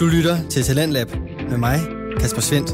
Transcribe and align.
Du 0.00 0.06
lytter 0.06 0.48
til 0.48 0.62
Talentlab 0.62 1.08
med 1.50 1.58
mig, 1.58 1.78
Kasper 2.20 2.40
Svendt. 2.40 2.70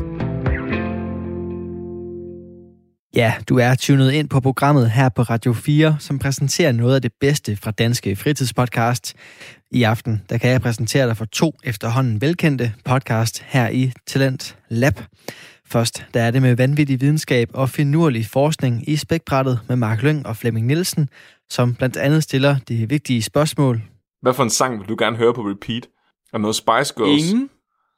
Ja, 3.16 3.34
du 3.48 3.58
er 3.58 3.74
tunet 3.74 4.12
ind 4.12 4.28
på 4.28 4.40
programmet 4.40 4.90
her 4.90 5.08
på 5.08 5.22
Radio 5.22 5.52
4, 5.52 5.96
som 6.00 6.18
præsenterer 6.18 6.72
noget 6.72 6.94
af 6.94 7.02
det 7.02 7.12
bedste 7.20 7.56
fra 7.56 7.70
danske 7.70 8.16
fritidspodcast. 8.16 9.14
I 9.70 9.82
aften 9.82 10.22
der 10.30 10.38
kan 10.38 10.50
jeg 10.50 10.60
præsentere 10.60 11.06
dig 11.06 11.16
for 11.16 11.24
to 11.24 11.52
efterhånden 11.64 12.20
velkendte 12.20 12.72
podcast 12.84 13.42
her 13.42 13.68
i 13.68 13.92
Talent 14.06 14.58
Lab. 14.68 15.00
Først 15.64 16.06
der 16.14 16.22
er 16.22 16.30
det 16.30 16.42
med 16.42 16.56
vanvittig 16.56 17.00
videnskab 17.00 17.48
og 17.54 17.68
finurlig 17.68 18.26
forskning 18.26 18.88
i 18.88 18.96
spækbrættet 18.96 19.60
med 19.68 19.76
Mark 19.76 20.02
Lyng 20.02 20.26
og 20.26 20.36
Flemming 20.36 20.66
Nielsen, 20.66 21.08
som 21.50 21.74
blandt 21.74 21.96
andet 21.96 22.22
stiller 22.22 22.56
de 22.68 22.88
vigtige 22.88 23.22
spørgsmål. 23.22 23.82
Hvad 24.22 24.34
for 24.34 24.42
en 24.42 24.50
sang 24.50 24.78
vil 24.78 24.88
du 24.88 24.96
gerne 24.98 25.16
høre 25.16 25.34
på 25.34 25.40
repeat? 25.40 25.86
Er 26.32 26.38
noget 26.38 26.56
Spice 26.56 26.94
Girls? 26.96 27.30
Ingen? 27.30 27.50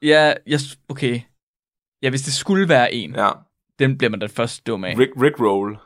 Ja, 0.02 0.32
jeg, 0.46 0.60
okay. 0.88 1.20
Ja, 2.02 2.10
hvis 2.10 2.22
det 2.22 2.32
skulle 2.32 2.68
være 2.68 2.94
en, 2.94 3.14
Ja. 3.14 3.30
den 3.78 3.98
bliver 3.98 4.10
man 4.10 4.20
da 4.20 4.26
først 4.26 4.66
dum 4.66 4.84
af. 4.84 4.94
Rick, 4.98 5.10
Rick 5.22 5.40
Roll. 5.40 5.76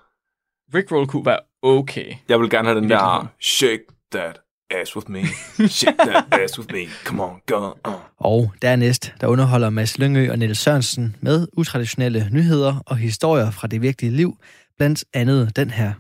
Rick 0.75 0.93
Roll 0.93 1.07
kunne 1.07 1.27
være 1.27 1.39
okay. 1.63 2.15
Jeg 2.29 2.41
vil 2.41 2.51
gerne 2.51 2.69
have 2.69 2.81
den 2.81 2.91
der. 2.91 3.27
Shake 3.41 3.83
that 4.13 4.41
ass 4.71 4.97
with 4.97 5.11
me. 5.11 5.23
Shake 5.69 5.97
that 5.99 6.25
ass 6.41 6.59
with 6.59 6.73
me. 6.75 6.87
Come 7.05 7.23
on, 7.25 7.41
go 7.47 7.73
on. 7.85 7.95
Og 8.17 8.53
dernæst, 8.63 9.13
der 9.21 9.27
underholder 9.27 9.71
Mads 9.71 9.99
Lyngø 9.99 10.31
og 10.31 10.39
Niels 10.39 10.59
Sørensen 10.59 11.17
med 11.21 11.47
utraditionelle 11.53 12.29
nyheder 12.33 12.83
og 12.87 12.97
historier 12.97 13.51
fra 13.51 13.69
det 13.69 13.83
virkelige 13.83 14.13
liv, 14.17 14.37
blandt 14.77 15.05
andet 15.15 15.57
den 15.57 15.71
her. 15.71 15.93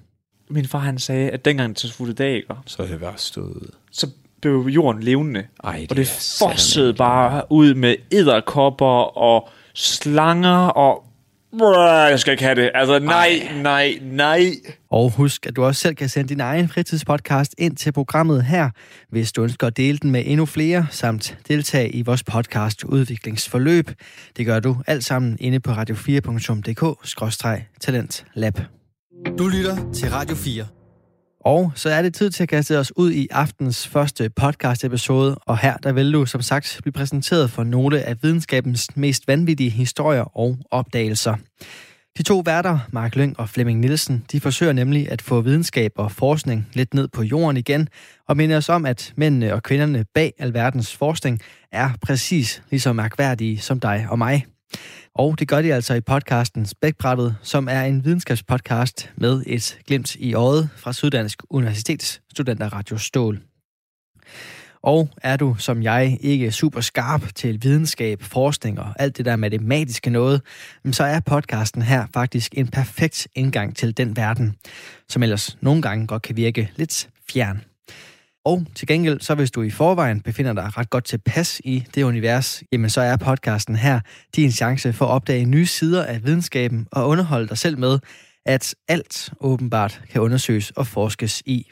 Min 0.50 0.66
far 0.66 0.78
han 0.78 0.98
sagde, 0.98 1.30
at 1.30 1.44
dengang 1.44 1.76
til 1.76 2.18
dag? 2.18 2.42
Så 2.66 2.82
er 2.82 2.86
det 2.86 3.00
værst 3.00 3.24
stået. 3.24 3.70
så 3.90 4.10
blev 4.42 4.66
jorden 4.68 5.02
levende. 5.02 5.46
Ej, 5.64 5.78
det 5.80 5.90
og 5.90 5.96
det 5.96 6.08
er 6.08 6.36
fossede 6.38 6.94
bare 6.94 7.42
ud 7.50 7.74
med 7.74 7.96
edderkopper 8.10 9.18
og 9.18 9.48
slanger 9.74 10.66
og... 10.66 11.04
Jeg 11.60 12.20
skal 12.20 12.32
ikke 12.32 12.44
have 12.44 12.54
det. 12.54 12.70
Altså, 12.74 12.98
nej, 12.98 13.48
nej, 13.62 13.98
nej. 14.02 14.52
Og 14.90 15.10
husk, 15.10 15.46
at 15.46 15.56
du 15.56 15.64
også 15.64 15.80
selv 15.80 15.94
kan 15.94 16.08
sende 16.08 16.28
din 16.28 16.40
egen 16.40 16.68
fritidspodcast 16.68 17.54
ind 17.58 17.76
til 17.76 17.92
programmet 17.92 18.44
her, 18.44 18.70
hvis 19.10 19.32
du 19.32 19.42
ønsker 19.42 19.66
at 19.66 19.76
dele 19.76 19.98
den 19.98 20.10
med 20.10 20.22
endnu 20.26 20.46
flere, 20.46 20.86
samt 20.90 21.38
deltage 21.48 21.90
i 21.90 22.02
vores 22.02 22.22
podcast 22.22 22.84
udviklingsforløb. 22.84 23.90
Det 24.36 24.46
gør 24.46 24.60
du 24.60 24.76
alt 24.86 25.04
sammen 25.04 25.36
inde 25.40 25.60
på 25.60 25.70
radio4.dk-talentlab. 25.70 28.58
Du 29.38 29.48
lytter 29.48 29.92
til 29.92 30.10
Radio 30.10 30.36
4. 30.36 30.81
Og 31.44 31.72
så 31.74 31.90
er 31.90 32.02
det 32.02 32.14
tid 32.14 32.30
til 32.30 32.42
at 32.42 32.48
kaste 32.48 32.78
os 32.78 32.92
ud 32.96 33.12
i 33.12 33.28
aftens 33.30 33.88
første 33.88 34.30
podcast-episode, 34.30 35.34
og 35.34 35.58
her 35.58 35.76
der 35.76 35.92
vil 35.92 36.12
du 36.12 36.26
som 36.26 36.42
sagt 36.42 36.78
blive 36.82 36.92
præsenteret 36.92 37.50
for 37.50 37.64
nogle 37.64 38.02
af 38.02 38.16
videnskabens 38.22 38.96
mest 38.96 39.28
vanvittige 39.28 39.70
historier 39.70 40.36
og 40.36 40.56
opdagelser. 40.70 41.36
De 42.18 42.22
to 42.22 42.42
værter, 42.44 42.78
Mark 42.90 43.16
Lyng 43.16 43.40
og 43.40 43.48
Flemming 43.48 43.80
Nielsen, 43.80 44.24
de 44.32 44.40
forsøger 44.40 44.72
nemlig 44.72 45.10
at 45.10 45.22
få 45.22 45.40
videnskab 45.40 45.92
og 45.96 46.12
forskning 46.12 46.68
lidt 46.72 46.94
ned 46.94 47.08
på 47.08 47.22
jorden 47.22 47.56
igen, 47.56 47.88
og 48.28 48.36
minder 48.36 48.56
os 48.56 48.68
om, 48.68 48.86
at 48.86 49.12
mændene 49.16 49.54
og 49.54 49.62
kvinderne 49.62 50.04
bag 50.14 50.32
alverdens 50.38 50.96
forskning 50.96 51.40
er 51.72 51.90
præcis 52.02 52.62
lige 52.70 52.80
så 52.80 52.92
mærkværdige 52.92 53.58
som 53.58 53.80
dig 53.80 54.06
og 54.10 54.18
mig. 54.18 54.46
Og 55.14 55.38
det 55.38 55.48
gør 55.48 55.62
de 55.62 55.74
altså 55.74 55.94
i 55.94 56.00
podcasten 56.00 56.66
Spækbrættet, 56.66 57.36
som 57.42 57.68
er 57.68 57.82
en 57.82 58.04
videnskabspodcast 58.04 59.12
med 59.16 59.42
et 59.46 59.78
glimt 59.86 60.14
i 60.14 60.34
øjet 60.34 60.68
fra 60.76 60.92
Syddansk 60.92 61.42
Universitets 61.50 62.22
studenter 62.30 62.68
Radio 62.68 62.98
Stål. 62.98 63.40
Og 64.82 65.08
er 65.22 65.36
du, 65.36 65.56
som 65.58 65.82
jeg, 65.82 66.18
ikke 66.20 66.52
super 66.52 66.80
skarp 66.80 67.22
til 67.34 67.62
videnskab, 67.62 68.22
forskning 68.22 68.80
og 68.80 68.94
alt 68.98 69.16
det 69.16 69.24
der 69.24 69.36
matematiske 69.36 70.10
noget, 70.10 70.42
så 70.92 71.04
er 71.04 71.20
podcasten 71.20 71.82
her 71.82 72.06
faktisk 72.14 72.54
en 72.56 72.68
perfekt 72.68 73.28
indgang 73.34 73.76
til 73.76 73.96
den 73.96 74.16
verden, 74.16 74.56
som 75.08 75.22
ellers 75.22 75.58
nogle 75.60 75.82
gange 75.82 76.06
godt 76.06 76.22
kan 76.22 76.36
virke 76.36 76.70
lidt 76.76 77.08
fjern. 77.32 77.64
Og 78.44 78.66
til 78.74 78.88
gengæld, 78.88 79.20
så 79.20 79.34
hvis 79.34 79.50
du 79.50 79.62
i 79.62 79.70
forvejen 79.70 80.20
befinder 80.20 80.52
dig 80.52 80.78
ret 80.78 80.90
godt 80.90 81.04
tilpas 81.04 81.60
i 81.64 81.84
det 81.94 82.02
univers, 82.02 82.62
jamen 82.72 82.90
så 82.90 83.00
er 83.00 83.16
podcasten 83.16 83.76
her 83.76 84.00
din 84.36 84.52
chance 84.52 84.92
for 84.92 85.04
at 85.04 85.10
opdage 85.10 85.44
nye 85.44 85.66
sider 85.66 86.04
af 86.04 86.24
videnskaben 86.24 86.88
og 86.92 87.08
underholde 87.08 87.48
dig 87.48 87.58
selv 87.58 87.78
med, 87.78 87.98
at 88.46 88.74
alt 88.88 89.32
åbenbart 89.40 90.02
kan 90.10 90.20
undersøges 90.20 90.70
og 90.70 90.86
forskes 90.86 91.42
i. 91.46 91.70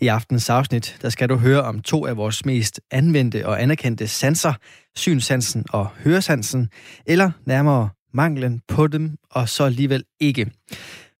I 0.00 0.06
aftens 0.06 0.50
afsnit, 0.50 0.98
der 1.02 1.08
skal 1.08 1.28
du 1.28 1.36
høre 1.36 1.62
om 1.62 1.82
to 1.82 2.06
af 2.06 2.16
vores 2.16 2.44
mest 2.44 2.80
anvendte 2.90 3.46
og 3.46 3.62
anerkendte 3.62 4.08
sanser, 4.08 4.52
synsansen 4.96 5.64
og 5.72 5.86
høresansen, 5.86 6.68
eller 7.06 7.30
nærmere 7.46 7.88
manglen 8.14 8.60
på 8.68 8.86
dem, 8.86 9.16
og 9.30 9.48
så 9.48 9.64
alligevel 9.64 10.04
ikke. 10.20 10.50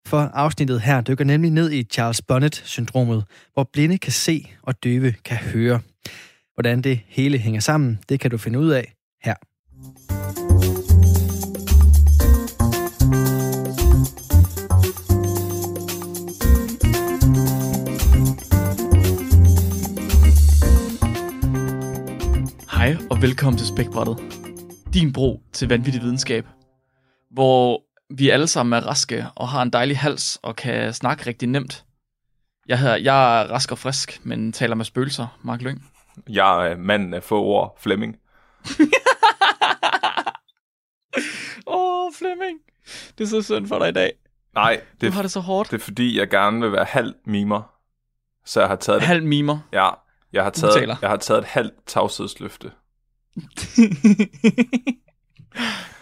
For 0.06 0.18
afsnittet 0.18 0.80
her 0.80 1.00
dykker 1.00 1.24
nemlig 1.24 1.50
ned 1.50 1.70
i 1.70 1.82
Charles 1.82 2.22
Bonnet-syndromet, 2.22 3.24
hvor 3.54 3.70
blinde 3.72 3.98
kan 3.98 4.12
se 4.12 4.50
og 4.62 4.84
døve 4.84 5.12
kan 5.24 5.36
høre. 5.36 5.80
Hvordan 6.54 6.82
det 6.82 7.00
hele 7.06 7.38
hænger 7.38 7.60
sammen, 7.60 7.98
det 8.08 8.20
kan 8.20 8.30
du 8.30 8.38
finde 8.38 8.58
ud 8.58 8.70
af 8.70 8.94
her. 9.24 9.34
Hej 22.72 22.96
og 23.10 23.22
velkommen 23.22 23.58
til 23.58 23.66
Spækbrættet. 23.66 24.18
Din 24.94 25.12
bro 25.12 25.40
til 25.52 25.68
vanvittig 25.68 26.02
videnskab. 26.02 26.46
Hvor 27.30 27.89
vi 28.10 28.30
alle 28.30 28.46
sammen 28.46 28.72
er 28.72 28.86
raske 28.86 29.26
og 29.34 29.48
har 29.48 29.62
en 29.62 29.70
dejlig 29.70 29.98
hals 29.98 30.38
og 30.42 30.56
kan 30.56 30.94
snakke 30.94 31.26
rigtig 31.26 31.48
nemt. 31.48 31.84
Jeg, 32.68 32.78
hedder, 32.78 32.96
jeg 32.96 33.40
er 33.42 33.46
rask 33.50 33.72
og 33.72 33.78
frisk, 33.78 34.20
men 34.24 34.52
taler 34.52 34.74
med 34.74 34.84
spøgelser, 34.84 35.38
Mark 35.42 35.62
Lyng. 35.62 35.90
Jeg 36.28 36.70
er 36.72 36.76
manden 36.76 37.14
af 37.14 37.22
få 37.22 37.42
ord, 37.42 37.76
Flemming. 37.80 38.16
Åh, 41.66 42.06
oh, 42.06 42.12
Flemming. 42.18 42.58
Det 43.18 43.24
er 43.24 43.28
så 43.28 43.42
synd 43.42 43.66
for 43.68 43.78
dig 43.78 43.88
i 43.88 43.92
dag. 43.92 44.12
Nej, 44.54 44.80
Du 45.00 45.06
det, 45.06 45.12
har 45.14 45.22
det 45.22 45.30
så 45.30 45.40
hårdt. 45.40 45.70
det 45.70 45.76
er 45.80 45.84
fordi, 45.84 46.18
jeg 46.18 46.30
gerne 46.30 46.60
vil 46.60 46.72
være 46.72 46.84
halv 46.84 47.14
mimer. 47.26 47.62
Så 48.44 48.60
jeg 48.60 48.68
har 48.68 48.76
taget. 48.76 49.02
Halv 49.02 49.22
mimer. 49.24 49.58
Ja, 49.72 49.88
jeg 50.32 50.42
har 50.42 50.50
taget, 50.50 50.98
jeg 51.02 51.10
har 51.10 51.16
taget 51.16 51.38
et 51.38 51.44
halvt 51.44 51.74
tavshedsløfte. 51.86 52.70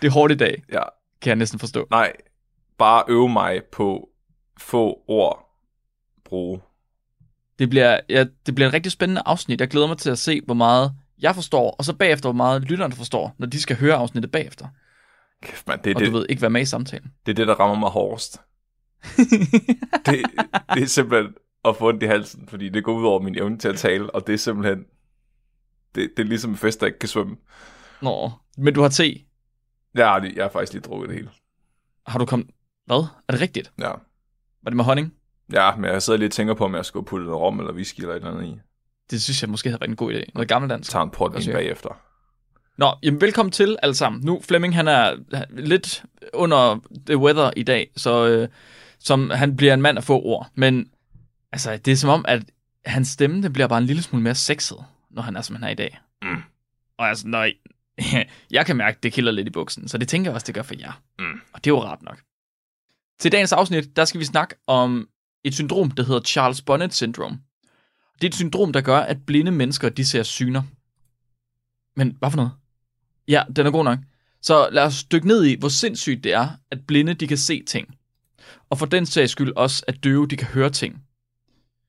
det 0.03 0.07
er 0.07 0.11
hårdt 0.11 0.33
i 0.33 0.37
dag, 0.37 0.63
Ja, 0.73 0.83
kan 1.21 1.29
jeg 1.29 1.37
næsten 1.37 1.59
forstå. 1.59 1.87
nej, 1.91 2.12
bare 2.79 3.05
øve 3.09 3.29
mig 3.29 3.62
på 3.73 4.09
få 4.59 5.03
ord 5.09 5.49
bruge. 6.25 6.61
Det 7.59 7.71
bliver, 7.71 8.01
ja, 8.09 8.25
det 8.47 8.55
bliver 8.55 8.69
et 8.69 8.75
rigtig 8.75 8.93
spændende 8.93 9.23
afsnit. 9.27 9.61
Jeg 9.61 9.69
glæder 9.69 9.87
mig 9.87 9.99
til 9.99 10.11
at 10.11 10.19
se, 10.19 10.41
hvor 10.45 10.55
meget 10.55 10.95
jeg 11.21 11.34
forstår, 11.34 11.71
og 11.71 11.84
så 11.84 11.95
bagefter, 11.95 12.28
hvor 12.28 12.37
meget 12.37 12.62
lytterne 12.62 12.95
forstår, 12.95 13.34
når 13.39 13.47
de 13.47 13.61
skal 13.61 13.77
høre 13.77 13.95
afsnittet 13.95 14.33
bagefter. 14.33 14.67
Kæft, 15.43 15.69
man, 15.69 15.78
det, 15.84 15.91
er 15.91 15.95
Og 15.95 16.01
det, 16.01 16.09
du 16.09 16.19
ved 16.19 16.27
ikke 16.28 16.43
være 16.43 16.51
med 16.51 16.61
i 16.61 16.65
samtalen. 16.65 17.12
det 17.27 17.33
er 17.33 17.37
det, 17.37 17.47
der 17.47 17.55
rammer 17.55 17.77
mig 17.77 17.91
hårdest. 17.91 18.41
det, 20.07 20.25
det 20.75 20.83
er 20.83 20.87
simpelthen 20.87 21.34
at 21.65 21.77
få 21.77 21.89
ondt 21.89 22.03
i 22.03 22.07
halsen, 22.07 22.49
fordi 22.49 22.69
det 22.69 22.84
går 22.84 22.95
ud 22.95 23.07
over 23.07 23.21
min 23.21 23.39
evne 23.39 23.59
til 23.59 23.69
at 23.69 23.77
tale, 23.77 24.15
og 24.15 24.27
det 24.27 24.33
er 24.33 24.39
simpelthen... 24.39 24.84
Det, 25.95 26.11
det 26.17 26.23
er 26.23 26.27
ligesom 26.27 26.51
en 26.51 26.57
fest, 26.57 26.81
der 26.81 26.87
ikke 26.87 26.99
kan 26.99 27.09
svømme. 27.09 27.37
Nå, 28.03 28.31
men 28.59 28.75
du 28.75 28.83
har 28.83 28.89
te. 28.89 29.28
Jeg 29.94 30.21
lige, 30.22 30.32
jeg 30.37 30.44
har 30.44 30.50
faktisk 30.50 30.72
lige 30.72 30.82
drukket 30.82 31.09
det 31.09 31.16
hele. 31.16 31.31
Har 32.06 32.19
du 32.19 32.25
kommet... 32.25 32.49
Hvad? 32.87 33.06
Er 33.28 33.32
det 33.32 33.41
rigtigt? 33.41 33.72
Ja. 33.78 33.91
Var 34.62 34.71
det 34.71 34.76
med 34.76 34.84
honning? 34.84 35.15
ja, 35.53 35.76
men 35.76 35.84
jeg 35.91 36.03
sidder 36.03 36.19
lige 36.19 36.28
og 36.28 36.32
tænker 36.32 36.54
på, 36.54 36.65
om 36.65 36.75
jeg 36.75 36.84
skulle 36.84 37.06
putte 37.06 37.26
noget 37.26 37.41
rom 37.41 37.59
eller 37.59 37.72
whisky 37.72 38.00
eller 38.00 38.15
et 38.15 38.16
eller 38.16 38.31
andet 38.31 38.48
i. 38.48 38.60
Det 39.10 39.22
synes 39.22 39.43
jeg 39.43 39.50
måske 39.50 39.69
havde 39.69 39.81
været 39.81 39.91
en 39.91 39.97
god 39.97 40.12
idé. 40.12 40.25
Noget 40.34 40.48
gammeldansk. 40.48 40.91
Tager 40.91 41.03
en 41.03 41.10
portvin 41.10 41.42
ja. 41.42 41.53
bagefter. 41.53 42.01
Nå, 42.78 42.95
jamen 43.03 43.21
velkommen 43.21 43.51
til 43.53 43.77
alle 43.83 43.95
sammen. 43.95 44.22
Nu, 44.24 44.41
Flemming, 44.48 44.74
han 44.74 44.89
er 44.89 45.16
lidt 45.51 46.04
under 46.34 46.80
the 47.07 47.16
weather 47.16 47.51
i 47.57 47.63
dag, 47.63 47.91
så 47.97 48.27
øh, 48.27 48.48
som 48.98 49.30
han 49.30 49.57
bliver 49.57 49.74
en 49.74 49.83
mand 49.83 49.98
af 49.98 50.04
få 50.04 50.22
ord. 50.22 50.51
Men 50.54 50.91
altså, 51.53 51.77
det 51.77 51.92
er 51.92 51.97
som 51.97 52.10
om, 52.10 52.24
at 52.28 52.42
hans 52.86 53.09
stemme, 53.09 53.42
det 53.42 53.53
bliver 53.53 53.66
bare 53.66 53.78
en 53.78 53.84
lille 53.84 54.03
smule 54.03 54.22
mere 54.22 54.34
sexet, 54.34 54.78
når 55.10 55.22
han 55.22 55.36
er, 55.36 55.42
som 55.42 55.57
han 55.57 55.65
er 55.65 55.68
i 55.68 55.74
dag. 55.74 55.98
Mm. 56.22 56.42
Og 56.98 57.09
altså, 57.09 57.28
når 57.28 57.48
jeg 58.50 58.66
kan 58.66 58.77
mærke, 58.77 58.98
det 59.03 59.12
kilder 59.12 59.33
lidt 59.33 59.47
i 59.47 59.50
buksen, 59.50 59.89
så 59.89 59.98
det 59.98 60.09
tænker 60.09 60.30
jeg 60.30 60.34
også, 60.34 60.47
det 60.47 60.54
gør 60.54 60.62
for 60.62 60.74
jer. 60.78 61.03
Mm. 61.18 61.41
Og 61.53 61.65
det 61.65 61.71
er 61.71 61.74
jo 61.74 61.83
ret 61.83 62.03
nok. 62.03 62.18
Til 63.21 63.33
dagens 63.33 63.53
afsnit, 63.53 63.97
der 63.97 64.04
skal 64.04 64.21
vi 64.21 64.24
snakke 64.24 64.54
om 64.66 65.09
et 65.45 65.54
syndrom, 65.54 65.91
der 65.91 66.03
hedder 66.03 66.21
Charles 66.21 66.62
Bonnet 66.62 66.95
syndrom. 66.95 67.41
Det 68.15 68.24
er 68.24 68.28
et 68.28 68.34
syndrom, 68.34 68.72
der 68.72 68.80
gør, 68.80 68.98
at 68.98 69.27
blinde 69.27 69.50
mennesker, 69.50 69.89
de 69.89 70.04
ser 70.04 70.22
syner. 70.22 70.62
Men 71.97 72.16
hvad 72.18 72.30
for 72.30 72.36
noget? 72.36 72.53
Ja, 73.28 73.42
den 73.56 73.66
er 73.66 73.71
god 73.71 73.84
nok. 73.84 73.98
Så 74.42 74.68
lad 74.72 74.83
os 74.83 75.04
dykke 75.04 75.27
ned 75.27 75.44
i, 75.44 75.56
hvor 75.59 75.68
sindssygt 75.68 76.24
det 76.24 76.33
er, 76.33 76.48
at 76.71 76.86
blinde 76.86 77.15
de 77.15 77.27
kan 77.27 77.39
se 77.39 77.62
ting. 77.66 77.94
Og 78.71 78.78
for 78.78 78.86
den 78.86 79.06
sags 79.06 79.33
skyld 79.33 79.53
også, 79.56 79.84
at 79.89 80.04
døve 80.04 80.27
de 80.27 80.36
kan 80.36 80.47
høre 80.47 80.71
ting. 80.71 81.03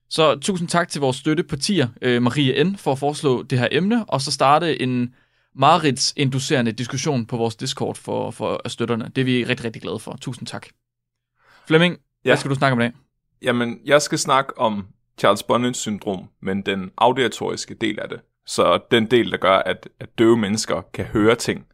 Så 0.09 0.39
tusind 0.39 0.67
tak 0.67 0.89
til 0.89 1.01
vores 1.01 1.17
støttepartier, 1.17 1.87
øh, 2.01 2.21
Maria 2.21 2.63
N., 2.63 2.77
for 2.77 2.91
at 2.91 2.99
foreslå 2.99 3.43
det 3.43 3.59
her 3.59 3.67
emne, 3.71 4.05
og 4.05 4.21
så 4.21 4.31
starte 4.31 4.81
en 4.81 5.13
Marits-inducerende 5.55 6.71
diskussion 6.71 7.25
på 7.25 7.37
vores 7.37 7.55
Discord 7.55 7.95
for, 7.95 8.31
for 8.31 8.69
støtterne. 8.69 9.11
Det 9.15 9.21
er 9.21 9.25
vi 9.25 9.43
rigtig, 9.43 9.65
rigtig 9.65 9.81
glade 9.81 9.99
for. 9.99 10.17
Tusind 10.21 10.47
tak. 10.47 10.67
Flemming, 11.67 11.93
ja. 12.25 12.29
hvad 12.29 12.37
skal 12.37 12.49
du 12.49 12.55
snakke 12.55 12.73
om 12.73 12.79
i 12.79 12.83
dag? 12.83 12.91
Jamen, 13.41 13.79
jeg 13.85 14.01
skal 14.01 14.17
snakke 14.19 14.57
om 14.57 14.87
Charles 15.19 15.43
Bonnet 15.43 15.75
syndrom, 15.75 16.27
men 16.41 16.61
den 16.61 16.91
auditoriske 16.97 17.73
del 17.73 17.99
af 17.99 18.09
det. 18.09 18.21
Så 18.45 18.79
den 18.91 19.11
del, 19.11 19.31
der 19.31 19.37
gør, 19.37 19.57
at, 19.57 19.89
at 19.99 20.19
døve 20.19 20.37
mennesker 20.37 20.81
kan 20.93 21.05
høre 21.05 21.35
ting. 21.35 21.65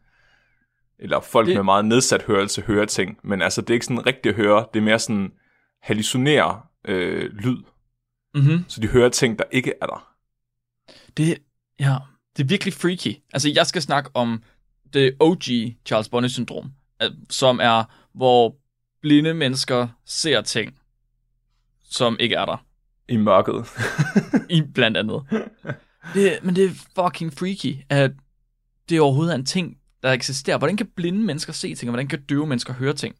Eller 0.98 1.20
folk 1.20 1.46
det... 1.46 1.56
med 1.56 1.62
meget 1.62 1.84
nedsat 1.84 2.22
hørelse 2.22 2.62
hører 2.62 2.86
ting. 2.86 3.18
Men 3.24 3.42
altså, 3.42 3.60
det 3.60 3.70
er 3.70 3.74
ikke 3.74 3.86
sådan 3.86 4.06
rigtigt 4.06 4.26
at 4.26 4.34
høre. 4.34 4.66
Det 4.74 4.80
er 4.80 4.84
mere 4.84 4.98
sådan 4.98 5.32
hallucinere 5.82 6.60
øh, 6.84 7.30
lyd. 7.32 7.56
Mm-hmm. 8.34 8.64
Så 8.68 8.80
de 8.80 8.86
hører 8.86 9.08
ting, 9.08 9.38
der 9.38 9.44
ikke 9.50 9.72
er 9.80 9.86
der. 9.86 10.12
Det, 11.16 11.38
ja, 11.80 11.96
det 12.36 12.42
er 12.42 12.48
virkelig 12.48 12.74
freaky. 12.74 13.16
Altså, 13.32 13.50
jeg 13.54 13.66
skal 13.66 13.82
snakke 13.82 14.10
om 14.14 14.42
det 14.92 15.16
OG 15.20 15.42
Charles 15.86 16.08
Bonnet 16.08 16.30
syndrom, 16.30 16.72
øh, 17.02 17.10
som 17.30 17.60
er, 17.62 17.84
hvor 18.14 18.56
blinde 19.02 19.34
mennesker 19.34 19.88
ser 20.04 20.40
ting, 20.40 20.78
som 21.82 22.16
ikke 22.20 22.34
er 22.34 22.44
der. 22.44 22.64
I 23.08 23.16
mørket. 23.16 23.66
I 24.56 24.62
blandt 24.74 24.96
andet. 24.96 25.22
Det, 26.14 26.38
men 26.42 26.56
det 26.56 26.64
er 26.64 26.70
fucking 26.94 27.32
freaky, 27.32 27.76
at 27.88 28.10
det 28.88 29.00
overhovedet 29.00 29.32
er 29.32 29.38
en 29.38 29.46
ting, 29.46 29.78
der 30.02 30.12
eksisterer. 30.12 30.58
Hvordan 30.58 30.76
kan 30.76 30.86
blinde 30.96 31.20
mennesker 31.20 31.52
se 31.52 31.74
ting, 31.74 31.88
og 31.88 31.92
hvordan 31.92 32.08
kan 32.08 32.22
døve 32.22 32.46
mennesker 32.46 32.72
høre 32.72 32.92
ting? 32.92 33.14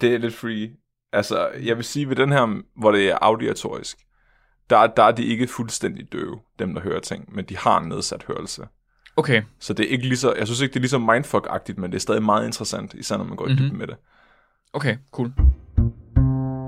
Det 0.00 0.14
er 0.14 0.18
lidt 0.18 0.34
free. 0.34 0.70
Altså, 1.12 1.48
jeg 1.48 1.76
vil 1.76 1.84
sige, 1.84 2.08
ved 2.08 2.16
den 2.16 2.32
her, 2.32 2.62
hvor 2.80 2.92
det 2.92 3.10
er 3.10 3.18
auditorisk, 3.20 3.98
der, 4.70 4.86
der 4.86 5.02
er 5.02 5.12
de 5.12 5.24
ikke 5.24 5.46
fuldstændig 5.46 6.12
døve, 6.12 6.40
dem 6.58 6.74
der 6.74 6.80
hører 6.80 7.00
ting, 7.00 7.34
men 7.34 7.44
de 7.44 7.56
har 7.56 7.80
en 7.80 7.88
nedsat 7.88 8.24
hørelse. 8.28 8.62
Okay. 9.16 9.42
Så 9.58 9.72
det 9.72 9.84
er 9.86 9.88
ikke 9.88 10.08
lige 10.08 10.18
så, 10.18 10.34
jeg 10.38 10.46
synes 10.46 10.60
ikke, 10.60 10.72
det 10.72 10.78
er 10.78 10.80
lige 10.80 10.90
så 10.90 10.98
mindfuck-agtigt, 10.98 11.80
men 11.80 11.90
det 11.90 11.96
er 11.96 12.00
stadig 12.00 12.22
meget 12.22 12.46
interessant, 12.46 12.94
især 12.94 13.16
når 13.16 13.24
man 13.24 13.36
går 13.36 13.44
mm-hmm. 13.44 13.58
i 13.58 13.66
dybden 13.66 13.78
med 13.78 13.86
det. 13.86 13.96
Okay, 14.72 14.96
cool. 15.10 15.32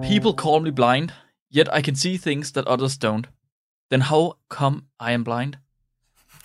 People 0.02 0.42
call 0.42 0.62
me 0.62 0.72
blind, 0.72 1.10
yet 1.56 1.68
I 1.78 1.82
can 1.82 1.96
see 1.96 2.18
things 2.18 2.52
that 2.52 2.64
others 2.68 2.98
don't. 3.04 3.24
Then 3.90 4.02
how 4.02 4.32
come 4.48 4.80
I 5.00 5.12
am 5.12 5.24
blind? 5.24 5.54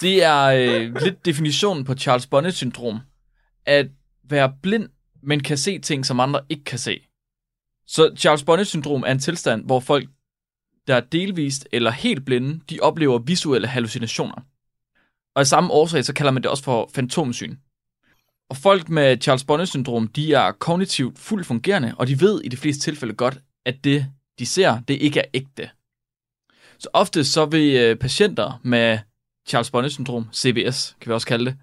Det 0.01 0.23
er 0.23 0.43
øh, 0.45 0.95
lidt 1.03 1.25
definitionen 1.25 1.83
på 1.83 1.93
Charles 1.93 2.27
Bonnet-syndrom. 2.27 2.99
At 3.65 3.87
være 4.29 4.53
blind, 4.61 4.89
men 5.23 5.43
kan 5.43 5.57
se 5.57 5.79
ting, 5.79 6.05
som 6.05 6.19
andre 6.19 6.41
ikke 6.49 6.63
kan 6.63 6.79
se. 6.79 7.07
Så 7.87 8.11
Charles 8.17 8.43
Bonnet-syndrom 8.43 9.03
er 9.03 9.11
en 9.11 9.19
tilstand, 9.19 9.65
hvor 9.65 9.79
folk, 9.79 10.09
der 10.87 10.95
er 10.95 10.99
delvist 10.99 11.67
eller 11.71 11.91
helt 11.91 12.25
blinde, 12.25 12.59
de 12.69 12.79
oplever 12.79 13.19
visuelle 13.19 13.67
hallucinationer. 13.67 14.35
Og 15.35 15.39
af 15.39 15.47
samme 15.47 15.71
årsag, 15.71 16.05
så 16.05 16.13
kalder 16.13 16.31
man 16.31 16.43
det 16.43 16.51
også 16.51 16.63
for 16.63 16.89
fantomsyn. 16.95 17.55
Og 18.49 18.57
folk 18.57 18.89
med 18.89 19.17
Charles 19.21 19.43
Bonnet-syndrom, 19.43 20.07
de 20.07 20.33
er 20.33 20.51
kognitivt 20.51 21.19
fuldt 21.19 21.47
fungerende, 21.47 21.93
og 21.97 22.07
de 22.07 22.21
ved 22.21 22.41
i 22.43 22.47
de 22.47 22.57
fleste 22.57 22.83
tilfælde 22.83 23.13
godt, 23.13 23.39
at 23.65 23.83
det, 23.83 24.05
de 24.39 24.45
ser, 24.45 24.79
det 24.87 24.93
ikke 24.93 25.19
er 25.19 25.25
ægte. 25.33 25.69
Så 26.79 26.89
ofte 26.93 27.25
så 27.25 27.45
vil 27.45 27.75
øh, 27.75 27.95
patienter 27.95 28.59
med 28.63 28.99
Charles 29.47 29.71
Bonnet-syndrom, 29.71 30.29
CBS 30.33 30.95
kan 31.01 31.09
vi 31.09 31.13
også 31.13 31.27
kalde 31.27 31.45
det, 31.45 31.57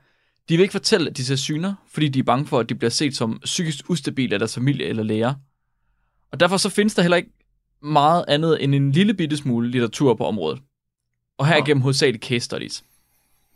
de 0.49 0.57
vil 0.57 0.63
ikke 0.63 0.73
fortælle, 0.73 1.11
at 1.11 1.17
de 1.17 1.25
ser 1.25 1.37
syner, 1.37 1.75
fordi 1.89 2.09
de 2.09 2.19
er 2.19 2.23
bange 2.23 2.47
for, 2.47 2.61
at 2.61 2.69
de 2.69 2.75
bliver 2.75 2.91
set 2.91 3.17
som 3.17 3.41
psykisk 3.45 3.91
ustabile 3.91 4.35
af 4.35 4.39
deres 4.39 4.55
familie 4.55 4.87
eller 4.87 5.03
læger. 5.03 5.35
Og 6.33 6.41
derfor 6.41 6.57
så 6.57 6.69
findes 6.69 6.95
der 6.95 7.03
heller 7.03 7.17
ikke 7.17 7.31
meget 7.85 8.25
andet 8.29 8.65
end 8.65 8.75
en 8.75 8.93
lille 8.93 9.15
bitte 9.15 9.37
smule 9.37 9.71
litteratur 9.71 10.15
på 10.15 10.27
området. 10.27 10.63
Og 11.39 11.47
her 11.47 11.57
igennem 11.57 11.83
hovedsageligt 11.83 12.25
case 12.25 12.45
studies. 12.45 12.85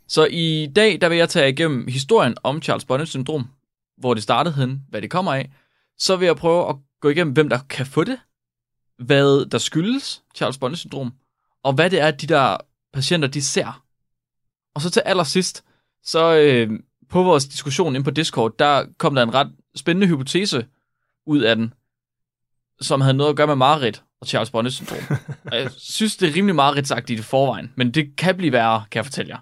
Så 0.07 0.25
i 0.25 0.71
dag, 0.75 1.01
der 1.01 1.09
vil 1.09 1.17
jeg 1.17 1.29
tage 1.29 1.49
igennem 1.49 1.87
historien 1.87 2.35
om 2.43 2.61
Charles 2.61 2.85
Bonnet 2.85 3.07
syndrom, 3.07 3.47
hvor 3.97 4.13
det 4.13 4.23
startede 4.23 4.55
hen, 4.55 4.81
hvad 4.89 5.01
det 5.01 5.11
kommer 5.11 5.33
af. 5.33 5.51
Så 5.97 6.15
vil 6.15 6.25
jeg 6.25 6.35
prøve 6.35 6.69
at 6.69 6.75
gå 7.01 7.09
igennem, 7.09 7.33
hvem 7.33 7.49
der 7.49 7.59
kan 7.69 7.85
få 7.85 8.03
det, 8.03 8.19
hvad 8.97 9.45
der 9.45 9.57
skyldes 9.57 10.23
Charles 10.35 10.57
Bonnet 10.57 10.79
syndrom, 10.79 11.13
og 11.63 11.73
hvad 11.73 11.89
det 11.89 11.99
er, 11.99 12.11
de 12.11 12.27
der 12.27 12.57
patienter, 12.93 13.27
de 13.27 13.41
ser. 13.41 13.83
Og 14.75 14.81
så 14.81 14.89
til 14.89 14.99
allersidst, 15.05 15.63
så 16.03 16.35
øh, 16.35 16.79
på 17.09 17.23
vores 17.23 17.45
diskussion 17.45 17.95
ind 17.95 18.03
på 18.03 18.11
Discord, 18.11 18.57
der 18.59 18.85
kom 18.97 19.15
der 19.15 19.23
en 19.23 19.33
ret 19.33 19.51
spændende 19.75 20.07
hypotese 20.07 20.65
ud 21.25 21.39
af 21.39 21.55
den, 21.55 21.73
som 22.81 23.01
havde 23.01 23.17
noget 23.17 23.29
at 23.29 23.35
gøre 23.35 23.47
med 23.47 23.55
Marit 23.55 24.03
og 24.21 24.27
Charles 24.27 24.51
Bonnet 24.51 24.73
syndrom. 24.73 25.17
og 25.51 25.57
jeg 25.57 25.71
synes, 25.71 26.17
det 26.17 26.29
er 26.29 26.35
rimelig 26.35 26.55
Marit-sagt 26.55 27.09
i 27.09 27.15
det 27.15 27.25
forvejen, 27.25 27.73
men 27.75 27.91
det 27.91 28.15
kan 28.17 28.37
blive 28.37 28.51
værre, 28.51 28.85
kan 28.91 28.97
jeg 28.97 29.05
fortælle 29.05 29.29
jer. 29.29 29.39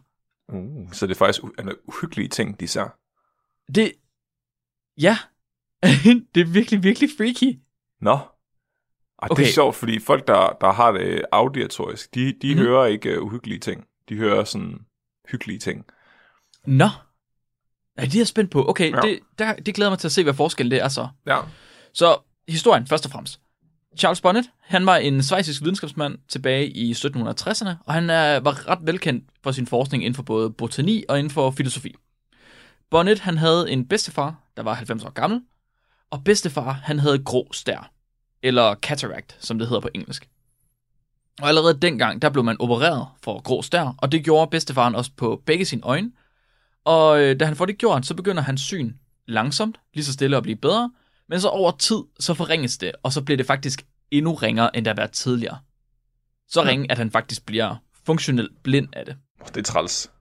Uh, 0.54 0.92
så 0.92 1.08
det 1.08 1.14
er 1.14 1.18
faktisk 1.18 1.44
en 1.44 1.72
uhyggelige 1.84 2.30
ting, 2.30 2.60
de 2.60 2.68
ser. 2.68 2.96
Det... 3.76 3.92
Ja. 4.98 5.18
det 6.36 6.42
er 6.42 6.46
virkelig, 6.46 6.84
virkelig 6.84 7.10
freaky. 7.18 7.60
Nå. 8.02 8.16
Ej, 9.22 9.28
okay. 9.32 9.44
Det 9.44 9.50
er 9.50 9.54
sjovt, 9.54 9.76
fordi 9.76 10.00
folk, 10.00 10.28
der, 10.28 10.58
der 10.62 10.72
har 10.72 10.92
det 10.92 11.26
auditorisk, 11.32 12.16
de, 12.16 12.34
de 12.42 12.56
mm. 12.56 12.62
hører 12.62 12.86
ikke 12.86 13.22
uh, 13.22 13.28
uhyggelige 13.28 13.60
ting. 13.60 13.86
De 14.10 14.16
hører 14.16 14.44
sådan 14.44 14.80
hyggelige 15.32 15.60
ting. 15.60 15.86
Nå. 16.66 16.90
Ja, 17.98 18.06
det 18.06 18.16
er 18.16 18.20
jeg 18.20 18.28
spændt 18.28 18.52
på. 18.52 18.70
Okay, 18.70 18.92
ja. 18.92 19.02
det, 19.02 19.20
der, 19.40 19.54
det 19.54 19.76
glæder 19.76 19.92
mig 19.92 20.00
til 20.00 20.08
at 20.08 20.12
se, 20.12 20.24
hvad 20.24 20.34
forskellen 20.34 20.72
det 20.72 20.82
er 20.82 20.88
så. 20.88 21.08
Ja. 21.26 21.40
Så 21.94 22.18
historien 22.48 22.88
først 22.88 23.06
og 23.06 23.12
fremmest. 23.12 23.42
Charles 23.98 24.22
Bonnet, 24.22 24.50
han 24.62 24.86
var 24.86 24.96
en 24.96 25.24
svejsisk 25.24 25.62
videnskabsmand 25.62 26.18
tilbage 26.28 26.70
i 26.70 26.92
1760'erne, 26.92 27.70
og 27.86 27.94
han 27.94 28.10
er, 28.10 28.40
var 28.40 28.70
ret 28.70 28.80
velkendt 28.82 29.24
for 29.44 29.52
sin 29.52 29.68
forskning 29.68 30.04
inden 30.04 30.16
for 30.16 30.24
både 30.24 30.50
botani 30.50 31.04
og 31.10 31.20
inden 31.20 31.32
for 31.32 31.52
filosofi. 31.52 31.96
Bonnet, 32.90 33.20
han 33.20 33.38
havde 33.38 33.72
en 33.72 33.88
bedstefar, 33.88 34.36
der 34.58 34.64
var 34.64 34.74
90 34.74 35.04
år 35.04 35.10
gammel, 35.10 35.42
og 36.12 36.24
bedstefar, 36.24 36.72
han 36.72 37.00
havde 37.00 37.24
grå 37.24 37.48
stær, 37.52 37.92
eller 38.44 38.76
cataract, 38.76 39.38
som 39.40 39.60
det 39.60 39.68
hedder 39.68 39.82
på 39.82 39.90
engelsk. 39.96 40.30
Og 41.42 41.48
allerede 41.48 41.80
dengang, 41.82 42.22
der 42.22 42.30
blev 42.30 42.44
man 42.44 42.62
opereret 42.62 43.08
for 43.24 43.42
grå 43.42 43.62
stær, 43.62 43.96
og 43.98 44.12
det 44.12 44.24
gjorde 44.24 44.50
bedstefaren 44.50 44.96
også 44.96 45.12
på 45.18 45.42
begge 45.46 45.66
sine 45.66 45.82
øjne. 45.84 46.12
Og 46.86 47.22
øh, 47.22 47.40
da 47.40 47.46
han 47.46 47.56
får 47.56 47.66
det 47.66 47.78
gjort, 47.78 48.06
så 48.06 48.14
begynder 48.14 48.42
hans 48.42 48.62
syn 48.62 48.94
langsomt, 49.26 49.78
lige 49.94 50.06
så 50.06 50.14
stille 50.14 50.38
at 50.38 50.44
blive 50.44 50.56
bedre, 50.56 50.92
men 51.30 51.42
så 51.42 51.48
over 51.48 51.72
tid, 51.72 52.04
så 52.20 52.34
forringes 52.34 52.78
det, 52.78 52.92
og 53.04 53.14
så 53.14 53.22
bliver 53.22 53.38
det 53.38 53.46
faktisk 53.46 53.86
endnu 54.12 54.34
ringere, 54.34 54.76
end 54.76 54.86
det 54.86 54.92
har 54.92 54.96
været 54.96 55.12
tidligere. 55.12 55.60
Så 56.48 56.64
ringe, 56.64 56.92
at 56.92 56.98
han 56.98 57.12
faktisk 57.12 57.46
bliver 57.46 57.76
funktionelt 58.06 58.64
blind 58.64 58.88
af 58.94 59.06
det. 59.06 59.18
Det 59.48 59.58
er 59.58 59.64
træls. 59.64 60.12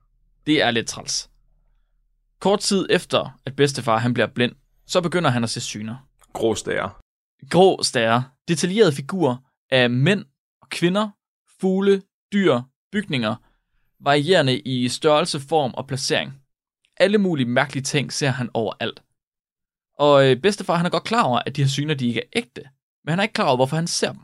Det 0.47 0.63
er 0.63 0.71
lidt 0.71 0.87
træls. 0.87 1.31
Kort 2.41 2.61
tid 2.61 2.87
efter, 2.91 3.41
at 3.47 3.57
bedstefar 3.57 3.99
han 3.99 4.15
bliver 4.15 4.27
blind, 4.27 4.53
så 4.87 5.01
begynder 5.01 5.31
han 5.31 5.45
at 5.45 5.51
se 5.51 5.61
syner. 5.61 5.97
Grå 6.33 6.55
stære. 6.55 6.91
Grå 7.51 7.83
stære, 7.83 8.25
detaljerede 8.49 8.93
figurer 8.93 9.37
af 9.71 9.91
mænd 9.91 10.25
og 10.63 10.69
kvinder, 10.69 11.11
fugle, 11.61 12.03
dyr, 12.33 12.61
bygninger, 12.93 13.37
varierende 14.01 14.59
i 14.61 14.89
størrelse, 14.89 15.41
form 15.41 15.75
og 15.75 15.87
placering. 15.87 16.43
Alle 16.97 17.19
mulige 17.19 17.47
mærkelige 17.47 17.83
ting 17.83 18.13
ser 18.13 18.31
han 18.31 18.51
overalt. 18.55 19.03
Og 19.99 20.31
øh, 20.31 20.37
bedstefar 20.37 20.77
han 20.77 20.87
er 20.87 20.91
godt 20.91 21.05
klar 21.05 21.23
over, 21.23 21.41
at 21.47 21.57
de 21.57 21.63
her 21.63 21.69
syner 21.69 21.95
de 21.95 22.07
ikke 22.07 22.21
er 22.21 22.29
ægte, 22.37 22.63
men 23.05 23.11
han 23.11 23.19
er 23.19 23.23
ikke 23.23 23.33
klar 23.33 23.47
over, 23.47 23.57
hvorfor 23.57 23.77
han 23.77 23.87
ser 23.87 24.13
dem. 24.13 24.21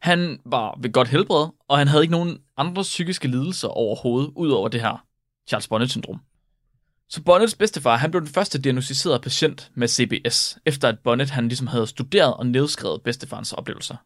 Han 0.00 0.40
var 0.44 0.78
ved 0.80 0.92
godt 0.92 1.08
helbred, 1.08 1.48
og 1.68 1.78
han 1.78 1.88
havde 1.88 2.02
ikke 2.02 2.12
nogen 2.12 2.38
andre 2.56 2.82
psykiske 2.82 3.28
lidelser 3.28 3.68
overhovedet, 3.68 4.32
udover 4.36 4.68
det 4.68 4.80
her 4.80 5.06
Charles 5.48 5.68
Bonnet-syndrom. 5.68 6.20
Så 7.08 7.22
Bonnets 7.22 7.54
bedstefar, 7.54 7.96
han 7.96 8.10
blev 8.10 8.20
den 8.20 8.28
første 8.28 8.62
diagnostiserede 8.62 9.20
patient 9.20 9.70
med 9.74 9.88
CBS, 9.88 10.58
efter 10.66 10.88
at 10.88 10.98
Bonnet 11.04 11.30
han 11.30 11.48
ligesom 11.48 11.66
havde 11.66 11.86
studeret 11.86 12.34
og 12.34 12.46
nedskrevet 12.46 13.02
bedstefarens 13.02 13.52
oplevelser. 13.52 13.96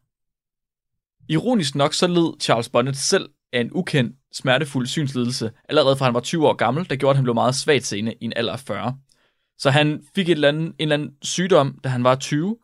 Ironisk 1.29 1.75
nok 1.75 1.95
så 1.95 2.07
led 2.07 2.41
Charles 2.41 2.69
Bonnet 2.69 2.97
selv 2.97 3.29
af 3.53 3.61
en 3.61 3.71
ukendt, 3.73 4.17
smertefuld 4.33 4.87
synslidelse, 4.87 5.51
allerede 5.69 5.97
fra 5.97 6.05
han 6.05 6.15
var 6.15 6.21
20 6.21 6.49
år 6.49 6.55
gammel, 6.55 6.91
der 6.91 6.97
gjorde, 6.97 7.11
at 7.11 7.17
han 7.17 7.25
blev 7.25 7.35
meget 7.35 7.55
svagt 7.55 7.87
seende 7.87 8.13
i 8.13 8.25
en 8.25 8.33
alder 8.37 8.53
af 8.53 8.61
40. 8.61 8.99
Så 9.59 9.71
han 9.71 10.03
fik 10.15 10.29
et 10.29 10.33
eller 10.33 10.49
andet, 10.49 10.63
en 10.67 10.75
eller 10.79 10.95
anden 10.95 11.11
sygdom, 11.23 11.79
da 11.85 11.89
han 11.89 12.05
var 12.05 12.15
20, 12.15 12.57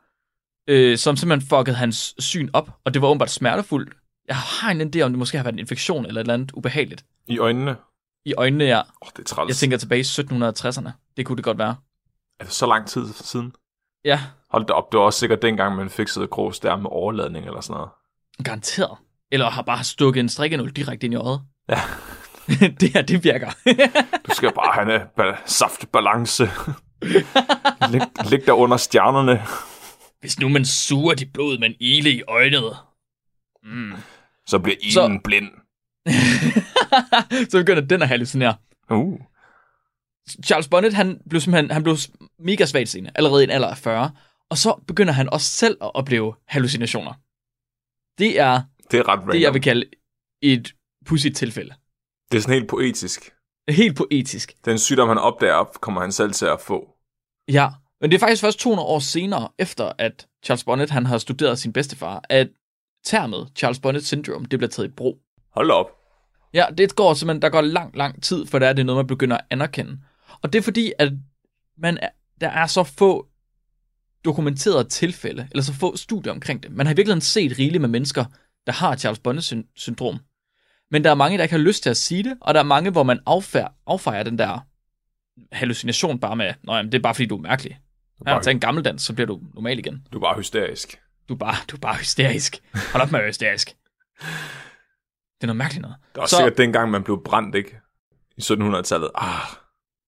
øh, 0.68 0.98
som 0.98 1.16
simpelthen 1.16 1.48
fuckede 1.48 1.76
hans 1.76 2.14
syn 2.18 2.48
op, 2.52 2.70
og 2.84 2.94
det 2.94 3.02
var 3.02 3.08
åbenbart 3.08 3.30
smertefuldt. 3.30 3.92
Jeg 4.28 4.36
har 4.36 4.70
en 4.70 4.80
idé 4.80 5.00
om, 5.00 5.10
det 5.12 5.18
måske 5.18 5.36
har 5.38 5.44
været 5.44 5.52
en 5.52 5.58
infektion 5.58 6.06
eller 6.06 6.20
et 6.20 6.22
eller 6.24 6.34
andet 6.34 6.52
ubehageligt. 6.52 7.04
I 7.26 7.38
øjnene. 7.38 7.76
I 8.24 8.34
øjnene, 8.38 8.64
ja. 8.64 8.78
Åh, 8.78 8.84
oh, 9.00 9.08
det 9.16 9.18
er 9.18 9.24
træls. 9.34 9.48
Jeg 9.48 9.56
tænker 9.56 9.76
tilbage 9.76 10.00
i 10.00 10.02
1760'erne. 10.02 10.90
Det 11.16 11.26
kunne 11.26 11.36
det 11.36 11.44
godt 11.44 11.58
være. 11.58 11.76
Er 12.40 12.44
det 12.44 12.52
så 12.52 12.66
lang 12.66 12.86
tid 12.86 13.06
siden? 13.14 13.52
Ja, 14.04 14.20
Hold 14.50 14.66
da 14.66 14.72
op, 14.72 14.92
det 14.92 14.98
var 14.98 15.04
også 15.04 15.18
sikkert 15.18 15.42
dengang, 15.42 15.76
man 15.76 15.90
fik 15.90 16.08
sådan 16.08 16.28
grå 16.28 16.52
stær 16.52 16.76
med 16.76 16.90
overladning 16.92 17.46
eller 17.46 17.60
sådan 17.60 17.74
noget. 17.74 17.90
garanteret. 18.44 18.98
Eller 19.32 19.50
har 19.50 19.62
bare 19.62 19.84
stukket 19.84 20.20
en 20.20 20.28
strikkenål 20.28 20.70
direkte 20.70 21.04
ind 21.06 21.14
i 21.14 21.16
øjet. 21.16 21.40
Ja. 21.68 21.80
det 22.80 22.92
her, 22.92 23.02
det 23.02 23.24
virker. 23.24 23.50
Du 24.28 24.34
skal 24.34 24.52
bare 24.54 24.72
have 24.74 24.94
en 24.94 25.00
ba- 25.20 25.42
saftbalance. 25.46 26.44
Lig, 27.92 28.00
lig 28.30 28.46
der 28.46 28.52
under 28.52 28.76
stjernerne. 28.76 29.42
Hvis 30.20 30.38
nu 30.38 30.48
man 30.48 30.64
suger 30.64 31.14
dit 31.14 31.32
blod 31.32 31.58
med 31.58 31.68
en 31.68 31.74
ile 31.80 32.10
i 32.10 32.22
øjnet. 32.28 32.76
Mm. 33.64 33.92
Så 34.46 34.58
bliver 34.58 34.76
Eden 34.82 34.92
Så- 34.92 35.20
blind. 35.24 35.48
så 37.50 37.58
begynder 37.58 37.80
den 37.82 38.02
at 38.02 38.08
hallucinere. 38.08 38.56
Uh. 38.90 39.20
Charles 40.44 40.68
Bonnet, 40.68 40.94
han 40.94 41.20
blev 41.30 41.40
simpelthen 41.40 41.70
han 41.70 41.82
blev 41.82 41.96
mega 42.38 42.66
svagtseende, 42.66 43.10
allerede 43.14 43.42
i 43.42 43.44
en 43.44 43.50
alder 43.50 43.68
af 43.68 43.78
40, 43.78 44.10
og 44.50 44.58
så 44.58 44.80
begynder 44.88 45.12
han 45.12 45.30
også 45.30 45.46
selv 45.50 45.76
at 45.82 45.94
opleve 45.94 46.34
hallucinationer. 46.46 47.12
Det 48.18 48.40
er 48.40 48.62
Det 48.90 48.98
er 48.98 49.08
ret 49.08 49.18
random. 49.18 49.30
det, 49.32 49.40
jeg 49.40 49.54
vil 49.54 49.62
kalde 49.62 49.86
et 50.42 50.74
pudsigt 51.06 51.36
tilfælde. 51.36 51.74
det 52.30 52.36
er 52.38 52.42
sådan 52.42 52.54
helt 52.54 52.68
poetisk. 52.68 53.30
Helt 53.68 53.96
poetisk. 53.96 54.54
Den 54.64 54.78
sygdom, 54.78 55.08
han 55.08 55.18
opdager, 55.18 55.64
kommer 55.64 56.00
han 56.00 56.12
selv 56.12 56.32
til 56.32 56.46
at 56.46 56.60
få. 56.60 56.88
Ja, 57.48 57.68
men 58.00 58.10
det 58.10 58.16
er 58.16 58.20
faktisk 58.20 58.42
først 58.42 58.58
200 58.58 58.86
år 58.88 58.98
senere, 58.98 59.48
efter 59.58 59.92
at 59.98 60.26
Charles 60.44 60.64
Bonnet 60.64 60.90
han 60.90 61.06
har 61.06 61.18
studeret 61.18 61.58
sin 61.58 61.72
bedstefar, 61.72 62.22
at 62.28 62.48
termet 63.04 63.48
Charles 63.56 63.78
Bonnet 63.78 64.06
syndrome, 64.06 64.46
det 64.50 64.58
bliver 64.58 64.70
taget 64.70 64.88
i 64.88 64.92
brug. 64.92 65.18
Hold 65.54 65.70
op. 65.70 65.86
Ja, 66.54 66.66
det 66.78 66.96
går 66.96 67.14
simpelthen, 67.14 67.42
der 67.42 67.48
går 67.48 67.60
lang, 67.60 67.96
lang 67.96 68.22
tid, 68.22 68.46
for 68.46 68.58
der 68.58 68.68
er 68.68 68.72
det 68.72 68.86
noget, 68.86 68.98
man 68.98 69.06
begynder 69.06 69.36
at 69.36 69.44
anerkende. 69.50 69.98
Og 70.42 70.52
det 70.52 70.58
er 70.58 70.62
fordi, 70.62 70.92
at 70.98 71.12
man 71.78 71.98
er, 71.98 72.08
der 72.40 72.48
er 72.48 72.66
så 72.66 72.84
få 72.84 73.26
dokumenterede 74.24 74.88
tilfælde, 74.88 75.48
eller 75.50 75.62
så 75.62 75.72
få 75.72 75.96
studier 75.96 76.32
omkring 76.32 76.62
det. 76.62 76.72
Man 76.72 76.86
har 76.86 76.92
i 76.92 76.96
virkeligheden 76.96 77.20
set 77.20 77.58
rigeligt 77.58 77.80
med 77.80 77.88
mennesker, 77.88 78.24
der 78.66 78.72
har 78.72 78.96
Charles 78.96 79.18
Bonnet 79.18 79.64
syndrom. 79.76 80.18
Men 80.90 81.04
der 81.04 81.10
er 81.10 81.14
mange, 81.14 81.38
der 81.38 81.44
ikke 81.44 81.54
har 81.54 81.62
lyst 81.62 81.82
til 81.82 81.90
at 81.90 81.96
sige 81.96 82.22
det, 82.22 82.36
og 82.40 82.54
der 82.54 82.60
er 82.60 82.64
mange, 82.64 82.90
hvor 82.90 83.02
man 83.02 83.20
affejer, 83.26 83.68
affejer 83.86 84.22
den 84.22 84.38
der 84.38 84.66
hallucination 85.52 86.18
bare 86.20 86.36
med, 86.36 86.52
jamen, 86.68 86.92
det 86.92 86.98
er 86.98 87.02
bare 87.02 87.14
fordi, 87.14 87.26
du 87.26 87.36
er 87.36 87.40
mærkelig. 87.40 87.80
Ja, 88.18 88.24
bare- 88.24 88.42
tag 88.42 88.50
en 88.50 88.60
gammeldans, 88.60 89.02
så 89.02 89.12
bliver 89.14 89.26
du 89.26 89.40
normal 89.54 89.78
igen. 89.78 90.06
Du 90.12 90.18
er 90.18 90.22
bare 90.22 90.36
hysterisk. 90.38 91.00
Du 91.28 91.34
er 91.34 91.38
bare, 91.38 91.54
du 91.70 91.76
er 91.76 91.80
bare 91.80 91.96
hysterisk. 91.96 92.56
Hold 92.92 93.02
op 93.02 93.10
med 93.10 93.18
at 93.18 93.22
være 93.22 93.30
hysterisk. 93.30 93.68
Det 94.20 95.42
er 95.42 95.46
noget 95.46 95.56
mærkeligt 95.56 95.82
noget. 95.82 95.96
Det 96.12 96.18
er 96.18 96.22
også 96.22 96.36
så... 96.36 96.42
sikkert 96.42 96.58
dengang, 96.58 96.90
man 96.90 97.02
blev 97.04 97.22
brændt, 97.24 97.54
ikke? 97.54 97.78
I 98.36 98.40
1700-tallet. 98.40 99.10
Ah, 99.14 99.40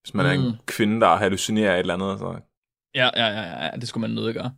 hvis 0.03 0.13
man 0.13 0.25
mm. 0.25 0.29
er 0.29 0.35
en 0.45 0.51
Mm. 0.51 0.57
kvinde, 0.65 1.01
der 1.01 1.15
hallucinerer 1.15 1.73
et 1.73 1.79
eller 1.79 1.93
andet. 1.93 2.19
Så... 2.19 2.39
Ja, 2.95 3.09
ja, 3.15 3.27
ja, 3.27 3.41
ja, 3.41 3.65
ja, 3.65 3.71
det 3.71 3.87
skulle 3.87 4.01
man 4.01 4.15
nødt 4.15 4.35
gøre. 4.35 4.53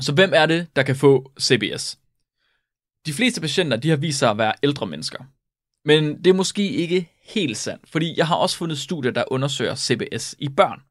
Så 0.00 0.12
hvem 0.14 0.30
er 0.34 0.46
det, 0.46 0.76
der 0.76 0.82
kan 0.82 0.96
få 0.96 1.32
CBS? 1.40 1.98
De 3.06 3.12
fleste 3.12 3.40
patienter, 3.40 3.76
de 3.76 3.88
har 3.90 3.96
vist 3.96 4.18
sig 4.18 4.30
at 4.30 4.38
være 4.38 4.52
ældre 4.62 4.86
mennesker. 4.86 5.24
Men 5.84 6.24
det 6.24 6.26
er 6.30 6.34
måske 6.34 6.68
ikke 6.70 7.11
helt 7.24 7.56
sandt, 7.56 7.90
fordi 7.90 8.14
jeg 8.16 8.26
har 8.26 8.36
også 8.36 8.56
fundet 8.56 8.78
studier, 8.78 9.12
der 9.12 9.24
undersøger 9.26 9.74
CBS 9.74 10.34
i 10.38 10.48
børn. 10.48 10.82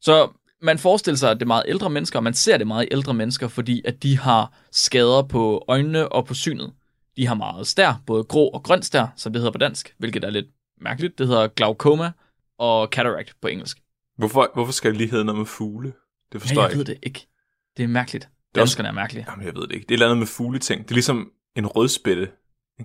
Så 0.00 0.30
man 0.62 0.78
forestiller 0.78 1.16
sig, 1.16 1.30
at 1.30 1.36
det 1.36 1.42
er 1.42 1.46
meget 1.46 1.64
ældre 1.68 1.90
mennesker, 1.90 2.18
og 2.18 2.22
man 2.22 2.34
ser 2.34 2.58
det 2.58 2.66
meget 2.66 2.84
i 2.84 2.88
ældre 2.92 3.14
mennesker, 3.14 3.48
fordi 3.48 3.82
at 3.84 4.02
de 4.02 4.18
har 4.18 4.52
skader 4.72 5.22
på 5.22 5.64
øjnene 5.68 6.08
og 6.12 6.26
på 6.26 6.34
synet. 6.34 6.72
De 7.16 7.26
har 7.26 7.34
meget 7.34 7.66
stær, 7.66 8.02
både 8.06 8.24
grå 8.24 8.48
og 8.48 8.62
grøn 8.62 8.82
stær, 8.82 9.06
som 9.16 9.32
det 9.32 9.40
hedder 9.40 9.52
på 9.52 9.58
dansk, 9.58 9.94
hvilket 9.98 10.24
er 10.24 10.30
lidt 10.30 10.46
mærkeligt. 10.80 11.18
Det 11.18 11.26
hedder 11.26 11.48
glaucoma 11.48 12.12
og 12.58 12.88
cataract 12.92 13.34
på 13.42 13.48
engelsk. 13.48 13.78
Hvorfor, 14.18 14.50
hvorfor 14.54 14.72
skal 14.72 14.90
det 14.90 14.98
lige 14.98 15.10
hedde 15.10 15.24
noget 15.24 15.38
med 15.38 15.46
fugle? 15.46 15.92
Det 16.32 16.40
forstår 16.40 16.60
Ja, 16.60 16.66
jeg 16.66 16.70
jeg 16.70 16.78
ved 16.78 16.88
ikke. 16.88 17.00
det 17.00 17.06
ikke. 17.06 17.26
Det 17.76 17.82
er 17.82 17.88
mærkeligt. 17.88 18.28
Det 18.54 18.58
er 18.58 18.62
også- 18.62 18.72
Danskerne 18.76 18.88
er 18.88 18.92
mærkelige. 18.92 19.26
Jamen, 19.30 19.46
jeg 19.46 19.54
ved 19.54 19.62
det 19.62 19.72
ikke. 19.74 19.82
Det 19.86 19.90
er 19.90 19.92
et 19.92 19.96
eller 19.96 20.06
andet 20.06 20.18
med 20.18 20.26
fugleting. 20.26 20.82
Det 20.82 20.90
er 20.90 20.94
ligesom 20.94 21.32
en 21.56 21.66
rødspætte. 21.66 22.30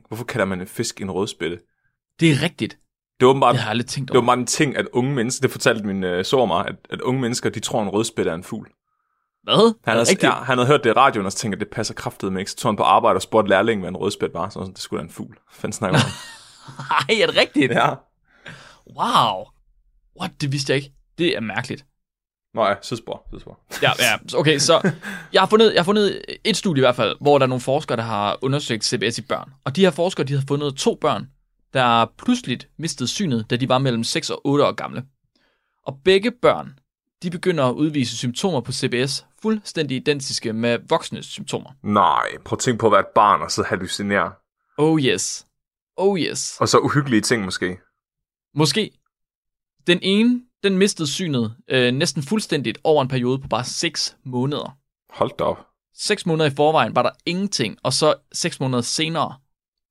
Hvorfor 0.07 0.23
kalder 0.23 0.45
man 0.45 0.61
en 0.61 0.67
fisk 0.67 1.01
en 1.01 1.11
rødspætte? 1.11 1.59
Det 2.19 2.31
er 2.31 2.41
rigtigt. 2.41 2.77
Det 3.19 3.25
er 3.25 3.29
åbenbart, 3.29 3.53
Det 3.53 3.59
har 3.61 3.67
jeg 3.67 3.71
aldrig 3.71 3.87
tænkt 3.87 4.07
det 4.07 4.13
var 4.13 4.19
over. 4.21 4.25
bare 4.27 4.37
en 4.39 4.45
ting, 4.45 4.77
at 4.77 4.85
unge 4.93 5.11
mennesker, 5.15 5.41
det 5.41 5.51
fortalte 5.51 5.83
min 5.83 6.03
øh, 6.03 6.25
sår 6.25 6.45
mig, 6.45 6.67
at, 6.67 6.75
at 6.89 7.01
unge 7.01 7.21
mennesker, 7.21 7.49
de 7.49 7.59
tror, 7.59 7.81
en 7.83 7.89
rødspætte 7.89 8.31
er 8.31 8.35
en 8.35 8.43
fugl. 8.43 8.67
Hvad? 9.43 9.73
Han 9.85 9.97
er 9.97 10.05
havde, 10.05 10.27
ja, 10.27 10.43
han 10.43 10.57
havde 10.57 10.67
hørt 10.67 10.83
det 10.83 10.89
i 10.89 10.93
radioen, 10.93 11.25
og 11.25 11.31
så 11.31 11.37
tænkte, 11.37 11.55
at 11.55 11.59
det 11.59 11.69
passer 11.69 11.93
kraftet 11.93 12.33
med 12.33 12.39
ikke. 12.41 12.51
Så 12.51 12.57
tog 12.57 12.69
han 12.71 12.75
på 12.77 12.83
arbejde 12.83 13.17
og 13.17 13.21
spurgte 13.21 13.49
lærlingen, 13.49 13.81
hvad 13.81 13.89
en 13.89 13.97
rødspætte 13.97 14.33
var. 14.33 14.49
Så 14.49 14.59
var 14.59 14.65
sådan, 14.65 14.73
det 14.73 14.81
skulle 14.81 14.99
da 14.99 15.03
en 15.07 15.11
fugl. 15.13 15.37
Fanden 15.51 15.73
snakker 15.73 15.99
om? 15.99 16.05
Ej, 17.09 17.21
er 17.21 17.25
det 17.27 17.37
rigtigt? 17.37 17.71
ja. 17.71 17.89
Wow. 18.97 19.45
What? 20.19 20.31
Det 20.41 20.51
vidste 20.51 20.71
jeg 20.73 20.77
ikke. 20.77 20.93
Det 21.17 21.35
er 21.37 21.41
mærkeligt. 21.41 21.85
Nå 22.53 22.65
ja, 22.65 22.73
sidspor, 22.81 23.23
sidspor. 23.31 23.59
Ja, 23.81 23.91
ja. 23.99 24.17
så- 24.27 24.37
Okay, 24.37 24.59
så 24.59 24.91
jeg 25.33 25.41
har, 25.41 25.47
fundet, 25.47 25.73
jeg 25.73 25.79
har 25.79 25.85
fundet 25.85 26.21
et 26.43 26.57
studie 26.57 26.79
i 26.81 26.83
hvert 26.85 26.95
fald, 26.95 27.15
hvor 27.21 27.37
der 27.37 27.45
er 27.45 27.47
nogle 27.49 27.61
forskere, 27.61 27.97
der 27.97 28.03
har 28.03 28.37
undersøgt 28.41 28.85
CBS 28.85 29.17
i 29.17 29.21
børn. 29.21 29.49
Og 29.65 29.75
de 29.75 29.81
her 29.81 29.91
forskere, 29.91 30.25
de 30.27 30.33
har 30.33 30.43
fundet 30.47 30.75
to 30.75 30.97
børn, 31.01 31.29
der 31.73 32.05
pludseligt 32.17 32.69
mistede 32.77 33.09
synet, 33.09 33.49
da 33.49 33.55
de 33.55 33.69
var 33.69 33.77
mellem 33.77 34.03
6 34.03 34.29
og 34.29 34.41
8 34.45 34.65
år 34.65 34.71
gamle. 34.71 35.05
Og 35.83 35.99
begge 36.03 36.31
børn, 36.31 36.79
de 37.23 37.29
begynder 37.29 37.63
at 37.65 37.73
udvise 37.73 38.17
symptomer 38.17 38.61
på 38.61 38.71
CBS, 38.71 39.25
fuldstændig 39.41 39.97
identiske 39.97 40.53
med 40.53 40.79
voksnes 40.89 41.25
symptomer. 41.25 41.69
Nej, 41.83 42.27
prøv 42.45 42.55
at 42.55 42.59
tænke 42.59 42.79
på 42.79 42.85
at 42.85 42.91
være 42.91 42.99
et 42.99 43.13
barn 43.15 43.41
og 43.41 43.51
så 43.51 43.63
hallucinere. 43.63 44.31
Oh 44.77 45.01
yes. 45.01 45.47
Oh 45.97 46.19
yes. 46.19 46.57
Og 46.59 46.69
så 46.69 46.79
uhyggelige 46.79 47.21
ting 47.21 47.45
måske. 47.45 47.77
Måske. 48.55 48.91
Den 49.87 49.99
ene, 50.01 50.41
den 50.63 50.77
mistede 50.77 51.07
synet 51.07 51.55
øh, 51.67 51.93
næsten 51.93 52.23
fuldstændigt 52.23 52.77
over 52.83 53.01
en 53.01 53.07
periode 53.07 53.39
på 53.39 53.47
bare 53.47 53.63
6 53.63 54.17
måneder. 54.23 54.77
Hold 55.09 55.31
da 55.39 55.43
op. 55.43 55.67
6 55.95 56.25
måneder 56.25 56.49
i 56.49 56.55
forvejen 56.55 56.95
var 56.95 57.03
der 57.03 57.11
ingenting, 57.25 57.77
og 57.83 57.93
så 57.93 58.15
6 58.33 58.59
måneder 58.59 58.81
senere 58.81 59.35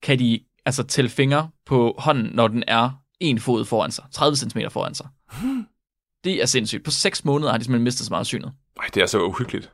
kan 0.03 0.19
de 0.19 0.41
altså 0.65 0.83
tælle 0.83 1.11
fingre 1.11 1.51
på 1.71 1.95
hånden, 1.99 2.31
når 2.35 2.49
den 2.49 2.65
er 2.67 2.91
en 3.21 3.41
fod 3.41 3.65
foran 3.65 3.91
sig, 3.91 4.05
30 4.13 4.37
cm 4.37 4.59
foran 4.71 4.95
sig. 4.95 5.09
Det 6.25 6.43
er 6.43 6.47
sindssygt. 6.47 6.85
På 6.85 6.91
6 6.91 7.25
måneder 7.25 7.51
har 7.51 7.59
de 7.59 7.65
simpelthen 7.65 7.85
mistet 7.85 8.07
så 8.07 8.11
meget 8.11 8.21
af 8.21 8.27
synet. 8.27 8.53
Ej, 8.81 8.87
det 8.95 9.03
er 9.03 9.07
så 9.07 9.23
uhyggeligt. 9.23 9.73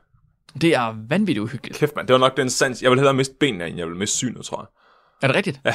Det 0.61 0.75
er 0.75 0.95
vanvittigt 1.09 1.43
uhyggeligt. 1.43 1.79
Kæft, 1.79 1.95
mand. 1.95 2.07
Det 2.07 2.13
var 2.13 2.19
nok 2.19 2.37
den 2.37 2.49
sans. 2.49 2.81
Jeg 2.81 2.91
vil 2.91 2.99
hellere 2.99 3.13
miste 3.13 3.35
benene, 3.39 3.67
end 3.67 3.77
jeg 3.77 3.87
vil 3.87 3.95
miste 3.95 4.17
synet, 4.17 4.45
tror 4.45 4.61
jeg. 4.61 4.67
Er 5.21 5.27
det 5.27 5.35
rigtigt? 5.35 5.61
Ja. 5.65 5.73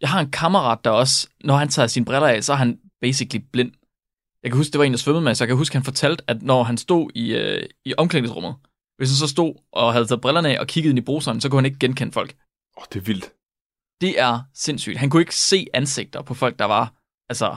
Jeg 0.00 0.08
har 0.08 0.20
en 0.20 0.30
kammerat, 0.30 0.78
der 0.84 0.90
også, 0.90 1.28
når 1.44 1.56
han 1.56 1.68
tager 1.68 1.86
sine 1.86 2.04
briller 2.04 2.28
af, 2.28 2.44
så 2.44 2.52
er 2.52 2.56
han 2.56 2.78
basically 3.00 3.44
blind. 3.52 3.72
Jeg 4.42 4.50
kan 4.50 4.56
huske, 4.56 4.72
det 4.72 4.78
var 4.78 4.84
en, 4.84 4.92
der 4.92 4.98
svømmede 4.98 5.24
med, 5.24 5.34
så 5.34 5.44
jeg 5.44 5.48
kan 5.48 5.56
huske, 5.56 5.76
han 5.76 5.84
fortalte, 5.84 6.24
at 6.26 6.42
når 6.42 6.62
han 6.62 6.76
stod 6.76 7.10
i, 7.14 7.34
øh, 7.34 7.62
i 7.84 7.94
omklædningsrummet, 7.98 8.54
hvis 8.96 9.10
han 9.10 9.16
så 9.16 9.28
stod 9.28 9.54
og 9.72 9.92
havde 9.92 10.06
taget 10.06 10.20
brillerne 10.20 10.48
af 10.48 10.60
og 10.60 10.66
kiggede 10.66 10.90
ind 10.90 10.98
i 10.98 11.02
bruseren, 11.02 11.40
så 11.40 11.48
kunne 11.48 11.58
han 11.58 11.66
ikke 11.66 11.78
genkende 11.78 12.12
folk. 12.12 12.30
Åh, 12.76 12.82
oh, 12.82 12.86
det 12.92 13.00
er 13.00 13.04
vildt. 13.04 13.32
Det 14.00 14.20
er 14.20 14.40
sindssygt. 14.54 14.98
Han 14.98 15.10
kunne 15.10 15.22
ikke 15.22 15.34
se 15.36 15.66
ansigter 15.74 16.22
på 16.22 16.34
folk, 16.34 16.58
der 16.58 16.64
var 16.64 16.92
altså 17.28 17.56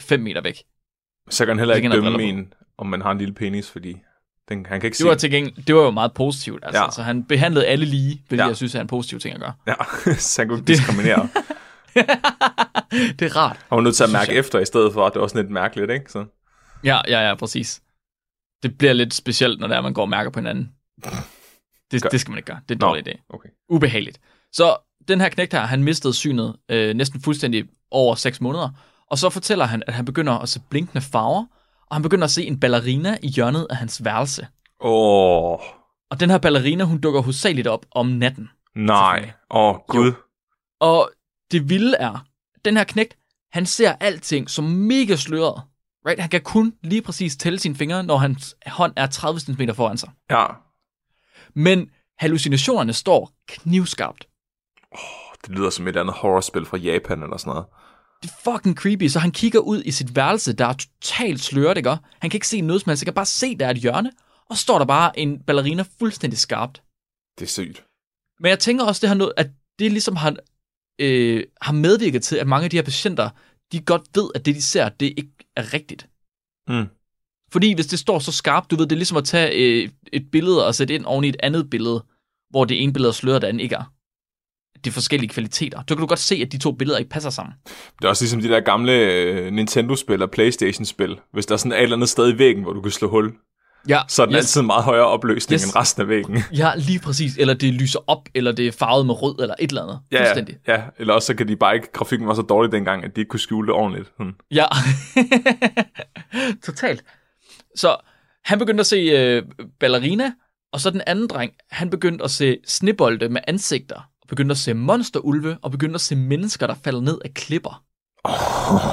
5 0.00 0.20
meter 0.20 0.40
væk. 0.40 0.62
Så 1.30 1.44
kan 1.44 1.48
han 1.48 1.58
heller 1.58 1.74
ikke 1.74 1.88
dømme 1.88 2.22
en, 2.22 2.52
om 2.78 2.86
man 2.86 3.02
har 3.02 3.10
en 3.10 3.18
lille 3.18 3.34
penis, 3.34 3.70
fordi 3.70 3.96
den, 4.48 4.66
han 4.66 4.80
kan 4.80 4.88
ikke 4.88 4.98
Det 4.98 5.06
var, 5.06 5.14
til 5.14 5.30
gengæld, 5.30 5.64
det 5.66 5.74
var 5.74 5.82
jo 5.82 5.90
meget 5.90 6.14
positivt. 6.14 6.64
Altså. 6.64 6.82
Ja. 6.82 6.90
Så 6.90 7.02
han 7.02 7.24
behandlede 7.24 7.66
alle 7.66 7.84
lige, 7.84 8.22
hvilket 8.28 8.42
Ja. 8.44 8.48
jeg 8.48 8.56
synes 8.56 8.74
er 8.74 8.80
en 8.80 8.86
positiv 8.86 9.18
ting 9.20 9.34
at 9.34 9.40
gøre. 9.40 9.52
Ja, 9.66 9.74
så 10.14 10.42
han 10.42 10.48
kunne 10.48 10.58
ikke 10.58 10.66
diskriminere. 10.72 11.28
det 13.18 13.22
er 13.22 13.36
rart. 13.36 13.56
Han 13.68 13.76
var 13.76 13.80
nødt 13.80 13.96
til 13.96 14.04
at 14.04 14.10
mærke 14.12 14.30
jeg. 14.32 14.38
efter 14.38 14.58
i 14.58 14.64
stedet 14.64 14.92
for, 14.92 15.06
at 15.06 15.12
det 15.14 15.20
var 15.22 15.26
sådan 15.28 15.42
lidt 15.44 15.52
mærkeligt, 15.52 15.90
ikke? 15.90 16.12
Så. 16.12 16.24
Ja, 16.84 17.00
ja, 17.08 17.28
ja, 17.28 17.34
præcis. 17.34 17.82
Det 18.62 18.78
bliver 18.78 18.92
lidt 18.92 19.14
specielt, 19.14 19.60
når 19.60 19.66
det 19.66 19.76
er, 19.76 19.80
man 19.80 19.94
går 19.94 20.02
og 20.02 20.08
mærker 20.08 20.30
på 20.30 20.38
hinanden. 20.40 20.72
Det, 21.90 22.02
Gør- 22.02 22.08
det 22.08 22.20
skal 22.20 22.30
man 22.30 22.38
ikke 22.38 22.46
gøre. 22.46 22.60
Det 22.68 22.70
er 22.70 22.74
en 22.74 22.80
dårlig 22.80 23.08
idé. 23.08 23.26
Okay. 23.28 23.48
Ubehageligt. 23.68 24.20
Så 24.52 24.76
den 25.08 25.20
her 25.20 25.28
knægt 25.28 25.52
her, 25.52 25.60
han 25.60 25.82
mistede 25.84 26.14
synet 26.14 26.56
øh, 26.68 26.94
næsten 26.94 27.20
fuldstændig 27.20 27.64
over 27.90 28.14
6 28.14 28.40
måneder. 28.40 28.70
Og 29.10 29.18
så 29.18 29.30
fortæller 29.30 29.64
han, 29.64 29.82
at 29.86 29.94
han 29.94 30.04
begynder 30.04 30.32
at 30.32 30.48
se 30.48 30.60
blinkende 30.70 31.00
farver, 31.00 31.44
og 31.86 31.96
han 31.96 32.02
begynder 32.02 32.24
at 32.24 32.30
se 32.30 32.44
en 32.46 32.60
ballerina 32.60 33.18
i 33.22 33.28
hjørnet 33.28 33.66
af 33.70 33.76
hans 33.76 34.04
værelse. 34.04 34.46
Åh, 34.80 35.52
oh, 35.52 35.58
Og 36.10 36.20
den 36.20 36.30
her 36.30 36.38
ballerina, 36.38 36.84
hun 36.84 37.00
dukker 37.00 37.20
hovedsageligt 37.22 37.66
op 37.66 37.86
om 37.90 38.06
natten. 38.06 38.48
nej. 38.76 39.32
Åh, 39.50 39.74
oh, 39.74 39.76
Gud. 39.88 40.12
Og 40.80 41.10
det 41.52 41.68
vilde 41.68 41.96
er, 41.96 42.26
den 42.64 42.76
her 42.76 42.84
knægt, 42.84 43.16
han 43.52 43.66
ser 43.66 43.92
alting 44.00 44.50
som 44.50 44.64
mega 44.64 45.16
sløret. 45.16 45.62
Right? 46.06 46.20
Han 46.20 46.30
kan 46.30 46.40
kun 46.40 46.74
lige 46.82 47.02
præcis 47.02 47.36
tælle 47.36 47.58
sine 47.58 47.74
fingre, 47.74 48.02
når 48.02 48.16
hans 48.16 48.56
hånd 48.66 48.92
er 48.96 49.06
30 49.06 49.40
cm 49.40 49.62
foran 49.74 49.98
sig. 49.98 50.10
Ja, 50.30 50.46
Men 51.54 51.90
hallucinationerne 52.18 52.92
står 52.92 53.30
knivskarpt. 53.48 54.26
Det 55.46 55.54
lyder 55.56 55.70
som 55.70 55.88
et 55.88 55.96
andet 55.96 56.14
horrorspil 56.14 56.66
fra 56.66 56.76
Japan 56.76 57.22
eller 57.22 57.36
sådan 57.36 57.50
noget. 57.50 57.66
Det 58.22 58.30
er 58.30 58.52
fucking 58.52 58.76
creepy, 58.76 59.08
så 59.08 59.18
han 59.18 59.30
kigger 59.30 59.58
ud 59.58 59.82
i 59.84 59.90
sit 59.90 60.16
værelse, 60.16 60.52
der 60.52 60.66
er 60.66 60.72
totalt 60.72 61.40
sløret, 61.40 61.76
ikke? 61.76 61.90
Han 61.90 62.30
kan 62.30 62.36
ikke 62.36 62.48
se 62.48 62.60
noget 62.60 62.82
som 62.82 62.90
helst, 62.90 63.02
han 63.02 63.04
kan 63.04 63.14
bare 63.14 63.26
se, 63.26 63.56
der 63.58 63.66
er 63.66 63.70
et 63.70 63.76
hjørne, 63.76 64.12
og 64.50 64.56
står 64.56 64.78
der 64.78 64.84
bare 64.84 65.18
en 65.18 65.42
ballerina 65.42 65.84
fuldstændig 65.98 66.38
skarpt. 66.38 66.82
Det 67.38 67.44
er 67.44 67.48
sygt. 67.48 67.84
Men 68.40 68.48
jeg 68.48 68.58
tænker 68.58 68.84
også, 68.84 69.00
det 69.00 69.08
har 69.08 69.16
noget, 69.16 69.32
at 69.36 69.50
det 69.78 69.92
ligesom 69.92 70.16
har, 70.16 70.36
øh, 70.98 71.44
har 71.60 71.72
medvirket 71.72 72.22
til, 72.22 72.36
at 72.36 72.46
mange 72.46 72.64
af 72.64 72.70
de 72.70 72.76
her 72.76 72.82
patienter, 72.82 73.30
de 73.72 73.80
godt 73.80 74.02
ved, 74.14 74.30
at 74.34 74.46
det, 74.46 74.54
de 74.54 74.62
ser, 74.62 74.88
det 74.88 75.06
ikke 75.06 75.32
er 75.56 75.74
rigtigt. 75.74 76.08
Mm. 76.68 76.86
Fordi 77.52 77.74
hvis 77.74 77.86
det 77.86 77.98
står 77.98 78.18
så 78.18 78.32
skarpt, 78.32 78.70
du 78.70 78.76
ved, 78.76 78.86
det 78.86 78.92
er 78.92 78.96
ligesom 78.96 79.16
at 79.16 79.24
tage 79.24 79.52
øh, 79.52 79.90
et 80.12 80.30
billede 80.30 80.66
og 80.66 80.74
sætte 80.74 80.94
ind 80.94 81.04
oven 81.04 81.24
i 81.24 81.28
et 81.28 81.36
andet 81.42 81.70
billede, 81.70 82.04
hvor 82.50 82.64
det 82.64 82.82
ene 82.82 82.92
billede 82.92 83.08
er 83.08 83.12
sløret, 83.12 83.36
og 83.36 83.40
det 83.40 83.48
andet 83.48 83.62
ikke 83.62 83.74
er. 83.74 83.92
Det 84.84 84.90
er 84.90 84.94
forskellige 84.94 85.28
kvaliteter. 85.28 85.78
Så 85.88 85.94
kan 85.94 86.00
du 86.00 86.06
godt 86.06 86.18
se, 86.18 86.34
at 86.46 86.52
de 86.52 86.58
to 86.58 86.72
billeder 86.72 86.98
ikke 86.98 87.10
passer 87.10 87.30
sammen. 87.30 87.54
Det 87.98 88.04
er 88.04 88.08
også 88.08 88.24
ligesom 88.24 88.40
de 88.40 88.48
der 88.48 88.60
gamle 88.60 88.92
øh, 88.92 89.52
Nintendo-spil 89.52 90.22
og 90.22 90.30
Playstation-spil. 90.30 91.16
Hvis 91.32 91.46
der 91.46 91.52
er 91.52 91.56
sådan 91.56 91.72
et 91.72 91.82
eller 91.82 91.96
andet 91.96 92.08
sted 92.08 92.34
i 92.34 92.38
væggen, 92.38 92.62
hvor 92.62 92.72
du 92.72 92.80
kan 92.80 92.90
slå 92.90 93.10
hul. 93.10 93.32
Ja, 93.88 94.00
så 94.08 94.22
er 94.22 94.26
den 94.26 94.34
yes. 94.34 94.38
altid 94.38 94.62
meget 94.62 94.84
højere 94.84 95.06
opløsning 95.06 95.54
Yes. 95.60 95.64
end 95.64 95.76
resten 95.76 96.02
af 96.02 96.08
væggen. 96.08 96.38
Ja, 96.58 96.72
lige 96.76 96.98
præcis. 96.98 97.36
Eller 97.36 97.54
det 97.54 97.74
lyser 97.74 97.98
op, 98.06 98.28
eller 98.34 98.52
det 98.52 98.66
er 98.66 98.72
farvet 98.72 99.06
med 99.06 99.22
rød, 99.22 99.38
eller 99.42 99.54
et 99.60 99.68
eller 99.70 99.82
andet. 99.82 100.00
Ja, 100.12 100.20
Fuldstændig. 100.20 100.56
ja, 100.68 100.82
eller 100.98 101.14
også 101.14 101.26
så 101.26 101.34
kan 101.34 101.48
de 101.48 101.56
bare 101.56 101.74
ikke, 101.74 101.92
grafikken 101.92 102.28
var 102.28 102.34
så 102.34 102.42
dårlig 102.42 102.72
dengang, 102.72 103.04
at 103.04 103.16
de 103.16 103.20
ikke 103.20 103.28
kunne 103.28 103.40
skjule 103.40 103.66
det 103.66 103.74
ordentligt. 103.74 104.12
Hmm. 104.18 104.34
Ja. 104.50 104.64
Totalt. 106.66 107.04
Så 107.76 107.96
han 108.44 108.58
begyndte 108.58 108.80
at 108.80 108.86
se 108.86 108.96
øh, 108.96 109.42
ballerina, 109.80 110.32
og 110.72 110.80
så 110.80 110.90
den 110.90 111.02
anden 111.06 111.26
dreng, 111.28 111.52
han 111.70 111.90
begyndte 111.90 112.24
at 112.24 112.30
se 112.30 112.56
snebolde 112.66 113.28
med 113.28 113.40
ansigter, 113.46 114.08
begyndte 114.32 114.52
at 114.52 114.58
se 114.58 114.74
monsterulve, 114.74 115.58
og 115.62 115.70
begyndte 115.70 115.94
at 115.94 116.00
se 116.00 116.16
mennesker, 116.16 116.66
der 116.66 116.74
falder 116.74 117.00
ned 117.00 117.18
af 117.24 117.34
klipper. 117.34 117.84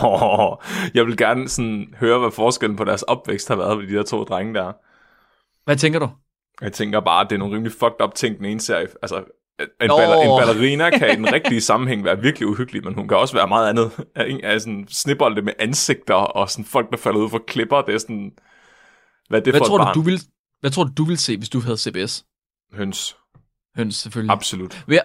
Oh, 0.04 0.58
jeg 0.94 1.06
vil 1.06 1.18
gerne 1.18 1.50
sådan 1.50 1.94
høre, 2.00 2.20
hvad 2.20 2.32
forskellen 2.32 2.78
på 2.78 2.84
deres 2.84 3.04
opvækst 3.04 3.48
har 3.48 3.56
været 3.56 3.78
ved 3.78 3.88
de 3.88 3.94
der 3.94 4.04
to 4.04 4.24
drenge 4.24 4.54
der. 4.54 4.72
Hvad 5.66 5.76
tænker 5.76 6.00
du? 6.00 6.10
Jeg 6.62 6.74
tænker 6.74 7.00
bare, 7.00 7.22
at 7.22 7.30
det 7.30 7.36
er 7.36 7.40
nogle 7.40 7.56
rimelig 7.56 7.74
fucked 7.74 8.02
up 8.04 8.16
ting, 8.16 8.38
den 8.38 8.46
ene 8.46 8.60
ser. 8.60 8.76
Altså, 8.78 9.18
en, 9.60 9.68
baller, 9.80 10.16
en 10.16 10.42
ballerina 10.42 10.90
kan 10.90 11.14
i 11.14 11.16
den 11.16 11.34
rigtige 11.34 11.62
sammenhæng 11.62 12.04
være 12.04 12.22
virkelig 12.22 12.48
uhyggelig, 12.48 12.84
men 12.84 12.94
hun 12.94 13.08
kan 13.08 13.18
også 13.18 13.34
være 13.34 13.48
meget 13.48 13.70
andet. 13.70 13.92
Af 14.44 14.62
sådan 14.62 14.86
snibbolde 14.90 15.42
med 15.42 15.54
ansigter, 15.60 16.14
og 16.14 16.50
sådan 16.50 16.66
folk, 16.66 16.92
der 16.92 16.98
falder 16.98 17.20
ud 17.20 17.30
fra 17.30 17.40
klipper, 17.48 17.82
det 17.82 17.94
er 17.94 18.00
sådan... 18.00 18.32
Hvad 19.30 19.40
er 19.40 19.44
det 19.44 19.54
Hvad 19.54 19.60
for 19.60 19.66
tror, 19.66 19.78
du, 19.78 20.00
du 20.00 20.02
vil, 20.02 20.22
hvad 20.60 20.72
tror 20.72 20.84
du, 20.84 20.92
du 20.98 21.04
vil 21.04 21.18
se, 21.18 21.38
hvis 21.38 21.50
du 21.50 21.60
havde 21.60 21.78
CBS? 21.78 22.26
Høns. 22.74 23.18
Høns, 23.76 23.96
selvfølgelig. 23.96 24.32
Absolut. 24.32 24.86
Ja, 24.88 25.00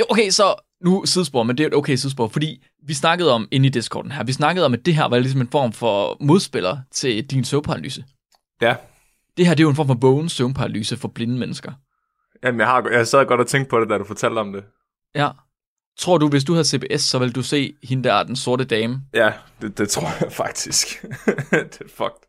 jo, 0.00 0.04
okay, 0.10 0.30
så 0.30 0.54
nu 0.84 1.06
sidespor, 1.06 1.42
men 1.42 1.58
det 1.58 1.64
er 1.64 1.68
et 1.68 1.74
okay 1.74 1.96
sidespor, 1.96 2.28
fordi 2.28 2.62
vi 2.86 2.94
snakkede 2.94 3.32
om, 3.32 3.48
inde 3.50 3.66
i 3.66 3.70
Discorden 3.70 4.12
her, 4.12 4.24
vi 4.24 4.32
snakkede 4.32 4.66
om, 4.66 4.74
at 4.74 4.86
det 4.86 4.94
her 4.94 5.04
var 5.04 5.18
ligesom 5.18 5.40
en 5.40 5.48
form 5.48 5.72
for 5.72 6.16
modspiller 6.20 6.78
til 6.92 7.26
din 7.30 7.44
søvnparalyse. 7.44 8.04
Ja. 8.60 8.74
Det 9.36 9.46
her, 9.46 9.54
det 9.54 9.60
er 9.60 9.64
jo 9.64 9.70
en 9.70 9.76
form 9.76 9.86
for 9.86 9.94
vågen 9.94 10.28
søvnparalyse 10.28 10.96
for 10.96 11.08
blinde 11.08 11.38
mennesker. 11.38 11.72
Jamen, 12.44 12.60
jeg, 12.60 12.68
har, 12.68 12.88
jeg 12.92 13.06
sad 13.06 13.26
godt 13.26 13.40
og 13.40 13.46
tænkte 13.46 13.70
på 13.70 13.80
det, 13.80 13.88
da 13.90 13.98
du 13.98 14.04
fortalte 14.04 14.38
om 14.38 14.52
det. 14.52 14.64
Ja. 15.14 15.30
Tror 15.98 16.18
du, 16.18 16.28
hvis 16.28 16.44
du 16.44 16.52
havde 16.52 16.64
CBS, 16.64 17.02
så 17.02 17.18
ville 17.18 17.32
du 17.32 17.42
se 17.42 17.74
hende 17.82 18.08
der, 18.08 18.22
den 18.22 18.36
sorte 18.36 18.64
dame? 18.64 19.00
Ja, 19.14 19.32
det, 19.60 19.78
det 19.78 19.88
tror 19.88 20.08
jeg 20.24 20.32
faktisk. 20.42 21.02
det 21.50 21.80
er 21.80 21.88
fucked. 21.88 22.28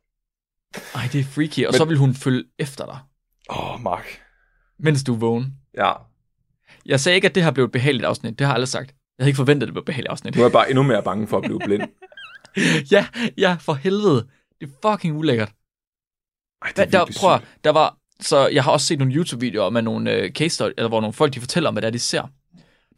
Ej, 0.95 1.09
det 1.13 1.19
er 1.19 1.23
freaky, 1.23 1.65
og 1.65 1.71
Men- 1.71 1.77
så 1.77 1.85
vil 1.85 1.97
hun 1.97 2.13
følge 2.13 2.43
efter 2.59 2.85
dig, 2.85 2.97
Åh, 3.49 3.73
oh, 3.73 3.81
Mark. 3.81 4.21
mens 4.79 5.03
du 5.03 5.13
er 5.13 5.17
vågen. 5.17 5.53
Ja, 5.77 5.91
Jeg 6.89 6.99
sagde 6.99 7.15
ikke, 7.15 7.27
at 7.29 7.35
det 7.35 7.43
her 7.43 7.51
blev 7.51 7.65
et 7.65 7.71
behageligt 7.71 8.05
afsnit. 8.05 8.39
Det 8.39 8.47
har 8.47 8.51
jeg 8.53 8.55
aldrig 8.55 8.67
sagt. 8.67 8.87
Jeg 8.87 9.23
havde 9.23 9.29
ikke 9.29 9.37
forventet, 9.37 9.63
at 9.63 9.67
det 9.67 9.73
blev 9.73 9.81
et 9.81 9.85
behageligt 9.85 10.11
afsnit. 10.11 10.35
nu 10.35 10.41
er 10.41 10.45
jeg 10.45 10.51
bare 10.51 10.69
endnu 10.69 10.83
mere 10.83 11.03
bange 11.03 11.27
for 11.27 11.37
at 11.37 11.43
blive 11.43 11.59
blind. 11.65 11.83
ja, 12.91 13.07
ja, 13.37 13.57
for 13.59 13.73
helvede. 13.73 14.27
Det 14.61 14.69
er 14.69 14.91
fucking 14.91 15.17
ulækkert. 15.17 15.51
Ej, 16.61 16.67
det 16.67 16.77
Der, 16.77 16.99
er 16.99 17.05
der, 17.05 17.13
prøv 17.19 17.33
at- 17.33 17.41
der 17.63 17.69
var, 17.69 17.97
så 18.19 18.47
jeg 18.47 18.63
har 18.63 18.71
også 18.71 18.85
set 18.87 18.99
nogle 18.99 19.13
YouTube-videoer 19.13 19.69
med 19.69 19.81
nogle 19.81 20.11
øh, 20.13 20.31
case 20.31 20.49
story, 20.55 20.69
eller 20.77 20.87
hvor 20.89 21.01
nogle 21.01 21.13
folk, 21.13 21.33
de 21.33 21.39
fortæller 21.39 21.67
om, 21.67 21.73
hvad 21.73 21.81
det 21.81 21.87
er, 21.87 21.91
de 21.91 21.99
ser. 21.99 22.21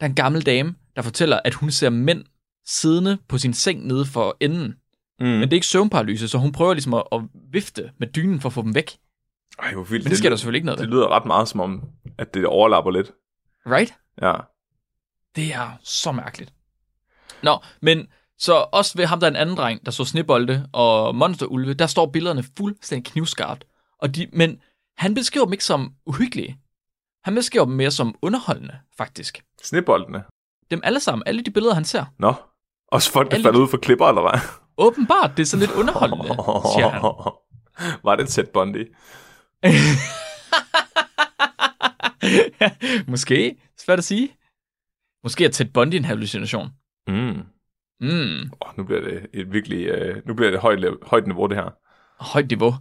er 0.00 0.06
en 0.06 0.14
gammel 0.14 0.46
dame, 0.46 0.74
der 0.96 1.02
fortæller, 1.02 1.40
at 1.44 1.54
hun 1.54 1.70
ser 1.70 1.90
mænd 1.90 2.24
siddende 2.66 3.18
på 3.28 3.38
sin 3.38 3.54
seng 3.54 3.86
nede 3.86 4.04
for 4.04 4.36
enden. 4.40 4.74
Mm. 5.20 5.26
Men 5.26 5.40
det 5.42 5.50
er 5.52 5.54
ikke 5.56 5.66
søvnparalyse, 5.66 6.28
så 6.28 6.38
hun 6.38 6.52
prøver 6.52 6.74
ligesom 6.74 6.94
at, 6.94 7.02
at 7.12 7.20
vifte 7.52 7.90
med 7.98 8.06
dynen 8.08 8.40
for 8.40 8.48
at 8.48 8.52
få 8.52 8.62
dem 8.62 8.74
væk. 8.74 8.90
Ej, 9.62 9.72
hvor 9.74 9.82
vildt. 9.82 10.04
Men 10.04 10.10
det 10.10 10.18
sker 10.18 10.28
der 10.28 10.30
lyder- 10.30 10.36
selvfølgelig 10.36 10.58
ikke 10.58 10.66
noget 10.66 10.80
Det 10.80 10.88
lyder 10.88 11.08
ret 11.08 11.26
meget 11.26 11.48
som 11.48 11.60
om, 11.60 11.82
at 12.18 12.34
det 12.34 12.46
overlapper 12.46 12.90
lidt. 12.90 13.10
Right? 13.66 13.94
Ja. 14.22 14.32
Det 15.36 15.54
er 15.54 15.70
så 15.82 16.12
mærkeligt. 16.12 16.52
Nå, 17.42 17.58
men 17.82 18.06
så 18.38 18.66
også 18.72 18.92
ved 18.98 19.06
ham, 19.06 19.20
der 19.20 19.26
er 19.26 19.30
en 19.30 19.36
anden 19.36 19.56
dreng, 19.56 19.84
der 19.86 19.90
så 19.92 20.04
snebolde 20.04 20.68
og 20.72 21.14
monsterulve, 21.14 21.74
der 21.74 21.86
står 21.86 22.06
billederne 22.06 22.44
fuldstændig 22.56 23.12
knivskarpt. 23.12 23.64
Og 23.98 24.14
de, 24.16 24.26
men 24.32 24.60
han 24.96 25.14
beskriver 25.14 25.46
dem 25.46 25.52
ikke 25.52 25.64
som 25.64 25.92
uhyggelige. 26.06 26.58
Han 27.24 27.34
beskriver 27.34 27.64
dem 27.64 27.74
mere 27.74 27.90
som 27.90 28.14
underholdende, 28.22 28.78
faktisk. 28.96 29.42
Sneboldene. 29.62 30.24
Dem 30.70 30.80
alle 30.84 31.00
sammen, 31.00 31.22
alle 31.26 31.42
de 31.42 31.50
billeder, 31.50 31.74
han 31.74 31.84
ser. 31.84 32.04
Nå. 32.18 32.34
Også 32.88 33.12
folk, 33.12 33.30
der 33.30 33.34
Alle- 33.34 33.44
falder 33.44 33.60
ud 33.60 33.68
for 33.68 33.76
klipper, 33.76 34.06
eller 34.08 34.22
hvad? 34.30 34.40
Åbenbart, 34.76 35.30
det 35.36 35.42
er 35.42 35.46
så 35.46 35.56
lidt 35.56 35.70
underholdende, 35.70 36.24
siger 36.74 36.88
han. 36.88 37.02
Var 38.04 38.16
det 38.16 38.28
Ted 38.28 38.44
Bundy? 38.54 38.94
Måske, 43.10 43.56
svært 43.78 43.98
at 43.98 44.04
sige. 44.04 44.36
Måske 45.24 45.44
er 45.44 45.48
Ted 45.48 45.66
Bundy 45.66 45.94
en 45.94 46.04
hallucination. 46.04 46.70
Mm. 47.08 47.42
Mm, 48.00 48.50
Oh, 48.60 48.76
nu 48.78 48.84
bliver 48.84 49.00
det 49.00 49.26
et 49.32 49.52
virkelig, 49.52 49.86
øh, 49.86 50.26
nu 50.26 50.34
bliver 50.34 50.50
det 50.50 50.60
højt, 50.60 50.84
højt 51.02 51.26
niveau, 51.26 51.46
det 51.46 51.56
her. 51.56 51.70
højt 52.24 52.48
niveau. 52.48 52.74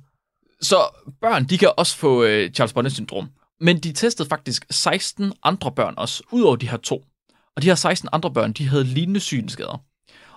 Så 0.61 0.75
børn, 1.21 1.45
de 1.45 1.57
kan 1.57 1.71
også 1.77 1.97
få 1.97 2.23
øh, 2.23 2.51
Charles 2.51 2.73
Bonnet-syndrom. 2.73 3.29
Men 3.59 3.79
de 3.79 3.91
testede 3.93 4.29
faktisk 4.29 4.65
16 4.69 5.33
andre 5.43 5.71
børn 5.71 5.93
også, 5.97 6.23
ud 6.31 6.41
over 6.41 6.55
de 6.55 6.69
her 6.69 6.77
to. 6.77 7.05
Og 7.55 7.61
de 7.61 7.67
her 7.67 7.75
16 7.75 8.09
andre 8.11 8.33
børn, 8.33 8.53
de 8.53 8.67
havde 8.67 8.83
lignende 8.83 9.19
synsskader. 9.19 9.83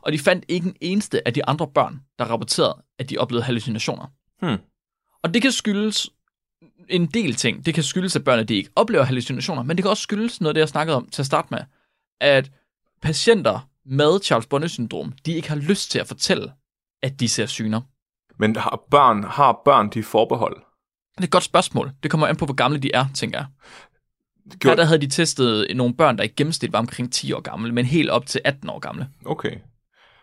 Og 0.03 0.13
de 0.13 0.19
fandt 0.19 0.45
ikke 0.49 0.67
en 0.69 0.77
eneste 0.81 1.27
af 1.29 1.35
de 1.35 1.45
andre 1.45 1.69
børn, 1.75 2.01
der 2.19 2.25
rapporterede, 2.25 2.83
at 2.99 3.11
de 3.11 3.19
oplevede 3.19 3.45
hallucinationer. 3.45 4.07
Hmm. 4.47 4.59
Og 5.23 5.35
det 5.35 5.43
kan 5.43 5.53
skyldes 5.53 6.11
en 6.89 7.07
del 7.07 7.35
ting. 7.35 7.67
Det 7.67 7.75
kan 7.75 7.83
skyldes, 7.83 8.17
at 8.17 8.25
børnene 8.25 8.45
de 8.47 8.55
ikke 8.55 8.71
oplever 8.77 9.05
hallucinationer, 9.05 9.63
men 9.63 9.77
det 9.77 9.83
kan 9.85 9.91
også 9.91 10.03
skyldes 10.03 10.41
noget 10.41 10.49
af 10.49 10.55
det, 10.55 10.61
jeg 10.61 10.69
snakkede 10.69 10.97
om 10.97 11.09
til 11.09 11.23
at 11.23 11.27
starte 11.27 11.49
med, 11.51 11.59
at 12.21 12.51
patienter 13.03 13.69
med 13.87 14.21
Charles 14.23 14.47
Bonnet-syndrom, 14.47 15.13
de 15.27 15.33
ikke 15.33 15.49
har 15.49 15.57
lyst 15.57 15.91
til 15.91 15.99
at 15.99 16.07
fortælle, 16.07 16.53
at 17.03 17.21
de 17.21 17.29
ser 17.29 17.47
syner. 17.47 17.81
Men 18.39 18.57
har 18.57 18.83
børn, 18.91 19.25
har 19.25 19.61
børn 19.65 19.91
de 19.91 20.03
forbehold? 20.03 20.57
Det 21.15 21.21
er 21.21 21.25
et 21.25 21.31
godt 21.31 21.45
spørgsmål. 21.45 21.91
Det 22.03 22.11
kommer 22.11 22.27
an 22.27 22.37
på, 22.37 22.45
hvor 22.45 22.55
gamle 22.55 22.79
de 22.79 22.91
er, 22.95 23.07
tænker 23.15 23.39
jeg. 23.39 23.47
Her 24.53 24.59
Gjorde... 24.59 24.77
der 24.77 24.85
havde 24.85 25.01
de 25.01 25.07
testet 25.11 25.67
nogle 25.77 25.95
børn, 25.95 26.19
der 26.19 26.25
i 26.25 26.29
gennemsnit 26.29 26.73
var 26.73 26.79
omkring 26.79 27.13
10 27.13 27.33
år 27.33 27.41
gamle, 27.41 27.73
men 27.73 27.85
helt 27.85 28.11
op 28.11 28.27
til 28.27 28.41
18 28.45 28.71
år 28.71 28.79
gamle. 28.79 29.09
Okay. 29.27 29.51
Og 29.51 29.59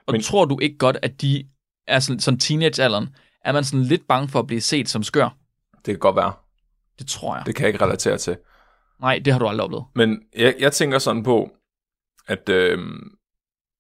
Men- 0.07 0.13
men... 0.13 0.21
tror 0.21 0.45
du 0.45 0.59
ikke 0.59 0.77
godt, 0.77 0.97
at 1.01 1.21
de 1.21 1.45
er 1.87 1.99
sådan, 1.99 2.19
sådan 2.19 2.39
teenagealderen, 2.39 3.09
er 3.45 3.51
man 3.51 3.63
sådan 3.63 3.83
lidt 3.85 4.07
bange 4.07 4.27
for 4.27 4.39
at 4.39 4.47
blive 4.47 4.61
set 4.61 4.89
som 4.89 5.03
skør? 5.03 5.37
Det 5.85 5.93
kan 5.93 5.99
godt 5.99 6.15
være. 6.15 6.33
Det 6.99 7.07
tror 7.07 7.35
jeg. 7.35 7.45
Det 7.45 7.55
kan 7.55 7.65
jeg 7.65 7.73
ikke 7.73 7.85
relatere 7.85 8.17
til. 8.17 8.37
Nej, 9.01 9.21
det 9.25 9.33
har 9.33 9.39
du 9.39 9.47
aldrig 9.47 9.63
oplevet. 9.63 9.85
Men 9.95 10.19
jeg, 10.35 10.55
jeg 10.59 10.71
tænker 10.71 10.99
sådan 10.99 11.23
på, 11.23 11.49
at, 12.27 12.49
øh, 12.49 12.79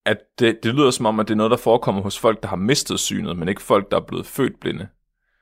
at 0.05 0.17
det, 0.39 0.59
det 0.63 0.75
lyder 0.75 0.91
som 0.91 1.05
om, 1.05 1.19
at 1.19 1.27
det 1.27 1.33
er 1.33 1.37
noget, 1.37 1.51
der 1.51 1.57
forekommer 1.57 2.01
hos 2.01 2.19
folk, 2.19 2.41
der 2.41 2.47
har 2.47 2.55
mistet 2.55 2.99
synet, 2.99 3.37
men 3.37 3.47
ikke 3.49 3.61
folk, 3.61 3.91
der 3.91 3.97
er 3.97 4.01
blevet 4.01 4.25
født 4.25 4.59
blinde. 4.59 4.87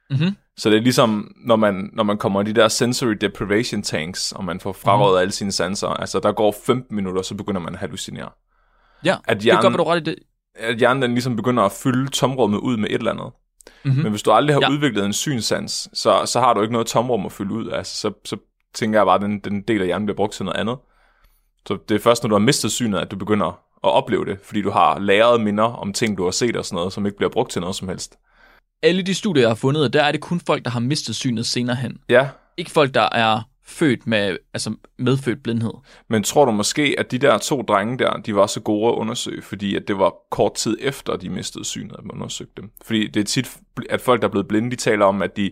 Mm-hmm. 0.10 0.36
Så 0.58 0.70
det 0.70 0.78
er 0.78 0.82
ligesom, 0.82 1.32
når 1.46 1.56
man, 1.56 1.90
når 1.94 2.04
man 2.04 2.18
kommer 2.18 2.42
i 2.42 2.44
de 2.44 2.54
der 2.54 2.68
sensory 2.68 3.14
deprivation 3.14 3.82
tanks, 3.82 4.32
og 4.32 4.46
man 4.46 4.60
får 4.60 4.72
frarøvet 4.72 5.14
mm. 5.14 5.22
alle 5.22 5.32
sine 5.32 5.52
sanser. 5.52 5.88
Altså, 5.88 6.20
der 6.20 6.32
går 6.32 6.56
15 6.66 6.96
minutter, 6.96 7.22
så 7.22 7.36
begynder 7.36 7.62
man 7.62 7.74
at 7.74 7.80
hallucinere. 7.80 8.30
Ja, 9.06 9.18
At 9.28 9.38
det 9.38 9.44
hjernen, 9.44 9.62
godt 9.62 9.74
være, 9.74 9.78
du 9.78 9.84
har 9.84 9.96
ret 9.96 10.08
i 10.08 10.12
det. 10.12 10.16
at 10.56 10.78
hjernen 10.78 11.02
den 11.02 11.12
ligesom 11.12 11.36
begynder 11.36 11.64
at 11.64 11.72
fylde 11.72 12.12
tomrummet 12.12 12.58
ud 12.58 12.78
med 12.78 12.90
et 12.90 12.96
eller 12.96 13.12
andet. 13.12 13.32
Mm-hmm. 13.84 14.04
Men 14.04 14.12
hvis 14.12 14.24
du 14.24 14.32
aldrig 14.32 14.56
har 14.56 14.62
ja. 14.62 14.72
Udviklet 14.72 15.06
en 15.06 15.14
synsans, 15.14 15.90
så, 15.94 16.26
så 16.26 16.40
har 16.40 16.54
du 16.54 16.62
ikke 16.62 16.72
noget 16.72 16.88
tomrum 16.88 17.26
at 17.26 17.32
fylde 17.32 17.54
ud. 17.54 17.70
Altså, 17.72 17.96
så, 17.96 18.12
så 18.26 18.38
tænker 18.74 19.00
jeg 19.00 19.06
bare, 19.06 19.16
at 19.16 19.22
den, 19.22 19.40
den 19.40 19.62
del 19.62 19.82
af 19.82 19.86
hjernen 19.86 20.06
bliver 20.06 20.16
brugt 20.16 20.34
til 20.34 20.46
noget 20.46 20.60
andet. 20.60 20.78
Så 21.68 21.78
det 21.90 21.96
er 21.96 22.00
først, 22.00 22.24
når 22.24 22.28
du 22.28 22.36
har 22.36 22.40
mistet 22.40 22.72
synet, 22.72 23.00
at 23.00 23.12
du 23.12 23.16
begynder 23.16 23.48
at 23.84 23.90
opleve 23.90 24.26
det, 24.26 24.38
fordi 24.44 24.62
du 24.62 24.70
har 24.70 25.00
lagret 25.00 25.42
minder 25.42 25.64
om 25.64 25.94
ting, 25.94 26.18
du 26.18 26.24
har 26.24 26.32
set 26.32 26.56
og 26.56 26.66
sådan 26.66 26.76
noget, 26.76 26.94
som 26.94 27.06
ikke 27.06 27.18
bliver 27.18 27.30
brugt 27.30 27.52
til 27.52 27.62
noget 27.62 27.76
som 27.76 27.88
helst. 27.90 28.18
Alle 28.84 29.02
de 29.02 29.16
studier, 29.16 29.42
jeg 29.42 29.50
har 29.50 29.56
fundet, 29.56 29.94
der 29.94 30.04
er 30.04 30.12
det 30.12 30.22
kun 30.22 30.42
folk, 30.48 30.66
der 30.66 30.72
har 30.72 30.80
mistet 30.80 31.16
synet 31.16 31.46
senere 31.46 31.76
hen. 31.76 31.98
Ja, 32.10 32.30
Ikke 32.58 32.72
folk, 32.72 32.94
der 32.94 33.10
er 33.12 33.42
født 33.70 34.08
med, 34.08 34.38
altså 34.54 34.76
medfødt 34.98 35.44
blindhed. 35.44 35.74
men 36.08 36.24
tror 36.24 36.46
du 36.46 36.52
måske, 36.52 36.96
at 36.98 37.12
de 37.12 37.18
der 37.18 37.38
to 37.38 37.62
drenge 37.62 37.98
der, 37.98 38.14
de 38.14 38.36
var 38.36 38.48
så 38.48 38.60
gode 38.60 38.88
at 38.88 38.96
undersøge, 38.96 39.42
fordi 39.42 39.76
at 39.76 39.88
det 39.88 39.98
var 39.98 40.14
kort 40.32 40.54
tid 40.54 40.78
efter, 40.80 41.16
de 41.16 41.30
mistede 41.30 41.66
synet, 41.66 41.96
at 41.98 42.04
man 42.04 42.12
undersøgte 42.12 42.62
dem? 42.62 42.72
Fordi 42.86 43.08
det 43.08 43.20
er 43.20 43.24
tit, 43.24 43.58
at 43.90 44.02
folk, 44.02 44.22
der 44.22 44.28
er 44.28 44.32
blevet 44.32 44.48
blinde, 44.48 44.72
de 44.72 44.76
taler 44.76 45.06
om, 45.06 45.22
at 45.22 45.38
de 45.38 45.52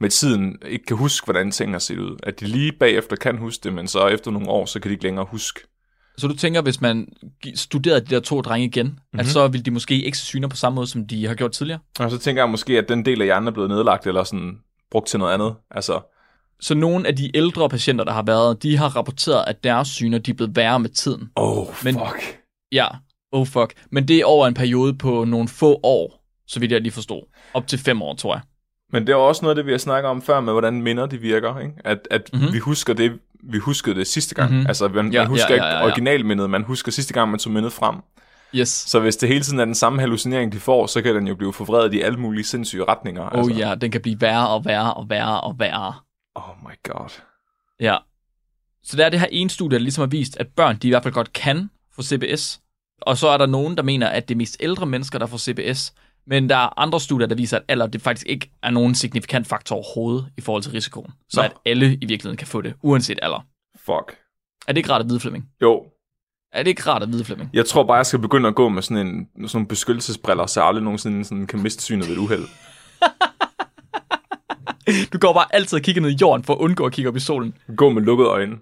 med 0.00 0.10
tiden 0.10 0.58
ikke 0.66 0.84
kan 0.84 0.96
huske, 0.96 1.24
hvordan 1.24 1.50
ting 1.50 1.72
har 1.72 1.78
set 1.78 1.98
ud. 1.98 2.16
At 2.22 2.40
de 2.40 2.46
lige 2.46 2.72
bagefter 2.72 3.16
kan 3.16 3.38
huske 3.38 3.64
det, 3.64 3.72
men 3.72 3.88
så 3.88 4.06
efter 4.06 4.30
nogle 4.30 4.48
år, 4.48 4.66
så 4.66 4.80
kan 4.80 4.88
de 4.88 4.92
ikke 4.92 5.04
længere 5.04 5.26
huske. 5.30 5.60
Så 6.18 6.28
du 6.28 6.36
tænker, 6.36 6.62
hvis 6.62 6.80
man 6.80 7.08
studerede 7.54 8.00
de 8.00 8.06
der 8.14 8.20
to 8.20 8.40
drenge 8.40 8.66
igen, 8.66 8.86
mm-hmm. 8.86 9.20
at 9.20 9.26
så 9.26 9.48
ville 9.48 9.64
de 9.64 9.70
måske 9.70 10.02
ikke 10.02 10.18
se 10.18 10.24
syner 10.24 10.48
på 10.48 10.56
samme 10.56 10.74
måde, 10.74 10.86
som 10.86 11.06
de 11.06 11.26
har 11.26 11.34
gjort 11.34 11.52
tidligere? 11.52 11.80
Og 11.98 12.10
så 12.10 12.18
tænker 12.18 12.42
jeg 12.42 12.50
måske, 12.50 12.78
at 12.78 12.88
den 12.88 13.04
del 13.04 13.20
af 13.20 13.26
hjernen 13.26 13.46
er 13.46 13.52
blevet 13.52 13.70
nedlagt, 13.70 14.06
eller 14.06 14.24
sådan 14.24 14.58
brugt 14.90 15.08
til 15.08 15.18
noget 15.18 15.34
andet. 15.34 15.54
Altså, 15.70 16.00
Så 16.60 16.74
nogle 16.74 17.08
af 17.08 17.16
de 17.16 17.36
ældre 17.36 17.68
patienter, 17.68 18.04
der 18.04 18.12
har 18.12 18.22
været, 18.22 18.62
de 18.62 18.76
har 18.76 18.96
rapporteret, 18.96 19.44
at 19.46 19.64
deres 19.64 19.88
syner 19.88 20.18
de 20.18 20.30
er 20.30 20.34
blevet 20.34 20.56
værre 20.56 20.80
med 20.80 20.90
tiden. 20.90 21.30
oh, 21.36 21.66
Men- 21.84 21.94
fuck. 21.94 22.38
Ja, 22.72 22.86
oh 23.32 23.46
fuck. 23.46 23.74
Men 23.90 24.08
det 24.08 24.16
er 24.16 24.24
over 24.24 24.46
en 24.46 24.54
periode 24.54 24.94
på 24.94 25.24
nogle 25.24 25.48
få 25.48 25.80
år, 25.82 26.24
så 26.46 26.60
vidt 26.60 26.72
jeg 26.72 26.80
lige 26.80 26.92
forstod. 26.92 27.22
Op 27.54 27.66
til 27.66 27.78
fem 27.78 28.02
år, 28.02 28.14
tror 28.14 28.34
jeg. 28.34 28.40
Men 28.92 29.06
det 29.06 29.12
er 29.12 29.16
også 29.16 29.42
noget 29.42 29.50
af 29.50 29.56
det, 29.56 29.66
vi 29.66 29.70
har 29.70 29.78
snakket 29.78 30.10
om 30.10 30.22
før, 30.22 30.40
med 30.40 30.52
hvordan 30.52 30.82
minder 30.82 31.06
de 31.06 31.18
virker. 31.18 31.58
Ikke? 31.58 31.74
At, 31.84 31.98
at 32.10 32.30
Mhm. 32.32 32.40
mm-hmm. 32.40 32.54
vi 32.54 32.58
husker 32.58 32.94
det, 32.94 33.12
vi 33.42 33.58
huskede 33.58 33.94
det 33.94 34.06
sidste 34.06 34.34
gang. 34.34 34.48
Mhm. 34.50 34.56
Mm-hmm. 34.56 34.66
Altså, 34.68 34.88
man, 34.88 35.12
Ja, 35.12 35.18
man 35.20 35.28
husker 35.28 35.46
ja, 35.48 35.54
ikke 35.54 35.66
ja, 35.66 35.72
ja, 35.72 35.78
ja. 35.78 35.84
originalmindet, 35.84 36.50
man 36.50 36.62
husker 36.62 36.92
sidste 36.92 37.14
gang, 37.14 37.30
man 37.30 37.38
tog 37.40 37.52
mindet 37.52 37.72
frem. 37.72 37.96
Yes. 38.54 38.68
Så 38.68 39.00
hvis 39.00 39.16
det 39.16 39.28
hele 39.28 39.40
tiden 39.40 39.60
er 39.60 39.64
den 39.64 39.74
samme 39.74 40.00
hallucinering, 40.00 40.52
de 40.52 40.58
får, 40.58 40.86
så 40.86 41.02
kan 41.02 41.14
den 41.14 41.26
jo 41.28 41.34
blive 41.34 41.52
forvredet 41.52 41.94
i 41.94 42.00
alle 42.00 42.18
mulige 42.18 42.44
sindssyge 42.44 42.84
retninger. 42.84 43.28
Oh 43.36 43.58
ja, 43.58 43.74
den 43.74 43.90
kan 43.90 44.00
blive 44.00 44.20
værre 44.20 44.48
og 44.48 44.64
værre 44.64 44.94
og 44.94 45.10
værre 45.10 45.40
og 45.40 45.54
værre. 45.58 45.94
Oh 46.34 46.56
my 46.62 46.74
god. 46.92 47.20
Ja. 47.80 47.96
Så 48.82 48.96
der 48.96 49.06
er 49.06 49.10
det 49.10 49.20
her 49.20 49.26
ene 49.30 49.50
studie, 49.50 49.78
der 49.78 49.82
ligesom 49.82 50.02
har 50.02 50.06
vist, 50.06 50.36
at 50.36 50.48
børn, 50.48 50.76
de 50.76 50.86
i 50.88 50.90
hvert 50.90 51.02
fald 51.02 51.14
godt 51.14 51.32
kan 51.32 51.70
få 51.92 52.02
CBS. 52.02 52.60
Og 53.02 53.16
så 53.16 53.28
er 53.28 53.36
der 53.38 53.46
nogen, 53.46 53.76
der 53.76 53.82
mener, 53.82 54.08
at 54.08 54.28
det 54.28 54.34
er 54.34 54.36
mest 54.36 54.56
ældre 54.60 54.86
mennesker, 54.86 55.18
der 55.18 55.26
får 55.26 55.38
CBS. 55.38 55.94
Men 56.26 56.48
der 56.48 56.56
er 56.56 56.78
andre 56.80 57.00
studier, 57.00 57.26
der 57.28 57.34
viser, 57.34 57.56
at 57.56 57.62
alder 57.68 57.86
det 57.86 58.02
faktisk 58.02 58.26
ikke 58.26 58.50
er 58.62 58.70
nogen 58.70 58.94
signifikant 58.94 59.46
faktor 59.46 59.76
overhovedet 59.76 60.26
i 60.36 60.40
forhold 60.40 60.62
til 60.62 60.72
risikoen. 60.72 61.10
Så 61.28 61.40
Nå. 61.40 61.44
at 61.44 61.52
alle 61.66 61.86
i 61.86 62.06
virkeligheden 62.06 62.36
kan 62.36 62.46
få 62.46 62.60
det, 62.60 62.74
uanset 62.82 63.18
alder. 63.22 63.46
Fuck. 63.76 64.18
Er 64.68 64.72
det 64.72 64.76
ikke 64.76 64.90
rart 64.92 65.00
at 65.00 65.08
vide, 65.08 65.20
Flemming? 65.20 65.48
Jo, 65.62 65.84
Er 66.52 66.62
det 66.62 66.70
ikke 66.70 66.82
rart 66.86 67.02
at 67.02 67.12
vide, 67.12 67.24
Flemming? 67.24 67.50
jeg 67.52 67.66
tror 67.66 67.84
bare, 67.84 67.96
jeg 67.96 68.06
skal 68.06 68.18
begynde 68.18 68.48
at 68.48 68.54
gå 68.54 68.68
med 68.68 68.82
sådan, 68.82 69.06
en, 69.06 69.28
sådan 69.34 69.48
nogle 69.54 69.68
beskyttelsesbriller, 69.68 70.46
så 70.46 70.60
jeg 70.60 70.66
aldrig 70.68 70.84
nogensinde 70.84 71.24
sådan 71.24 71.46
kan 71.46 71.62
miste 71.62 71.82
synet 71.82 72.06
ved 72.08 72.14
et 72.14 72.18
uheld. 72.18 72.44
Du 75.12 75.18
går 75.18 75.32
bare 75.32 75.54
altid 75.54 75.78
og 75.78 75.82
kigger 75.82 76.02
ned 76.02 76.10
i 76.10 76.16
jorden 76.20 76.44
for 76.44 76.54
at 76.54 76.58
undgå 76.58 76.86
at 76.86 76.92
kigge 76.92 77.08
op 77.08 77.16
i 77.16 77.20
solen. 77.20 77.54
Gå 77.76 77.90
med 77.90 78.02
lukkede 78.02 78.28
øjne. 78.28 78.56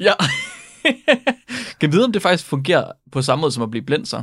Ja. 0.00 0.12
kan 1.80 1.92
vide, 1.92 2.04
om 2.04 2.12
det 2.12 2.22
faktisk 2.22 2.48
fungerer 2.48 2.92
på 3.12 3.22
samme 3.22 3.40
måde 3.40 3.52
som 3.52 3.62
at 3.62 3.70
blive 3.70 3.84
blind 3.84 4.06
så? 4.06 4.16
Åh 4.16 4.22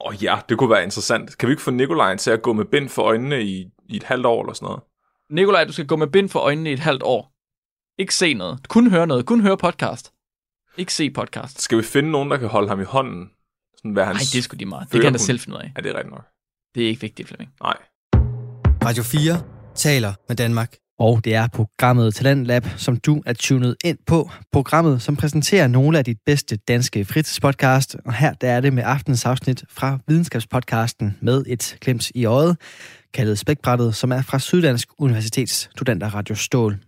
oh, 0.00 0.24
ja, 0.24 0.38
det 0.48 0.58
kunne 0.58 0.70
være 0.70 0.84
interessant. 0.84 1.38
Kan 1.38 1.48
vi 1.48 1.52
ikke 1.52 1.62
få 1.62 1.70
Nikolaj 1.70 2.16
til 2.16 2.30
at 2.30 2.42
gå 2.42 2.52
med 2.52 2.64
bind 2.64 2.88
for 2.88 3.02
øjnene 3.02 3.42
i, 3.42 3.70
i 3.88 3.96
et 3.96 4.02
halvt 4.02 4.26
år 4.26 4.42
eller 4.42 4.52
sådan 4.52 4.66
noget? 4.66 4.80
Nikolaj, 5.30 5.64
du 5.64 5.72
skal 5.72 5.86
gå 5.86 5.96
med 5.96 6.06
bind 6.06 6.28
for 6.28 6.38
øjnene 6.38 6.70
i 6.70 6.72
et 6.72 6.78
halvt 6.78 7.02
år. 7.02 7.32
Ikke 7.98 8.14
se 8.14 8.34
noget. 8.34 8.68
Kun 8.68 8.90
høre 8.90 9.06
noget. 9.06 9.26
Kun 9.26 9.40
høre 9.40 9.56
podcast. 9.56 10.12
Ikke 10.76 10.92
se 10.92 11.10
podcast. 11.10 11.60
Skal 11.60 11.78
vi 11.78 11.82
finde 11.82 12.10
nogen, 12.10 12.30
der 12.30 12.36
kan 12.36 12.48
holde 12.48 12.68
ham 12.68 12.80
i 12.80 12.84
hånden? 12.84 13.30
Sådan 13.76 13.96
være 13.96 14.04
Nej, 14.04 14.12
hans... 14.12 14.30
det 14.30 14.44
sgu 14.44 14.56
lige 14.56 14.68
meget. 14.68 14.92
Det 14.92 15.00
kan 15.00 15.04
han 15.04 15.12
da 15.12 15.18
selv 15.18 15.40
finde 15.40 15.58
ud 15.58 15.62
af. 15.62 15.72
Ja, 15.76 15.80
det 15.82 15.90
er 15.90 15.94
rigtigt 15.94 16.14
nok. 16.14 16.24
Det 16.74 16.82
er 16.84 16.88
ikke 16.88 17.00
vigtigt, 17.00 17.28
Flemming. 17.28 17.50
Nej. 17.62 17.76
Radio 18.84 19.02
4 19.02 19.57
taler 19.78 20.12
med 20.28 20.36
Danmark. 20.36 20.74
Og 20.98 21.24
det 21.24 21.34
er 21.34 21.46
programmet 21.46 22.14
Talent 22.14 22.46
Lab, 22.46 22.66
som 22.76 22.96
du 22.96 23.22
er 23.26 23.32
tunet 23.32 23.76
ind 23.84 23.98
på. 24.06 24.30
Programmet, 24.52 25.02
som 25.02 25.16
præsenterer 25.16 25.66
nogle 25.66 25.98
af 25.98 26.04
dit 26.04 26.16
bedste 26.26 26.56
danske 26.56 27.04
fritidspodcast. 27.04 27.96
Og 28.04 28.14
her 28.14 28.32
der 28.32 28.50
er 28.50 28.60
det 28.60 28.72
med 28.72 28.82
aftens 28.86 29.26
afsnit 29.26 29.64
fra 29.70 29.98
videnskabspodcasten 30.08 31.16
med 31.20 31.44
et 31.46 31.76
klemt 31.80 32.10
i 32.14 32.24
øjet, 32.24 32.56
kaldet 33.14 33.38
Spækbrættet, 33.38 33.94
som 33.94 34.12
er 34.12 34.22
fra 34.22 34.38
Syddansk 34.38 34.88
Universitets 34.98 35.70
Studenter 35.76 36.14
Radio 36.14 36.34
Stål. 36.34 36.78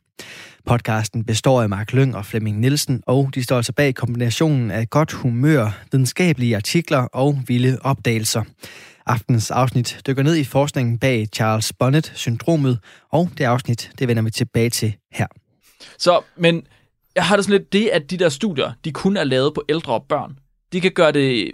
Podcasten 0.66 1.24
består 1.24 1.62
af 1.62 1.68
Mark 1.68 1.92
Lyng 1.92 2.16
og 2.16 2.26
Flemming 2.26 2.58
Nielsen, 2.58 3.02
og 3.06 3.30
de 3.34 3.42
står 3.42 3.56
altså 3.56 3.72
bag 3.72 3.94
kombinationen 3.94 4.70
af 4.70 4.90
godt 4.90 5.12
humør, 5.12 5.78
videnskabelige 5.92 6.56
artikler 6.56 6.98
og 6.98 7.42
vilde 7.46 7.78
opdagelser. 7.82 8.42
Aftens 9.10 9.50
afsnit 9.50 10.00
dykker 10.06 10.22
ned 10.22 10.36
i 10.36 10.44
forskningen 10.44 10.98
bag 10.98 11.28
Charles 11.32 11.72
Bonnet-syndromet, 11.72 12.78
og 13.12 13.30
det 13.38 13.44
afsnit, 13.44 13.90
det 13.98 14.08
vender 14.08 14.22
vi 14.22 14.30
tilbage 14.30 14.70
til 14.70 14.94
her. 15.12 15.26
Så, 15.98 16.20
men 16.36 16.66
jeg 17.14 17.24
har 17.24 17.36
det 17.36 17.44
sådan 17.44 17.58
lidt, 17.58 17.72
det 17.72 17.88
at 17.88 18.10
de 18.10 18.16
der 18.16 18.28
studier, 18.28 18.72
de 18.84 18.92
kun 18.92 19.16
er 19.16 19.24
lavet 19.24 19.54
på 19.54 19.62
ældre 19.68 19.92
og 19.92 20.04
børn, 20.08 20.38
de 20.72 20.80
kan 20.80 20.92
gøre 20.92 21.12
det, 21.12 21.52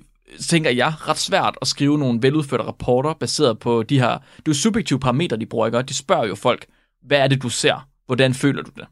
tænker 0.49 0.71
jeg, 0.71 0.95
ret 1.09 1.19
svært 1.19 1.59
at 1.61 1.69
skrive 1.69 1.99
nogle 1.99 2.19
veludførte 2.23 2.65
rapporter, 2.65 3.15
baseret 3.15 3.59
på 3.59 3.83
de 3.83 3.99
her, 3.99 4.09
det 4.09 4.19
er 4.19 4.43
jo 4.49 4.55
subjektive 4.55 5.01
parametre, 5.01 5.37
de 5.37 5.47
bruger, 5.47 5.67
ikke? 5.67 5.83
De 5.83 5.95
spørger 5.95 6.27
jo 6.27 6.35
folk, 6.35 6.67
hvad 7.03 7.19
er 7.19 7.29
det, 7.29 7.43
du 7.43 7.49
ser? 7.49 7.89
Hvordan 8.07 8.35
føler 8.35 8.63
du 8.63 8.71
det? 8.77 8.87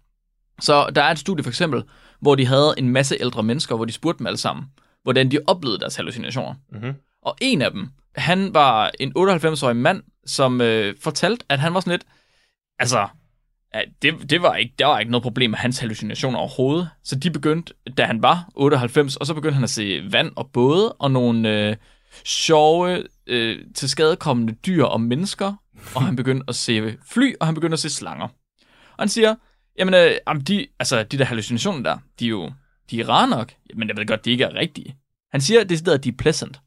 Så 0.61 0.91
der 0.95 1.03
er 1.03 1.11
et 1.11 1.19
studie 1.19 1.43
for 1.43 1.51
eksempel, 1.51 1.83
hvor 2.21 2.35
de 2.35 2.47
havde 2.47 2.75
en 2.79 2.89
masse 2.89 3.17
ældre 3.21 3.43
mennesker, 3.43 3.77
hvor 3.77 3.85
de 3.85 3.93
spurgte 3.93 4.19
dem 4.19 4.27
alle 4.27 4.39
sammen, 4.39 4.65
hvordan 5.03 5.31
de 5.31 5.39
oplevede 5.47 5.81
deres 5.81 5.97
hallucinationer. 5.97 6.55
Mm-hmm. 6.73 6.95
Og 7.23 7.37
en 7.41 7.63
af 7.63 7.71
dem, 7.71 7.89
han 8.17 8.55
var 8.55 8.91
en 9.01 9.13
98-årig 9.19 9.77
mand, 9.77 10.03
som 10.27 10.61
øh, 10.61 10.95
fortalte, 11.01 11.45
at 11.49 11.59
han 11.59 11.75
var 11.75 11.81
sådan 11.81 11.91
lidt, 11.91 12.05
altså, 12.79 13.09
det, 14.03 14.31
det 14.31 14.43
var 14.43 14.55
ikke, 14.55 14.75
der 14.79 14.87
var 14.87 14.99
ikke 14.99 15.11
noget 15.11 15.23
problem 15.23 15.51
med 15.51 15.59
hans 15.59 15.79
hallucinationer 15.79 16.39
overhovedet. 16.39 16.89
Så 17.05 17.17
de 17.17 17.31
begyndte, 17.31 17.75
da 17.97 18.05
han 18.05 18.23
var 18.23 18.49
98, 18.55 19.17
og 19.17 19.27
så 19.27 19.35
begyndte 19.35 19.55
han 19.55 19.65
at 19.65 19.71
se 19.71 20.03
vand 20.11 20.33
og 20.37 20.51
både, 20.53 20.93
og 20.93 21.11
nogle 21.11 21.69
øh, 21.69 21.77
sjove, 22.25 23.07
øh, 23.27 23.65
til 23.75 23.89
skadekommende 23.89 24.53
dyr 24.53 24.85
og 24.85 25.01
mennesker, 25.01 25.55
og 25.95 26.03
han 26.03 26.17
begyndte 26.17 26.45
at 26.49 26.55
se 26.55 26.97
fly, 27.07 27.35
og 27.41 27.47
han 27.47 27.55
begyndte 27.55 27.75
at 27.75 27.81
se 27.81 27.91
slanger. 27.91 28.29
Og 28.91 28.99
han 28.99 29.09
siger, 29.09 29.35
jamen, 29.79 29.95
øh, 29.95 30.13
jamen 30.29 30.43
de, 30.43 30.67
altså, 30.79 31.03
de 31.03 31.19
der 31.19 31.25
hallucinationer 31.25 31.83
der, 31.83 31.99
de 32.21 32.25
er 32.25 32.29
jo, 32.29 32.53
de 32.91 33.01
er 33.01 33.09
rare 33.09 33.29
nok, 33.29 33.53
men 33.75 33.89
jeg 33.89 33.97
ved 33.97 34.07
godt, 34.07 34.25
de 34.25 34.31
ikke 34.31 34.45
er 34.45 34.55
rigtige. 34.55 34.97
Han 35.33 35.41
siger, 35.41 35.65
det 35.65 35.89
er 35.89 35.97
de 35.97 36.09
er 36.09 36.13
pleasant. 36.19 36.61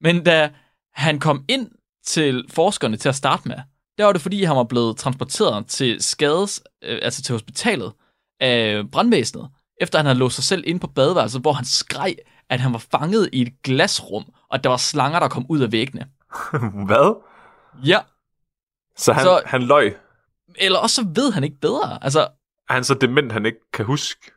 Men 0.00 0.24
da 0.24 0.50
han 0.94 1.20
kom 1.20 1.44
ind 1.48 1.70
til 2.04 2.44
forskerne 2.50 2.96
til 2.96 3.08
at 3.08 3.14
starte 3.14 3.48
med, 3.48 3.56
der 3.98 4.04
var 4.04 4.12
det 4.12 4.22
fordi, 4.22 4.44
han 4.44 4.56
var 4.56 4.64
blevet 4.64 4.96
transporteret 4.96 5.66
til 5.66 6.02
skades, 6.02 6.62
øh, 6.82 6.98
altså 7.02 7.22
til 7.22 7.32
hospitalet 7.32 7.92
af 8.40 8.82
brandvæsenet, 8.92 9.48
efter 9.80 9.98
han 9.98 10.06
havde 10.06 10.18
låst 10.18 10.34
sig 10.34 10.44
selv 10.44 10.64
ind 10.66 10.80
på 10.80 10.86
badeværelset, 10.86 11.40
hvor 11.40 11.52
han 11.52 11.64
skreg, 11.64 12.16
at 12.50 12.60
han 12.60 12.72
var 12.72 12.78
fanget 12.78 13.28
i 13.32 13.42
et 13.42 13.62
glasrum, 13.62 14.24
og 14.50 14.64
der 14.64 14.70
var 14.70 14.76
slanger, 14.76 15.18
der 15.18 15.28
kom 15.28 15.46
ud 15.48 15.60
af 15.60 15.72
væggene. 15.72 16.06
Hvad? 16.86 17.22
Ja, 17.84 18.00
Så 18.96 19.12
han, 19.12 19.22
så... 19.24 19.42
han 19.46 19.62
løg. 19.62 19.96
eller 20.56 20.78
også 20.78 20.94
så 21.02 21.08
ved 21.14 21.32
han 21.32 21.44
ikke 21.44 21.60
bedre. 21.60 22.04
Altså, 22.04 22.20
Er 22.68 22.72
han 22.74 22.84
så 22.84 22.94
dement, 22.94 23.32
han 23.32 23.46
ikke 23.46 23.70
kan 23.72 23.84
huske? 23.84 24.32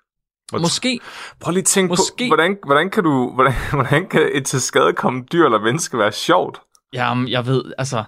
Hvor- 0.49 0.59
måske, 0.59 0.99
Prøv 1.39 1.51
lige 1.51 1.61
at 1.61 1.65
tænke 1.65 1.87
Måske- 1.91 2.23
på, 2.29 2.35
hvordan, 2.35 2.57
hvordan, 2.65 2.89
kan 2.89 3.03
du, 3.03 3.31
hvordan, 3.33 3.53
hvordan 3.83 4.09
kan 4.09 4.29
et 4.33 4.45
til 4.45 4.61
skade 4.61 4.93
komme 4.93 5.23
dyr 5.31 5.45
eller 5.45 5.59
menneske 5.59 5.97
være 5.97 6.11
sjovt? 6.11 6.61
jamen, 6.93 7.27
jeg 7.27 7.45
ved, 7.45 7.63
altså, 7.77 8.03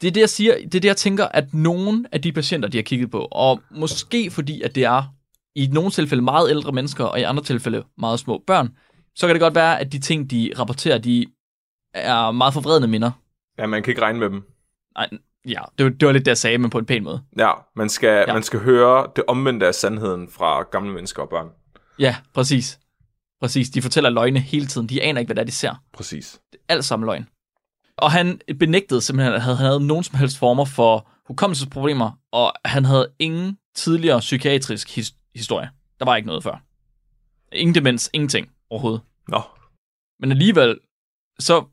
det 0.00 0.08
er 0.08 0.12
det, 0.12 0.20
jeg 0.20 0.28
siger, 0.30 0.54
det 0.56 0.74
er 0.74 0.80
det, 0.80 0.84
jeg 0.84 0.96
tænker, 0.96 1.24
at 1.28 1.54
nogle 1.54 2.04
af 2.12 2.22
de 2.22 2.32
patienter, 2.32 2.68
de 2.68 2.78
har 2.78 2.82
kigget 2.82 3.10
på, 3.10 3.28
og 3.32 3.60
måske 3.70 4.30
fordi, 4.30 4.62
at 4.62 4.74
det 4.74 4.84
er 4.84 5.02
i 5.54 5.66
nogle 5.72 5.90
tilfælde 5.90 6.22
meget 6.22 6.50
ældre 6.50 6.72
mennesker, 6.72 7.04
og 7.04 7.20
i 7.20 7.22
andre 7.22 7.42
tilfælde 7.42 7.84
meget 7.98 8.20
små 8.20 8.42
børn, 8.46 8.68
så 9.16 9.26
kan 9.26 9.34
det 9.34 9.40
godt 9.40 9.54
være, 9.54 9.80
at 9.80 9.92
de 9.92 9.98
ting, 9.98 10.30
de 10.30 10.52
rapporterer, 10.58 10.98
de 10.98 11.26
er 11.94 12.30
meget 12.30 12.54
forvredende 12.54 12.88
minder. 12.88 13.10
Ja, 13.58 13.66
man 13.66 13.82
kan 13.82 13.90
ikke 13.90 14.02
regne 14.02 14.18
med 14.18 14.30
dem. 14.30 14.42
Nej, 14.96 15.08
ja, 15.48 15.60
det 15.78 15.84
var, 15.84 15.90
det 15.90 16.06
var 16.06 16.12
lidt 16.12 16.24
det, 16.24 16.30
jeg 16.30 16.38
sagde, 16.38 16.58
men 16.58 16.70
på 16.70 16.78
en 16.78 16.86
pæn 16.86 17.04
måde. 17.04 17.22
Ja, 17.38 17.52
man 17.76 17.88
skal, 17.88 18.24
Ja. 18.28 18.32
man 18.32 18.42
skal 18.42 18.60
høre 18.60 19.06
det 19.16 19.24
omvendte 19.28 19.66
af 19.66 19.74
sandheden 19.74 20.28
fra 20.30 20.62
gamle 20.62 20.92
mennesker 20.92 21.22
og 21.22 21.28
børn. 21.28 21.48
Ja, 21.98 22.16
præcis. 22.34 22.78
Præcis, 23.40 23.70
de 23.70 23.82
fortæller 23.82 24.10
løgne 24.10 24.40
hele 24.40 24.66
tiden. 24.66 24.86
De 24.88 25.02
aner 25.02 25.20
ikke, 25.20 25.28
hvad 25.28 25.36
det 25.36 25.40
er, 25.42 25.46
de 25.46 25.52
ser. 25.52 25.74
Præcis. 25.92 26.40
Det 26.52 26.58
er 26.68 26.74
alt 26.74 26.84
sammen 26.84 27.06
løgn. 27.06 27.28
Og 27.96 28.12
han 28.12 28.40
benægtede 28.58 29.00
simpelthen, 29.00 29.34
at 29.34 29.42
han 29.42 29.56
havde 29.56 29.86
nogen 29.86 30.04
som 30.04 30.18
helst 30.18 30.38
former 30.38 30.64
for 30.64 31.08
hukommelsesproblemer, 31.26 32.10
og 32.32 32.52
han 32.64 32.84
havde 32.84 33.08
ingen 33.18 33.58
tidligere 33.76 34.20
psykiatrisk 34.20 34.98
his- 34.98 35.30
historie. 35.34 35.70
Der 35.98 36.04
var 36.04 36.16
ikke 36.16 36.26
noget 36.26 36.42
før. 36.42 36.62
Ingen 37.52 37.74
demens, 37.74 38.10
ingenting 38.12 38.48
overhovedet. 38.70 39.00
Nå, 39.28 39.40
Men 40.20 40.30
alligevel, 40.30 40.78
så 41.38 41.64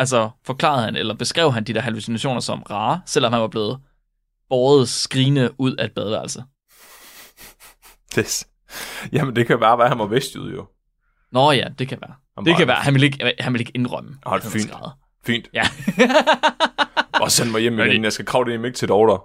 altså, 0.00 0.30
forklarede 0.46 0.84
han, 0.84 0.96
eller 0.96 1.14
beskrev 1.14 1.52
han 1.52 1.64
de 1.64 1.74
der 1.74 1.80
hallucinationer 1.80 2.40
som 2.40 2.62
rare, 2.62 3.00
selvom 3.06 3.32
han 3.32 3.42
var 3.42 3.48
blevet 3.48 3.78
båret 4.48 4.88
skrigende 4.88 5.50
ud 5.58 5.76
af 5.76 5.84
et 5.84 5.92
badeværelse. 5.92 6.42
det, 8.14 8.44
jamen 9.12 9.36
det 9.36 9.46
kan 9.46 9.60
bare 9.60 9.78
være, 9.78 9.84
at 9.84 9.90
han 9.90 9.98
var 9.98 10.06
vestjyd 10.06 10.52
jo. 10.54 10.66
Nå 11.32 11.52
ja, 11.52 11.68
det 11.78 11.88
kan 11.88 11.98
være. 12.00 12.14
Han 12.36 12.44
Det 12.46 12.56
kan 12.56 12.66
være. 12.68 12.76
Han 12.76 12.94
vil 12.94 13.02
ikke, 13.02 13.34
han 13.38 13.52
vil 13.52 13.60
ikke 13.60 13.72
indrømme. 13.74 14.10
Det 14.10 14.42
han 14.42 14.50
fint. 14.52 14.62
skrædder. 14.68 14.98
Fint. 15.26 15.48
Ja. 15.54 15.62
Og 17.22 17.30
send 17.30 17.50
mig 17.50 17.60
hjem 17.60 17.78
Ja, 17.78 17.84
det- 17.84 17.90
igen, 17.92 18.04
jeg 18.04 18.12
skal 18.12 18.26
kravle 18.26 18.54
ind 18.54 18.66
i 18.66 18.70
til 18.72 18.88
Dorter. 18.88 19.24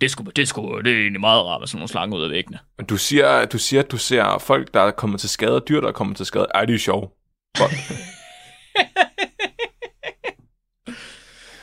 det, 0.00 0.10
skulle, 0.10 0.30
det, 0.36 0.48
skulle, 0.48 0.84
det 0.84 0.92
er 0.96 1.00
egentlig 1.00 1.20
meget 1.20 1.44
rart 1.44 1.60
med 1.60 1.68
sådan 1.68 1.78
nogle 1.78 1.88
slanger 1.88 2.16
ud 2.16 2.22
af 2.22 2.30
væggene. 2.30 2.58
Men 2.78 2.86
du 2.86 2.96
siger, 2.96 3.44
du 3.44 3.58
siger, 3.58 3.82
at 3.82 3.90
du 3.90 3.96
ser 3.98 4.38
folk, 4.38 4.74
der 4.74 4.80
er 4.80 4.90
kommet 4.90 5.20
til 5.20 5.28
skade, 5.28 5.52
og 5.54 5.62
dyr, 5.68 5.80
der 5.80 5.88
er 5.88 5.92
kommet 5.92 6.16
til 6.16 6.26
skade. 6.26 6.46
Ej, 6.54 6.64
det 6.64 6.74
er 6.74 6.78
sjovt. 6.78 7.12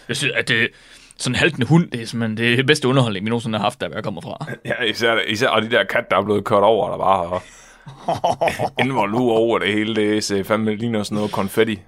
Fuck. 0.03 0.09
Jeg 0.09 0.17
synes, 0.17 0.33
at 0.35 0.47
det, 0.47 0.69
sådan 1.17 1.31
en 1.31 1.39
haltende 1.39 1.67
hund, 1.67 1.91
det 1.91 2.01
er 2.01 2.05
simpelthen 2.05 2.57
det 2.57 2.65
bedste 2.65 2.87
underholdning, 2.87 3.25
vi 3.25 3.29
nogensinde 3.29 3.57
har 3.57 3.63
haft, 3.65 3.81
der 3.81 3.87
hvor 3.87 3.95
jeg 3.95 4.03
kommer 4.03 4.21
fra. 4.21 4.45
ja, 4.65 4.83
især, 4.83 5.19
især, 5.27 5.47
og 5.47 5.61
de 5.61 5.69
der 5.71 5.83
kat, 5.83 6.05
der 6.11 6.17
er 6.17 6.23
blevet 6.23 6.45
kørt 6.45 6.63
over, 6.63 6.89
der 6.89 6.97
bare 6.97 7.29
har 7.29 8.81
involue 8.83 9.31
over 9.31 9.59
det 9.59 9.73
hele, 9.73 9.95
det 9.95 10.23
ser 10.23 10.43
fandme 10.43 10.75
ligner 10.75 11.03
sådan 11.03 11.15
noget 11.15 11.31
konfetti. 11.31 11.79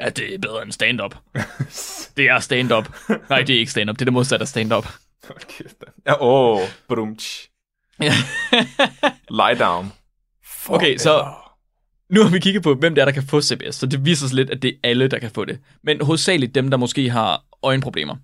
Ja, 0.00 0.08
det 0.08 0.34
er 0.34 0.38
bedre 0.38 0.62
end 0.62 0.72
stand-up. 0.72 1.14
det 2.16 2.24
er 2.24 2.38
stand-up. 2.40 2.88
Nej, 3.30 3.42
det 3.42 3.54
er 3.54 3.58
ikke 3.58 3.70
stand-up. 3.70 3.94
Det 3.96 4.00
er 4.02 4.04
det 4.04 4.12
modsatte 4.12 4.42
af 4.42 4.48
stand-up. 4.48 4.86
Ja, 6.06 6.22
åh, 6.22 6.56
oh, 6.58 6.60
brumtsch. 6.88 7.48
Lie 9.30 9.58
down. 9.58 9.92
Okay, 10.68 10.96
så- 10.96 11.45
nu 12.10 12.22
har 12.22 12.30
vi 12.30 12.38
kigget 12.38 12.62
på, 12.62 12.74
hvem 12.74 12.94
det 12.94 13.02
er, 13.02 13.04
der 13.04 13.12
kan 13.12 13.22
få 13.22 13.40
CBS, 13.40 13.74
så 13.74 13.86
det 13.86 14.04
viser 14.04 14.26
sig 14.26 14.34
lidt, 14.34 14.50
at 14.50 14.62
det 14.62 14.68
er 14.68 14.88
alle, 14.88 15.08
der 15.08 15.18
kan 15.18 15.30
få 15.30 15.44
det. 15.44 15.58
Men 15.82 16.00
hovedsageligt 16.00 16.54
dem, 16.54 16.70
der 16.70 16.76
måske 16.76 17.10
har 17.10 17.44
øjenproblemer. 17.62 18.16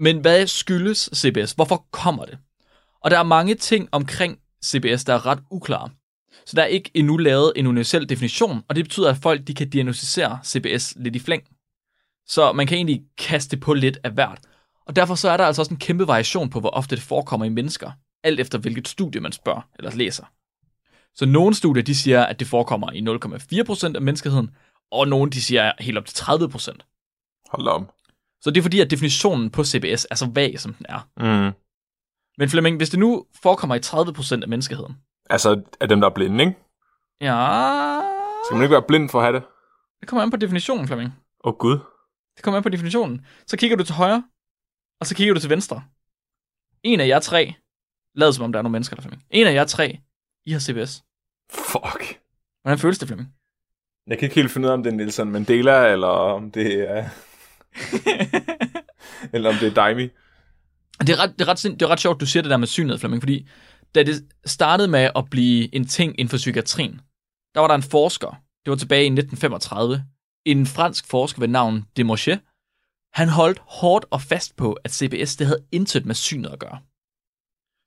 Men 0.00 0.18
hvad 0.18 0.46
skyldes 0.46 1.10
CBS? 1.14 1.52
Hvorfor 1.52 1.86
kommer 1.90 2.24
det? 2.24 2.38
Og 3.00 3.10
der 3.10 3.18
er 3.18 3.22
mange 3.22 3.54
ting 3.54 3.88
omkring 3.92 4.38
CBS, 4.64 5.04
der 5.04 5.14
er 5.14 5.26
ret 5.26 5.38
uklare. 5.50 5.90
Så 6.46 6.56
der 6.56 6.62
er 6.62 6.66
ikke 6.66 6.90
endnu 6.94 7.16
lavet 7.16 7.52
en 7.56 7.66
universel 7.66 8.08
definition, 8.08 8.62
og 8.68 8.76
det 8.76 8.84
betyder, 8.84 9.10
at 9.10 9.16
folk 9.16 9.46
de 9.46 9.54
kan 9.54 9.70
diagnostisere 9.70 10.38
CBS 10.44 10.94
lidt 10.96 11.16
i 11.16 11.18
flæng. 11.18 11.42
Så 12.26 12.52
man 12.52 12.66
kan 12.66 12.76
egentlig 12.76 13.02
kaste 13.18 13.56
på 13.56 13.74
lidt 13.74 13.98
af 14.04 14.10
hvert. 14.10 14.38
Og 14.86 14.96
derfor 14.96 15.14
så 15.14 15.30
er 15.30 15.36
der 15.36 15.44
altså 15.44 15.62
også 15.62 15.74
en 15.74 15.80
kæmpe 15.80 16.06
variation 16.06 16.50
på, 16.50 16.60
hvor 16.60 16.70
ofte 16.70 16.96
det 16.96 17.04
forekommer 17.04 17.46
i 17.46 17.48
mennesker, 17.48 17.90
alt 18.24 18.40
efter 18.40 18.58
hvilket 18.58 18.88
studie 18.88 19.20
man 19.20 19.32
spørger 19.32 19.68
eller 19.78 19.96
læser. 19.96 20.24
Så 21.14 21.26
nogle 21.26 21.54
studier 21.54 21.82
de 21.84 21.94
siger, 21.94 22.24
at 22.24 22.40
det 22.40 22.46
forekommer 22.48 22.90
i 22.92 23.00
0,4% 23.00 23.96
af 23.96 24.02
menneskeheden, 24.02 24.50
og 24.90 25.08
nogle 25.08 25.30
de 25.30 25.42
siger 25.42 25.72
helt 25.78 25.98
op 25.98 26.06
til 26.06 26.22
30%. 26.24 27.48
Hold 27.50 27.68
om. 27.68 27.86
Så 28.40 28.50
det 28.50 28.56
er 28.58 28.62
fordi, 28.62 28.80
at 28.80 28.90
definitionen 28.90 29.50
på 29.50 29.64
CBS 29.64 30.06
er 30.10 30.14
så 30.14 30.30
vag, 30.34 30.60
som 30.60 30.74
den 30.74 30.86
er. 30.88 31.08
Mm. 31.16 31.52
Men 32.38 32.48
Flemming, 32.50 32.76
hvis 32.76 32.90
det 32.90 32.98
nu 32.98 33.26
forekommer 33.42 33.74
i 33.74 33.78
30% 34.38 34.42
af 34.42 34.48
menneskeheden, 34.48 34.96
Altså, 35.30 35.62
af 35.80 35.88
dem, 35.88 36.00
der 36.00 36.08
er 36.08 36.14
blinde, 36.14 36.44
ikke? 36.44 36.56
ja, 37.20 38.00
Skal 38.44 38.54
man 38.54 38.62
ikke 38.62 38.72
være 38.72 38.82
blind 38.88 39.08
for 39.10 39.18
at 39.18 39.24
have 39.24 39.34
det? 39.36 39.42
det 40.00 40.08
kommer 40.08 40.22
an 40.22 40.30
på 40.30 40.36
definitionen, 40.36 40.86
Flemming. 40.86 41.10
Åh, 41.44 41.52
oh, 41.52 41.58
Gud. 41.58 41.78
Det 42.36 42.42
kommer 42.42 42.56
an 42.56 42.62
på 42.62 42.68
definitionen. 42.68 43.26
Så 43.46 43.56
kigger 43.56 43.76
du 43.76 43.84
til 43.84 43.94
højre, 43.94 44.24
og 45.00 45.06
så 45.06 45.14
kigger 45.14 45.34
du 45.34 45.40
til 45.40 45.50
venstre. 45.50 45.82
En 46.82 47.00
af 47.00 47.08
jer 47.08 47.18
tre, 47.18 47.54
lad 48.14 48.32
som 48.32 48.44
om 48.44 48.52
der 48.52 48.58
er 48.58 48.62
nogle 48.62 48.72
mennesker 48.72 48.96
der, 48.96 49.02
Flemming. 49.02 49.24
En 49.30 49.46
af 49.46 49.54
jer 49.54 49.64
tre, 49.64 49.98
I 50.46 50.52
har 50.52 50.60
CBS. 50.60 51.02
Fuck. 51.52 52.20
Hvordan 52.62 52.78
føles 52.78 52.98
det, 52.98 53.08
Flemming? 53.08 53.28
Jeg 54.06 54.18
kan 54.18 54.26
ikke 54.26 54.34
helt 54.34 54.50
finde 54.50 54.66
ud 54.68 54.70
af, 54.70 54.74
om 54.74 54.82
det 54.82 54.92
er 54.92 54.96
Nelson 54.96 55.30
Mandela, 55.30 55.92
eller 55.92 56.06
om 56.08 56.50
det 56.50 56.90
er... 56.90 57.08
eller 59.34 59.50
om 59.50 59.56
det 59.60 59.68
er 59.68 59.74
Daimi. 59.74 60.08
Det 61.00 61.08
er, 61.10 61.18
ret, 61.22 61.32
det, 61.38 61.40
er 61.40 61.48
ret, 61.48 61.58
sind- 61.58 61.78
det 61.78 61.82
er 61.82 61.88
ret 61.88 62.00
sjovt, 62.00 62.20
du 62.20 62.26
siger 62.26 62.42
det 62.42 62.50
der 62.50 62.56
med 62.56 62.66
synet, 62.66 63.00
Flemming, 63.00 63.22
fordi 63.22 63.48
da 63.94 64.02
det 64.02 64.24
startede 64.46 64.88
med 64.88 65.10
at 65.16 65.30
blive 65.30 65.74
en 65.74 65.86
ting 65.86 66.14
inden 66.20 66.28
for 66.30 66.36
psykiatrien, 66.36 67.00
der 67.54 67.60
var 67.60 67.68
der 67.68 67.74
en 67.74 67.82
forsker, 67.82 68.30
det 68.64 68.70
var 68.70 68.76
tilbage 68.76 69.02
i 69.02 69.06
1935, 69.06 70.04
en 70.44 70.66
fransk 70.66 71.06
forsker 71.06 71.40
ved 71.40 71.48
navn 71.48 71.84
Desmochet, 71.96 72.40
han 73.12 73.28
holdt 73.28 73.58
hårdt 73.66 74.04
og 74.10 74.22
fast 74.22 74.56
på, 74.56 74.72
at 74.72 74.94
CBS 74.94 75.36
det 75.36 75.46
havde 75.46 75.64
intet 75.72 76.06
med 76.06 76.14
synet 76.14 76.50
at 76.50 76.58
gøre. 76.58 76.78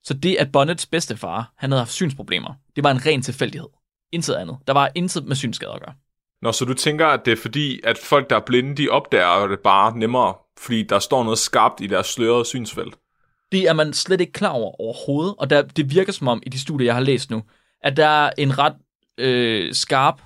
Så 0.04 0.14
det, 0.14 0.36
at 0.36 0.52
Bonnets 0.52 0.86
bedstefar, 0.86 1.52
han 1.56 1.70
havde 1.70 1.80
haft 1.80 1.92
synsproblemer, 1.92 2.54
det 2.76 2.84
var 2.84 2.90
en 2.90 3.06
ren 3.06 3.22
tilfældighed. 3.22 3.68
Intet 4.12 4.34
andet. 4.34 4.56
Der 4.66 4.72
var 4.72 4.90
intet 4.94 5.24
med 5.24 5.36
synsskader 5.36 5.72
at 5.72 5.80
gøre. 5.80 5.94
Nå, 6.42 6.52
så 6.52 6.64
du 6.64 6.74
tænker, 6.74 7.06
at 7.06 7.20
det 7.24 7.32
er 7.32 7.36
fordi, 7.36 7.80
at 7.84 7.98
folk, 7.98 8.30
der 8.30 8.36
er 8.36 8.40
blinde, 8.46 8.74
de 8.74 8.88
opdager 8.88 9.46
det 9.46 9.60
bare 9.60 9.98
nemmere, 9.98 10.34
fordi 10.58 10.82
der 10.82 10.98
står 10.98 11.24
noget 11.24 11.38
skarpt 11.38 11.80
i 11.80 11.86
deres 11.86 12.06
slørede 12.06 12.44
synsfelt. 12.44 12.94
Det 13.52 13.68
er 13.68 13.72
man 13.72 13.92
slet 13.92 14.20
ikke 14.20 14.32
klar 14.32 14.50
over 14.50 14.80
overhovedet, 14.80 15.34
og 15.38 15.50
der, 15.50 15.62
det 15.62 15.94
virker 15.94 16.12
som 16.12 16.28
om, 16.28 16.42
i 16.46 16.48
de 16.48 16.60
studier, 16.60 16.86
jeg 16.86 16.94
har 16.94 17.00
læst 17.00 17.30
nu, 17.30 17.42
at 17.82 17.96
der 17.96 18.06
er 18.06 18.30
en 18.38 18.58
ret 18.58 18.76
øh, 19.18 19.74
skarp 19.74 20.22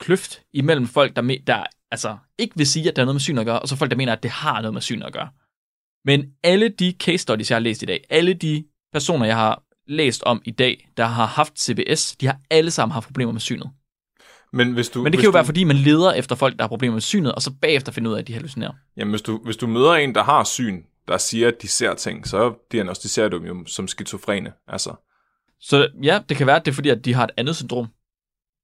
kløft 0.00 0.42
imellem 0.52 0.86
folk, 0.86 1.16
der, 1.16 1.22
me, 1.22 1.38
der 1.46 1.64
altså, 1.90 2.16
ikke 2.38 2.56
vil 2.56 2.66
sige, 2.66 2.88
at 2.88 2.96
der 2.96 3.02
er 3.02 3.06
noget 3.06 3.14
med 3.14 3.20
syn 3.20 3.38
at 3.38 3.46
gøre, 3.46 3.60
og 3.60 3.68
så 3.68 3.76
folk, 3.76 3.90
der 3.90 3.96
mener, 3.96 4.12
at 4.12 4.22
det 4.22 4.30
har 4.30 4.60
noget 4.60 4.74
med 4.74 4.82
syn 4.82 5.02
at 5.02 5.12
gøre. 5.12 5.28
Men 6.04 6.32
alle 6.42 6.68
de 6.68 6.94
case 7.00 7.18
studies, 7.18 7.50
jeg 7.50 7.56
har 7.56 7.60
læst 7.60 7.82
i 7.82 7.86
dag, 7.86 8.04
alle 8.10 8.34
de 8.34 8.64
personer, 8.92 9.26
jeg 9.26 9.36
har 9.36 9.62
læst 9.86 10.22
om 10.22 10.42
i 10.44 10.50
dag, 10.50 10.88
der 10.96 11.04
har 11.04 11.26
haft 11.26 11.60
CBS, 11.60 12.16
de 12.16 12.26
har 12.26 12.38
alle 12.50 12.70
sammen 12.70 12.92
haft 12.92 13.06
problemer 13.06 13.32
med 13.32 13.40
synet. 13.40 13.70
Men 14.52 14.72
hvis 14.72 14.88
du, 14.88 15.02
Men 15.02 15.12
det 15.12 15.12
hvis 15.12 15.20
kan 15.20 15.26
jo 15.26 15.30
du, 15.30 15.36
være, 15.36 15.44
fordi 15.44 15.64
man 15.64 15.76
leder 15.76 16.12
efter 16.12 16.34
folk, 16.34 16.56
der 16.56 16.62
har 16.62 16.68
problemer 16.68 16.92
med 16.94 17.00
synet, 17.00 17.34
og 17.34 17.42
så 17.42 17.50
bagefter 17.62 17.92
finder 17.92 18.10
ud 18.10 18.16
af, 18.16 18.20
at 18.20 18.26
de 18.26 18.32
hallucinerer. 18.32 18.72
Jamen, 18.96 19.12
hvis 19.12 19.22
du, 19.22 19.40
hvis 19.44 19.56
du 19.56 19.66
møder 19.66 19.92
en, 19.92 20.14
der 20.14 20.22
har 20.22 20.44
syn, 20.44 20.82
der 21.08 21.16
siger, 21.18 21.48
at 21.48 21.62
de 21.62 21.68
ser 21.68 21.94
ting, 21.94 22.26
så 22.26 22.54
diagnostiserer 22.72 23.28
du 23.28 23.38
dem 23.38 23.46
jo 23.46 23.64
som 23.66 23.88
skizofrene. 23.88 24.52
Altså, 24.68 24.94
Så 25.60 25.88
ja, 26.02 26.20
det 26.28 26.36
kan 26.36 26.46
være, 26.46 26.56
at 26.56 26.64
det 26.64 26.70
er 26.70 26.74
fordi, 26.74 26.88
at 26.88 27.04
de 27.04 27.14
har 27.14 27.24
et 27.24 27.30
andet 27.36 27.56
syndrom. 27.56 27.86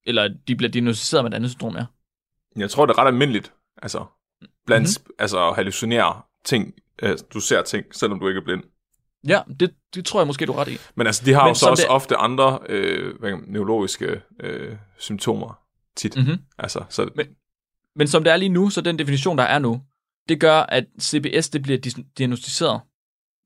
Eller 0.06 0.28
de 0.48 0.56
bliver 0.56 0.70
diagnosticeret 0.70 1.24
med 1.24 1.30
et 1.32 1.34
andet 1.36 1.50
syndrom, 1.50 1.76
ja. 1.76 1.84
jeg 2.56 2.70
tror, 2.70 2.86
det 2.86 2.94
er 2.94 2.98
ret 2.98 3.06
almindeligt, 3.06 3.52
altså, 3.82 4.04
blandt, 4.66 4.88
Mhm. 4.88 5.02
mm-hmm. 5.02 5.14
altså 5.18 5.48
at 5.48 5.54
hallucinere 5.54 6.22
ting, 6.44 6.74
øh, 7.02 7.18
du 7.34 7.40
ser 7.40 7.62
ting, 7.62 7.94
selvom 7.94 8.20
du 8.20 8.28
ikke 8.28 8.38
er 8.40 8.44
blind. 8.44 8.62
Ja, 9.28 9.40
det, 9.60 9.74
det 9.94 10.04
tror 10.04 10.20
jeg 10.20 10.26
måske, 10.26 10.46
du 10.46 10.52
er 10.52 10.58
ret 10.58 10.68
i. 10.68 10.78
Men 10.94 11.06
altså, 11.06 11.24
de 11.24 11.32
har 11.34 11.42
Men 11.44 11.48
jo 11.50 11.54
så 11.54 11.66
også 11.70 11.82
det- 11.82 11.90
ofte 11.90 12.16
andre 12.16 12.58
øh, 12.68 13.14
neurologiske 13.46 14.20
øh, 14.40 14.76
symptomer 14.98 15.58
tit. 15.96 16.16
Mm-hmm. 16.16 16.38
Altså, 16.58 16.84
så, 16.88 17.10
Men- 17.16 17.26
Men 17.96 18.08
som 18.08 18.24
det 18.24 18.32
er 18.32 18.36
lige 18.36 18.48
nu, 18.48 18.70
så 18.70 18.80
den 18.80 18.98
definition, 18.98 19.38
der 19.38 19.44
er 19.44 19.58
nu, 19.58 19.82
det 20.28 20.40
gør, 20.40 20.60
at 20.60 20.84
CBS 21.00 21.48
det 21.48 21.62
bliver 21.62 21.78
diagnostiseret 22.18 22.80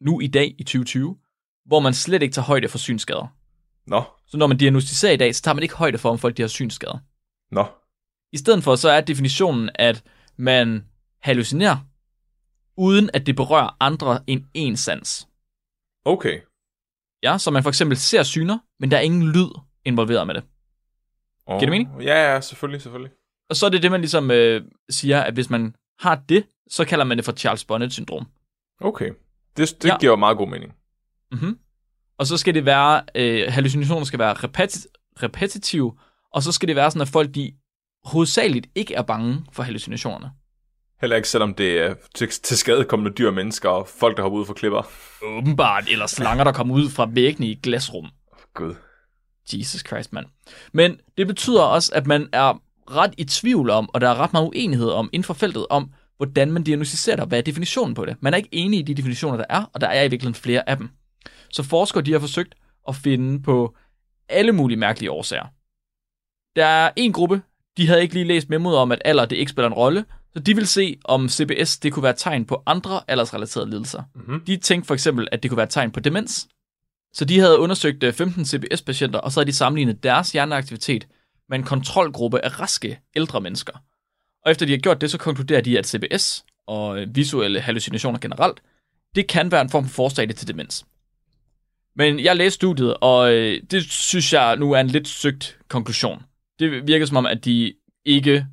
nu 0.00 0.20
i 0.20 0.26
dag 0.26 0.54
i 0.58 0.62
2020, 0.64 1.16
hvor 1.66 1.80
man 1.80 1.94
slet 1.94 2.22
ikke 2.22 2.32
tager 2.32 2.46
højde 2.46 2.68
for 2.68 2.78
synsskader. 2.78 3.26
nå, 3.86 4.02
Så 4.26 4.36
når 4.36 4.46
man 4.46 4.56
diagnostiserer 4.56 5.12
i 5.12 5.16
dag, 5.16 5.34
så 5.34 5.42
tager 5.42 5.54
man 5.54 5.62
ikke 5.62 5.74
højde 5.76 5.98
for, 5.98 6.10
om 6.10 6.18
folk 6.18 6.36
de 6.36 6.42
har 6.42 6.48
synsskader. 6.48 6.98
nå, 7.54 7.64
I 8.32 8.36
stedet 8.38 8.64
for, 8.64 8.76
så 8.76 8.88
er 8.90 9.00
definitionen, 9.00 9.70
at 9.74 10.02
man 10.36 10.84
hallucinerer, 11.20 11.76
uden 12.76 13.10
at 13.14 13.26
det 13.26 13.36
berører 13.36 13.76
andre 13.80 14.20
end 14.26 14.44
én 14.58 14.76
sans. 14.76 15.28
Okay. 16.06 16.40
Ja, 17.22 17.38
så 17.38 17.50
man 17.50 17.62
for 17.62 17.70
eksempel 17.70 17.96
ser 17.96 18.22
syner, 18.22 18.58
men 18.80 18.90
der 18.90 18.96
er 18.96 19.00
ingen 19.00 19.32
lyd 19.32 19.48
involveret 19.84 20.26
med 20.26 20.34
det. 20.34 20.44
Oh, 21.46 21.58
Giver 21.60 21.70
det 21.70 21.70
mening? 21.70 22.02
Ja, 22.02 22.32
ja, 22.34 22.40
selvfølgelig, 22.40 22.82
selvfølgelig. 22.82 23.12
Og 23.50 23.56
så 23.56 23.66
er 23.66 23.70
det 23.70 23.82
det, 23.82 23.90
man 23.90 24.00
ligesom 24.00 24.30
øh, 24.30 24.62
siger, 24.90 25.20
at 25.20 25.34
hvis 25.34 25.50
man 25.50 25.74
har 26.00 26.14
det, 26.28 26.46
så 26.70 26.84
kalder 26.84 27.04
man 27.04 27.16
det 27.16 27.24
for 27.24 27.32
Charles 27.32 27.64
Bonnet-syndrom. 27.64 28.26
Okay. 28.80 29.10
Det, 29.56 29.82
det 29.82 29.88
Ja. 29.88 29.98
giver 29.98 30.16
meget 30.16 30.36
god 30.36 30.48
mening. 30.48 30.74
Mm-hmm. 31.32 31.58
Og 32.18 32.26
så 32.26 32.36
skal 32.36 32.54
det 32.54 32.64
være, 32.64 33.02
øh, 33.14 33.52
hallucinationer 33.52 34.04
skal 34.04 34.18
være 34.18 34.32
repeti- 34.34 34.86
repetitive, 35.22 35.98
og 36.32 36.42
så 36.42 36.52
skal 36.52 36.68
det 36.68 36.76
være 36.76 36.90
sådan, 36.90 37.02
at 37.02 37.08
folk 37.08 37.34
de 37.34 37.52
hovedsageligt 38.04 38.66
ikke 38.74 38.94
er 38.94 39.02
bange 39.02 39.44
for 39.52 39.62
hallucinationerne. 39.62 40.30
Heller 41.00 41.16
ikke 41.16 41.28
selvom 41.28 41.54
det 41.54 41.78
er 41.78 41.94
til, 42.14 42.28
til 42.28 42.56
skadekommende 42.56 43.12
dyr 43.12 43.30
mennesker 43.30 43.68
og 43.68 43.88
folk, 43.88 44.16
der 44.16 44.22
hopper 44.22 44.38
ud 44.38 44.46
fra 44.46 44.54
klipper. 44.54 44.82
Åbenbart, 45.22 45.84
eller 45.88 46.06
slanger, 46.06 46.44
der 46.44 46.52
kommer 46.52 46.74
ud 46.74 46.90
fra 46.90 47.08
væggene 47.12 47.46
i 47.46 47.52
et 47.52 47.62
glasrum. 47.62 48.08
Gud. 48.54 48.74
Jesus 49.52 49.84
Christ, 49.86 50.12
mand. 50.12 50.26
Men 50.72 51.00
det 51.18 51.26
betyder 51.26 51.62
også, 51.62 51.92
at 51.94 52.06
man 52.06 52.28
er 52.32 52.62
ret 52.90 53.14
i 53.18 53.24
tvivl 53.24 53.70
om, 53.70 53.90
og 53.94 54.00
der 54.00 54.08
er 54.08 54.14
ret 54.14 54.32
meget 54.32 54.46
uenighed 54.46 54.90
om 54.90 55.10
inden 55.12 55.24
for 55.24 55.34
feltet, 55.34 55.66
om 55.70 55.90
hvordan 56.16 56.52
man 56.52 56.62
diagnostiserer 56.62 57.16
det, 57.16 57.28
hvad 57.28 57.38
er 57.38 57.42
definitionen 57.42 57.94
på 57.94 58.04
det. 58.04 58.16
Man 58.20 58.32
er 58.32 58.36
ikke 58.36 58.48
enig 58.52 58.78
i 58.78 58.82
de 58.82 58.94
definitioner, 58.94 59.36
der 59.36 59.44
er, 59.48 59.70
og 59.72 59.80
der 59.80 59.86
er 59.86 60.02
i 60.02 60.08
virkeligheden 60.08 60.34
flere 60.34 60.68
af 60.68 60.76
dem. 60.76 60.88
Så 61.50 61.62
forskere 61.62 62.02
de 62.02 62.12
har 62.12 62.18
forsøgt 62.18 62.54
at 62.88 62.96
finde 62.96 63.42
på 63.42 63.76
alle 64.28 64.52
mulige 64.52 64.76
mærkelige 64.76 65.10
årsager. 65.10 65.46
Der 66.56 66.66
er 66.66 66.90
en 66.96 67.12
gruppe, 67.12 67.42
de 67.76 67.86
havde 67.86 68.02
ikke 68.02 68.14
lige 68.14 68.24
læst 68.24 68.48
memoet 68.48 68.76
om, 68.76 68.92
at 68.92 69.02
alder 69.04 69.26
det 69.26 69.36
ikke 69.36 69.50
spiller 69.50 69.66
en 69.66 69.74
rolle, 69.74 70.04
så 70.36 70.40
de 70.42 70.54
vil 70.54 70.66
se, 70.66 70.98
om 71.04 71.28
CBS 71.28 71.78
det 71.78 71.92
kunne 71.92 72.02
være 72.02 72.16
tegn 72.16 72.44
på 72.44 72.62
andre 72.66 73.00
aldersrelaterede 73.08 73.70
lidelser. 73.70 74.02
Mm-hmm. 74.14 74.40
De 74.40 74.56
tænkte 74.56 74.86
for 74.86 74.94
eksempel, 74.94 75.28
at 75.32 75.42
det 75.42 75.50
kunne 75.50 75.58
være 75.58 75.66
tegn 75.66 75.90
på 75.90 76.00
demens. 76.00 76.48
Så 77.12 77.24
de 77.24 77.38
havde 77.38 77.58
undersøgt 77.58 78.02
øh, 78.02 78.12
15 78.12 78.44
CBS-patienter, 78.44 79.18
og 79.18 79.32
så 79.32 79.40
havde 79.40 79.50
de 79.50 79.56
sammenlignet 79.56 80.02
deres 80.02 80.32
hjerneaktivitet 80.32 81.06
med 81.48 81.58
en 81.58 81.64
kontrolgruppe 81.64 82.44
af 82.44 82.60
raske 82.60 83.00
ældre 83.16 83.40
mennesker. 83.40 83.72
Og 84.44 84.50
efter 84.50 84.66
de 84.66 84.72
har 84.72 84.78
gjort 84.78 85.00
det, 85.00 85.10
så 85.10 85.18
konkluderer 85.18 85.60
de, 85.60 85.78
at 85.78 85.86
CBS 85.86 86.44
og 86.66 86.98
øh, 86.98 87.16
visuelle 87.16 87.60
hallucinationer 87.60 88.18
generelt, 88.18 88.60
det 89.14 89.26
kan 89.26 89.52
være 89.52 89.60
en 89.60 89.70
form 89.70 89.84
for 89.84 89.94
forstadie 89.94 90.34
til 90.34 90.48
demens. 90.48 90.86
Men 91.94 92.20
jeg 92.20 92.36
læste 92.36 92.54
studiet, 92.54 92.96
og 93.00 93.32
øh, 93.32 93.62
det 93.70 93.84
synes 93.84 94.32
jeg 94.32 94.56
nu 94.56 94.72
er 94.72 94.80
en 94.80 94.86
lidt 94.86 95.08
søgt 95.08 95.58
konklusion. 95.68 96.22
Det 96.58 96.86
virker 96.86 97.06
som 97.06 97.16
om, 97.16 97.26
at 97.26 97.44
de 97.44 97.74
ikke... 98.04 98.46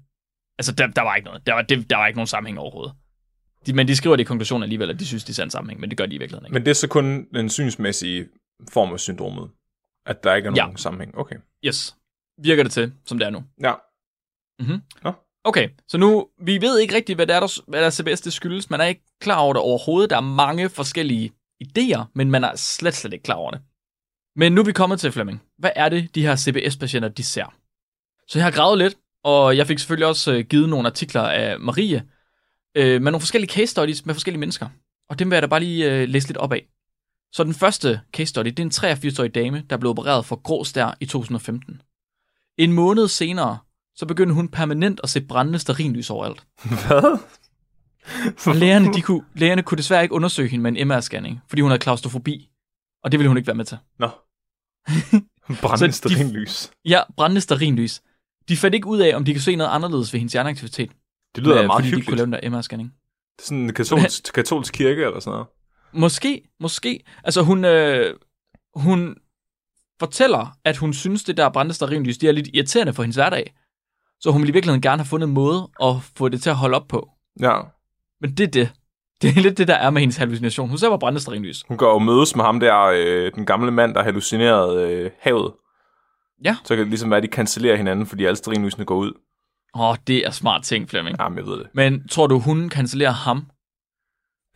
Altså, 0.60 0.72
der, 0.72 0.88
der 0.88 1.02
var 1.02 1.16
ikke 1.16 1.26
noget. 1.26 1.48
Der 1.48 1.54
var, 1.54 1.62
det, 1.62 1.90
der 1.90 1.98
var 1.98 2.08
ikke 2.08 2.18
nogen 2.18 2.28
sammenhæng 2.28 2.60
overhovedet. 2.60 2.94
De, 3.66 3.74
men 3.74 3.88
de 3.88 3.96
skriver 3.96 4.16
det 4.16 4.24
i 4.24 4.26
konklusionen 4.26 4.64
alligevel, 4.64 4.90
at 4.90 5.00
de 5.00 5.06
synes, 5.06 5.24
det 5.24 5.40
er 5.40 5.44
en 5.44 5.50
sammenhæng, 5.50 5.80
men 5.80 5.90
det 5.90 5.98
gør 5.98 6.06
de 6.06 6.16
i 6.16 6.18
virkeligheden 6.18 6.46
ikke. 6.46 6.54
Men 6.54 6.66
det 6.66 6.70
er 6.72 6.76
så 6.76 6.88
kun 6.88 7.28
den 7.34 7.50
synsmæssige 7.50 8.28
form 8.70 8.94
af 8.94 9.00
syndromet. 9.00 9.50
At 10.06 10.24
der 10.24 10.36
ikke 10.36 10.48
er 10.48 10.54
Ja. 10.56 10.62
nogen 10.62 10.78
sammenhæng. 10.78 11.18
Okay. 11.18 11.36
Yes. 11.66 11.96
Virker 12.42 12.64
det 12.64 12.72
til, 12.72 12.94
som 13.06 13.18
det 13.20 13.26
er 13.26 13.30
nu. 13.30 13.44
Ja. 13.62 13.74
Okay, 15.46 15.70
så 15.88 15.98
nu, 15.98 16.28
vi 16.42 16.62
ved 16.62 16.80
ikke 16.80 16.96
rigtigt, 16.96 17.18
hvad 17.18 17.28
der 17.28 17.36
er, 17.36 17.40
der, 17.40 17.62
hvad 17.68 17.80
der 17.80 17.86
er 17.86 17.92
CBS 17.92 18.22
det 18.22 18.34
skyldes. 18.34 18.70
Man 18.70 18.82
er 18.82 18.86
ikke 18.86 19.04
klar 19.22 19.38
over 19.40 19.54
det 19.54 19.62
overhovedet. 19.62 20.10
Der 20.10 20.16
er 20.18 20.22
mange 20.22 20.70
forskellige 20.70 21.32
idéer, 21.64 22.04
men 22.14 22.32
man 22.32 22.44
er 22.44 22.56
slet, 22.56 22.94
slet 22.94 23.14
ikke 23.14 23.24
klar 23.24 23.36
over 23.36 23.52
det. 23.52 23.62
Men 24.36 24.52
nu 24.54 24.62
er 24.62 24.66
vi 24.66 24.72
kommet 24.72 25.00
til 25.00 25.12
Flemming. 25.12 25.42
Hvad 25.58 25.72
er 25.76 25.90
det, 25.90 26.16
de 26.16 26.22
her 26.22 26.36
CBS-patienter, 26.36 27.10
de 27.10 27.24
ser? 27.24 27.54
Så 28.28 28.40
jeg 28.40 28.46
har 28.46 28.52
gravet 28.52 28.78
lidt, 28.78 28.98
og 29.24 29.58
jeg 29.58 29.68
fik 29.68 29.80
selvfølgelig 29.80 30.08
også 30.08 30.34
øh, 30.34 30.46
givet 30.46 30.70
nogle 30.70 30.88
artikler 30.88 31.22
af 31.22 31.60
Marie, 31.60 32.04
øh, 32.76 33.02
med 33.02 33.12
nogle 33.12 33.20
forskellige 33.20 33.52
case 33.52 33.68
studies 33.68 34.06
med 34.06 34.16
forskellige 34.16 34.40
mennesker. 34.40 34.70
Og 35.10 35.20
dem 35.20 35.30
vil 35.30 35.36
jeg 35.36 35.42
da 35.42 35.48
bare 35.48 35.60
lige 35.60 35.92
øh, 35.92 36.10
læse 36.10 36.28
lidt 36.28 36.38
op 36.38 36.54
af. 36.54 36.66
Så 37.32 37.44
den 37.44 37.54
første 37.54 38.02
case 38.14 38.26
study, 38.26 38.48
det 38.48 38.60
er 38.60 38.64
en 38.64 38.98
83-årig 38.98 39.36
dame, 39.36 39.64
der 39.70 39.78
blev 39.78 39.90
opereret 39.90 40.26
for 40.26 40.36
grå 40.36 40.64
stær 40.64 40.98
i 41.00 41.06
2015. 41.06 41.82
En 42.58 42.74
måned 42.74 43.08
senere, 43.08 43.58
så 43.96 44.06
begyndte 44.06 44.36
hun 44.36 44.48
permanent 44.48 45.00
at 45.04 45.10
se 45.10 45.22
brændende 45.22 45.60
sterinlys 45.60 46.10
overalt. 46.10 46.44
Hvad? 46.88 47.18
Og 48.48 48.56
lægerne, 48.56 48.94
de 48.94 49.02
kunne, 49.02 49.24
lægerne 49.36 49.64
kunne 49.64 49.78
desværre 49.78 50.04
ikke 50.04 50.16
undersøge 50.16 50.50
hende 50.50 50.64
med 50.64 50.82
en 50.82 50.92
MR-scanning, 50.92 51.40
fordi 51.48 51.62
hun 51.62 51.72
havde 51.72 51.80
klaustrofobi. 51.80 52.50
Og 53.04 53.12
det 53.12 53.20
ville 53.20 53.28
hun 53.28 53.38
ikke 53.38 53.48
være 53.48 53.56
med 53.56 53.66
til. 53.66 53.78
Nå. 54.00 54.10
Brændende 55.62 55.94
stearinlys. 55.94 56.72
Ja, 56.86 57.02
brændende 57.18 57.42
stearinlys. 57.42 58.02
De 58.50 58.58
fandt 58.58 58.76
ikke 58.76 58.88
ud 58.88 59.00
af, 59.00 59.16
om 59.16 59.26
de 59.26 59.34
kan 59.34 59.42
se 59.42 59.56
noget 59.56 59.72
anderledes 59.72 60.14
ved 60.14 60.20
hendes 60.20 60.34
hjerneaktivitet. 60.34 60.92
Det 61.36 61.44
lyder 61.44 61.60
øh, 61.62 61.66
meget 61.68 61.80
fordi 61.84 61.92
de 61.92 61.96
ikke 61.96 62.06
kunne 62.06 62.16
hyggeligt. 62.18 62.42
lave 62.42 62.42
den 62.42 62.52
der 62.52 62.60
MR-scanning. 62.60 62.90
Det 63.38 63.44
er 63.44 63.46
sådan 63.46 63.58
en 63.58 63.74
katolsk, 63.74 64.24
katolsk 64.36 64.74
kirke 64.74 65.04
eller 65.04 65.20
sådan 65.20 65.32
noget. 65.32 65.48
Måske, 65.94 66.42
måske. 66.60 67.04
Altså 67.24 67.42
hun, 67.42 67.66
øh, 67.66 68.16
hun 68.76 69.16
fortæller, 70.00 70.58
at 70.66 70.78
hun 70.78 70.94
synes, 70.94 71.24
det 71.24 71.38
der 71.38 71.50
brændende 71.50 71.76
stearinlys, 71.76 72.18
det 72.18 72.30
er 72.30 72.34
lidt 72.34 72.48
irriterende 72.54 72.94
for 72.94 73.04
hendes 73.04 73.16
hverdag. 73.16 73.54
Så 74.20 74.32
hun 74.32 74.42
ville 74.42 74.50
i 74.52 74.54
virkeligheden 74.54 74.82
gerne 74.82 75.02
have 75.02 75.08
fundet 75.08 75.28
en 75.28 75.34
måde 75.34 75.70
at 75.84 75.96
få 76.18 76.30
det 76.30 76.42
til 76.42 76.50
at 76.50 76.56
holde 76.56 76.76
op 76.76 76.88
på. 76.88 77.10
Ja. 77.40 77.60
Men 78.22 78.32
det 78.38 78.44
er 78.44 78.52
det. 78.52 78.70
Det 79.22 79.38
er 79.38 79.42
lidt 79.42 79.58
det, 79.58 79.68
der 79.68 79.76
er 79.76 79.90
med 79.90 80.02
hendes 80.02 80.18
hallucination. 80.18 80.70
Hun 80.70 80.78
ser 80.78 80.90
bare 80.90 81.00
brændende 81.00 81.22
stearinlys. 81.22 81.64
Hun 81.68 81.78
går 81.78 81.94
og 81.94 82.02
mødes 82.02 82.36
med 82.36 82.44
ham 82.44 82.60
der, 82.60 82.80
øh, 82.84 83.32
den 83.36 83.46
gamle 83.46 83.72
mand, 83.72 83.96
der 83.96 84.04
hallucinerede 84.04 84.92
øh, 84.92 85.12
havet. 85.20 85.54
Ja. 86.44 86.56
Så 86.64 86.76
kan 86.76 86.80
det 86.80 86.88
ligesom 86.88 87.10
være, 87.10 87.18
at 87.18 87.24
de 87.24 87.28
cancellerer 87.28 87.76
hinanden, 87.76 88.06
fordi 88.06 88.26
alle 88.26 88.36
stearinlysene 88.36 88.86
går 88.86 88.96
ud. 88.96 89.12
Åh, 89.76 89.82
oh, 89.90 89.96
det 90.08 90.26
er 90.28 90.32
smart 90.32 90.64
ting, 90.64 90.90
Flemming. 90.90 91.18
Jamen, 91.20 91.38
jeg 91.38 91.46
ved 91.46 91.58
det. 91.60 91.68
Men 91.74 92.08
tror 92.08 92.28
du, 92.28 92.40
hun 92.40 92.70
cancellerer 92.70 93.12
ham? 93.12 93.38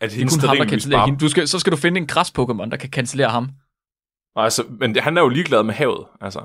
At 0.00 0.10
Det 0.10 0.16
er 0.16 0.18
hendes 0.18 0.34
kun 0.34 0.48
ham, 0.48 0.56
der 0.56 0.90
bare... 0.96 1.06
hende. 1.06 1.20
Du 1.20 1.28
skal, 1.28 1.48
så 1.48 1.58
skal 1.58 1.72
du 1.72 1.76
finde 1.76 2.00
en 2.00 2.08
græs-Pokémon, 2.12 2.70
der 2.70 2.76
kan 2.80 2.90
cancellere 2.90 3.28
ham. 3.30 3.48
Altså, 4.36 4.64
men 4.80 4.94
det- 4.94 5.02
han 5.02 5.16
er 5.16 5.22
jo 5.22 5.28
ligeglad 5.28 5.62
med 5.62 5.74
havet, 5.74 6.06
altså. 6.20 6.40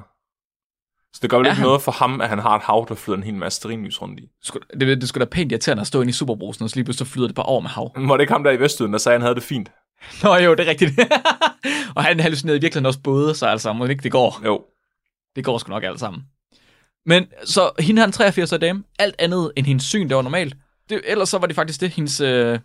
Så 1.14 1.20
det 1.22 1.30
gør 1.30 1.38
vel 1.38 1.46
Er 1.48 1.50
ikke 1.52 1.56
han? 1.60 1.66
noget 1.68 1.82
for 1.82 1.92
ham, 1.92 2.22
at 2.22 2.30
han 2.30 2.40
har 2.40 2.56
et 2.56 2.62
hav, 2.64 2.86
der 2.90 2.96
flyder 2.96 3.18
en 3.18 3.24
hel 3.24 3.36
masse 3.36 3.56
stearinlys 3.58 4.02
rundt 4.02 4.20
i. 4.20 4.24
Sku- 4.46 4.78
Det, 4.80 5.02
det 5.02 5.10
skulle 5.10 5.26
da 5.26 5.30
pænt 5.30 5.52
irriterende 5.52 5.82
at 5.82 5.88
stå 5.88 6.02
inde 6.02 6.10
i 6.10 6.14
superbrusen, 6.14 6.64
og 6.64 6.70
så 6.70 6.76
lige 6.76 6.84
pludselig 6.86 7.08
så 7.08 7.14
flyder 7.14 7.28
det 7.28 7.36
bare 7.36 7.46
over 7.46 7.62
med 7.62 7.70
hav. 7.70 7.92
Var 7.98 8.18
det 8.18 8.22
ikke 8.22 8.34
ham 8.34 8.44
der 8.44 8.52
i 8.52 8.60
Vestøden, 8.60 8.92
der 8.94 9.00
sagde, 9.00 9.14
at 9.16 9.22
han 9.22 9.26
havde 9.26 9.36
det 9.36 9.44
fint? 9.44 9.72
Nå 10.24 10.36
jo, 10.36 10.54
det 10.56 10.66
er 10.66 10.70
rigtigt. 10.70 10.92
og 11.96 12.04
han 12.04 12.20
hallucinerede 12.20 12.58
i 12.58 12.62
virkeligheden 12.62 12.86
også 12.86 13.00
både, 13.00 13.36
så 13.36 13.46
altså, 13.48 13.74
må 13.74 13.86
ikke 13.86 14.04
det 14.04 14.12
går. 14.12 14.42
Jo. 14.46 14.62
Det 15.36 15.44
går 15.44 15.58
sgu 15.58 15.70
nok 15.70 15.84
alt 15.84 16.00
sammen. 16.00 16.24
Men 17.06 17.28
så 17.46 17.72
hende 17.80 18.02
her, 18.02 18.06
en 18.06 18.12
83 18.12 18.54
årig 18.54 18.62
dame, 18.62 18.84
alt 19.00 19.16
andet 19.20 19.52
end 19.56 19.66
hendes 19.66 19.84
syn, 19.84 20.10
det 20.10 20.16
var 20.16 20.22
normalt. 20.22 20.56
Det, 20.90 21.02
ellers 21.06 21.30
så 21.30 21.38
var 21.38 21.48
det 21.48 21.56
faktisk 21.56 21.82
det, 21.82 21.90
hendes 21.90 22.22
øh, 22.22 22.60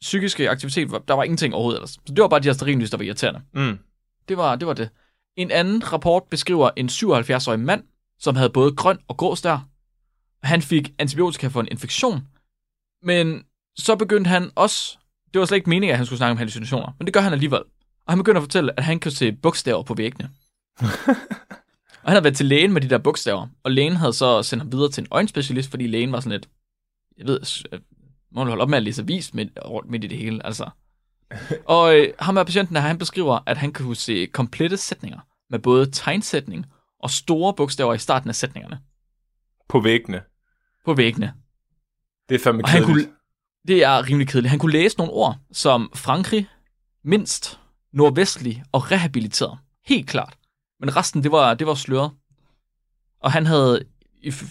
psykiske 0.00 0.50
aktivitet, 0.50 0.90
der 1.08 1.14
var 1.14 1.24
ingenting 1.24 1.54
overhovedet 1.54 1.78
ellers. 1.78 1.90
Så 1.90 2.12
det 2.14 2.20
var 2.20 2.28
bare 2.28 2.40
de 2.40 2.48
her 2.48 2.52
stearinlys, 2.52 2.90
der 2.90 2.96
var 2.96 3.04
irriterende. 3.04 3.42
Mm. 3.52 3.78
Det 4.28 4.36
var, 4.36 4.56
det 4.56 4.68
var 4.68 4.74
det. 4.74 4.90
En 5.36 5.50
anden 5.50 5.92
rapport 5.92 6.22
beskriver 6.30 6.70
en 6.76 6.88
77-årig 6.88 7.60
mand, 7.60 7.84
som 8.18 8.36
havde 8.36 8.50
både 8.50 8.76
grøn 8.76 8.98
og 9.08 9.16
grå 9.16 9.34
stær. 9.34 9.68
Han 10.42 10.62
fik 10.62 10.94
antibiotika 10.98 11.46
for 11.46 11.60
en 11.60 11.68
infektion, 11.70 12.26
men 13.02 13.44
så 13.76 13.96
begyndte 13.96 14.28
han 14.28 14.50
også, 14.54 14.98
det 15.34 15.38
var 15.38 15.46
slet 15.46 15.56
ikke 15.56 15.70
meningen, 15.70 15.92
at 15.92 15.96
han 15.96 16.06
skulle 16.06 16.18
snakke 16.18 16.30
om 16.30 16.36
hallucinationer, 16.36 16.92
men 16.98 17.06
det 17.06 17.14
gør 17.14 17.20
han 17.20 17.32
alligevel. 17.32 17.62
Og 18.06 18.12
han 18.12 18.18
begynder 18.18 18.40
at 18.40 18.44
fortælle, 18.44 18.78
at 18.78 18.84
han 18.84 19.00
kan 19.00 19.10
se 19.10 19.32
bogstaver 19.32 19.82
på 19.82 19.94
væggene. 19.94 20.30
og 22.08 22.12
han 22.12 22.16
havde 22.16 22.24
været 22.24 22.36
til 22.36 22.46
lægen 22.46 22.72
med 22.72 22.80
de 22.80 22.88
der 22.88 22.98
bogstaver, 22.98 23.46
og 23.62 23.70
lægen 23.70 23.96
havde 23.96 24.12
så 24.12 24.42
sendt 24.42 24.62
ham 24.62 24.72
videre 24.72 24.90
til 24.90 25.00
en 25.02 25.08
øjenspecialist, 25.10 25.70
fordi 25.70 25.86
lægen 25.86 26.12
var 26.12 26.20
sådan 26.20 26.32
lidt, 26.32 26.48
jeg 27.18 27.26
ved, 27.26 27.40
øh, 27.72 27.80
må 28.32 28.44
du 28.44 28.48
holde 28.48 28.62
op 28.62 28.68
med 28.68 28.76
at 28.76 28.82
læse 28.82 29.02
avis 29.02 29.34
midt, 29.34 29.50
midt 29.84 30.04
i 30.04 30.06
det 30.06 30.18
hele, 30.18 30.46
altså. 30.46 30.70
Og 31.64 31.96
øh, 31.98 32.12
ham 32.18 32.36
her 32.36 32.44
patienten 32.44 32.76
her, 32.76 32.82
han 32.82 32.98
beskriver, 32.98 33.38
at 33.46 33.56
han 33.56 33.72
kunne 33.72 33.96
se 33.96 34.26
komplette 34.26 34.76
sætninger 34.76 35.18
med 35.50 35.58
både 35.58 35.90
tegnsætning 35.90 36.66
og 37.00 37.10
store 37.10 37.54
bogstaver 37.54 37.94
i 37.94 37.98
starten 37.98 38.28
af 38.28 38.34
sætningerne 38.34 38.80
På 39.68 39.80
væggene. 39.80 40.22
på 40.84 40.94
væggene. 40.94 41.32
Det 42.28 42.34
er 42.34 42.38
fandme 42.38 42.64
Og 42.64 42.68
han 42.68 42.82
kedeligt. 42.82 43.06
kunne, 43.08 43.16
det 43.68 43.84
er 43.84 44.06
rimelig 44.08 44.28
kedeligt. 44.28 44.50
Han 44.50 44.58
kunne 44.58 44.72
læse 44.72 44.98
nogle 44.98 45.12
ord 45.12 45.36
som 45.52 45.90
Frankrig, 45.94 46.48
mindst, 47.04 47.60
nordvestlig 47.92 48.64
og 48.72 48.90
rehabiliteret. 48.92 49.58
Helt 49.86 50.08
klart. 50.08 50.38
Men 50.80 50.96
resten, 50.96 51.22
det 51.22 51.32
var, 51.32 51.54
det 51.54 51.66
var 51.66 51.74
sløret. 51.74 52.10
Og 53.20 53.32
han 53.32 53.46
havde 53.46 53.84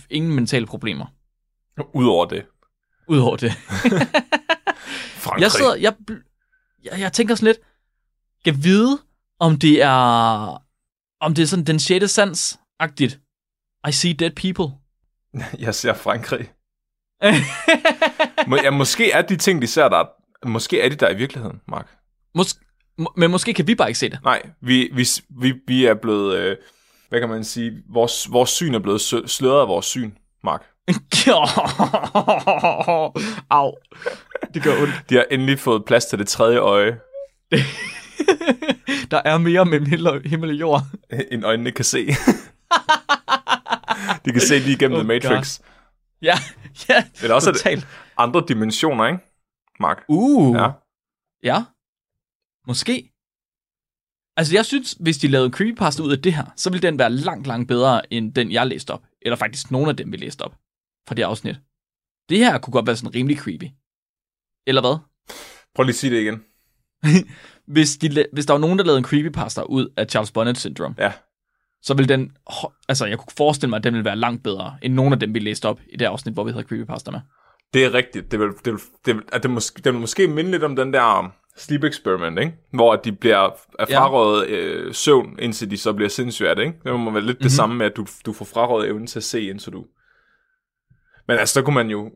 ingen 0.09 0.35
mentale 0.35 0.65
problemer. 0.65 1.05
Udover 1.93 2.25
det. 2.25 2.45
Udover 3.07 3.35
det. 3.37 3.51
Jeg 5.39 5.51
sidder, 5.51 5.75
jeg, 5.75 5.95
jeg, 6.83 6.99
jeg 6.99 7.13
tænker 7.13 7.35
sådan 7.35 7.45
lidt, 7.45 7.57
kan 8.45 8.63
vide, 8.63 8.99
om 9.39 9.59
det 9.59 9.81
er, 9.83 10.63
om 11.19 11.33
det 11.35 11.41
er 11.41 11.45
sådan 11.45 11.65
den 11.65 11.79
sjette 11.79 12.07
sans-agtigt. 12.07 13.19
I 13.87 13.91
see 13.91 14.13
dead 14.13 14.31
people. 14.31 14.77
Jeg 15.65 15.75
ser 15.75 15.93
Frankrig. 15.93 16.51
Må, 18.47 18.55
ja, 18.55 18.69
måske 18.71 19.11
er 19.11 19.21
de 19.21 19.37
ting, 19.37 19.61
de 19.61 19.67
ser 19.67 19.89
der, 19.89 20.05
måske 20.47 20.81
er 20.81 20.89
de 20.89 20.95
der 20.95 21.09
i 21.09 21.15
virkeligheden, 21.17 21.61
Mark. 21.67 21.97
Mås- 22.37 22.59
må- 22.59 22.66
men 23.17 23.31
måske 23.31 23.53
kan 23.53 23.67
vi 23.67 23.75
bare 23.75 23.89
ikke 23.89 23.99
se 23.99 24.09
det. 24.09 24.19
Nej, 24.23 24.41
vi, 24.61 24.89
vi, 24.93 25.07
vi, 25.41 25.53
vi 25.67 25.85
er 25.85 25.93
blevet, 25.93 26.37
øh, 26.37 26.57
hvad 27.09 27.19
kan 27.19 27.29
man 27.29 27.43
sige, 27.43 27.83
vores, 27.89 28.31
vores 28.31 28.49
syn 28.49 28.73
er 28.73 28.79
blevet 28.79 29.01
sløret 29.01 29.61
af 29.61 29.67
vores 29.67 29.85
syn, 29.85 30.11
Mark. 30.43 30.65
Au. 33.49 33.73
Det 34.53 34.63
gør 34.63 34.81
ondt. 34.81 34.93
De 35.09 35.15
har 35.15 35.25
endelig 35.31 35.59
fået 35.59 35.85
plads 35.85 36.05
til 36.05 36.19
det 36.19 36.27
tredje 36.27 36.57
øje, 36.57 36.99
Der 39.11 39.21
er 39.25 39.37
mere 39.37 39.65
mellem 39.65 39.89
himmel 40.25 40.49
og, 40.49 40.59
jord. 40.59 40.81
end 41.31 41.45
øjnene 41.45 41.71
kan 41.71 41.85
se. 41.85 42.07
de 44.25 44.31
kan 44.31 44.41
se 44.41 44.59
lige 44.59 44.75
igennem 44.75 44.97
Oh 44.97 45.03
The 45.03 45.07
Matrix. 45.07 45.59
Ja, 46.21 46.35
ja, 46.89 47.03
Eller 47.21 47.35
også 47.35 47.51
totalt. 47.51 47.87
andre 48.17 48.43
dimensioner, 48.47 49.07
ikke, 49.07 49.19
Mark? 49.79 50.03
Uh. 50.07 50.55
Ja. 50.57 50.69
Ja. 51.43 51.63
Måske. 52.67 53.13
Altså, 54.37 54.53
jeg 54.55 54.65
synes, 54.65 54.95
hvis 54.99 55.17
de 55.17 55.27
lavede 55.27 55.45
en 55.45 55.53
creepypasta 55.53 56.03
ud 56.03 56.11
af 56.11 56.21
det 56.21 56.33
her, 56.33 56.45
så 56.55 56.69
ville 56.69 56.87
den 56.87 56.99
være 56.99 57.09
langt, 57.09 57.47
langt 57.47 57.67
bedre, 57.67 58.13
end 58.13 58.33
den, 58.33 58.51
jeg 58.51 58.67
læste 58.67 58.91
op. 58.91 59.03
Eller 59.21 59.35
faktisk 59.35 59.71
nogle 59.71 59.89
af 59.89 59.95
dem, 59.97 60.11
vi 60.11 60.17
læste 60.17 60.41
op 60.41 60.55
fra 61.07 61.15
det 61.15 61.23
afsnit. 61.23 61.55
Det 62.29 62.37
her 62.37 62.57
kunne 62.57 62.71
godt 62.71 62.87
være 62.87 62.95
sådan 62.95 63.15
rimelig 63.15 63.37
creepy. 63.37 63.65
Eller 64.67 64.81
hvad? 64.81 64.97
Prøv 65.75 65.83
lige 65.83 65.91
at 65.91 65.95
sige 65.95 66.15
det 66.15 66.21
igen. 66.21 66.43
Hvis, 67.73 67.97
de, 67.97 68.25
hvis 68.33 68.45
der 68.45 68.53
var 68.53 68.59
nogen, 68.59 68.77
der 68.79 68.85
lavede 68.85 68.97
en 68.97 69.03
creepypasta 69.03 69.61
ud 69.61 69.93
af 69.97 70.05
Charles 70.09 70.31
Bonnet 70.31 70.57
Syndrome, 70.57 70.95
Ja. 70.97 71.11
så 71.81 71.93
ville 71.93 72.09
den... 72.09 72.37
Altså, 72.89 73.05
jeg 73.05 73.17
kunne 73.17 73.33
forestille 73.37 73.69
mig, 73.69 73.77
at 73.77 73.83
den 73.83 73.93
ville 73.93 74.05
være 74.05 74.15
langt 74.15 74.43
bedre, 74.43 74.77
end 74.81 74.93
nogle 74.93 75.13
af 75.13 75.19
dem, 75.19 75.33
vi 75.33 75.39
læste 75.39 75.65
op 75.65 75.79
i 75.89 75.97
det 75.97 76.05
afsnit, 76.05 76.33
hvor 76.33 76.43
vi 76.43 76.51
havde 76.51 76.63
creepypasta 76.65 77.11
med. 77.11 77.19
Det 77.73 77.85
er 77.85 77.93
rigtigt. 77.93 78.31
Det 78.31 78.39
vil, 78.39 78.49
det 78.65 78.73
vil, 78.73 78.81
det 79.05 79.15
vil, 79.15 79.23
det 79.43 79.49
måske, 79.51 79.81
det 79.81 79.93
vil 79.93 80.01
måske 80.01 80.27
minde 80.27 80.51
lidt 80.51 80.63
om 80.63 80.75
den 80.75 80.93
der 80.93 81.31
sleep 81.57 81.83
experiment, 81.83 82.39
ikke? 82.39 82.53
Hvor 82.73 82.95
de 82.95 83.11
bliver 83.11 83.37
er 83.79 83.85
Ja. 83.89 83.99
frarådet 83.99 84.47
øh, 84.49 84.93
søvn, 84.93 85.39
indtil 85.39 85.71
de 85.71 85.77
så 85.77 85.93
bliver 85.93 86.09
sindssyge 86.09 86.49
af 86.49 86.55
det, 86.55 86.63
ikke? 86.63 86.79
Det 86.83 86.99
må 86.99 87.11
være 87.11 87.21
lidt 87.23 87.37
mm-hmm. 87.37 87.43
det 87.43 87.51
samme 87.51 87.75
med, 87.75 87.85
at 87.85 87.95
du, 87.95 88.05
du 88.25 88.33
får 88.33 88.45
frarådet 88.45 88.89
evnen 88.89 89.07
til 89.07 89.19
at 89.19 89.23
se, 89.23 89.41
indtil 89.41 89.73
du... 89.73 89.85
Men 91.27 91.37
altså, 91.37 91.53
så 91.53 91.61
kunne 91.61 91.73
man 91.73 91.89
jo, 91.89 92.11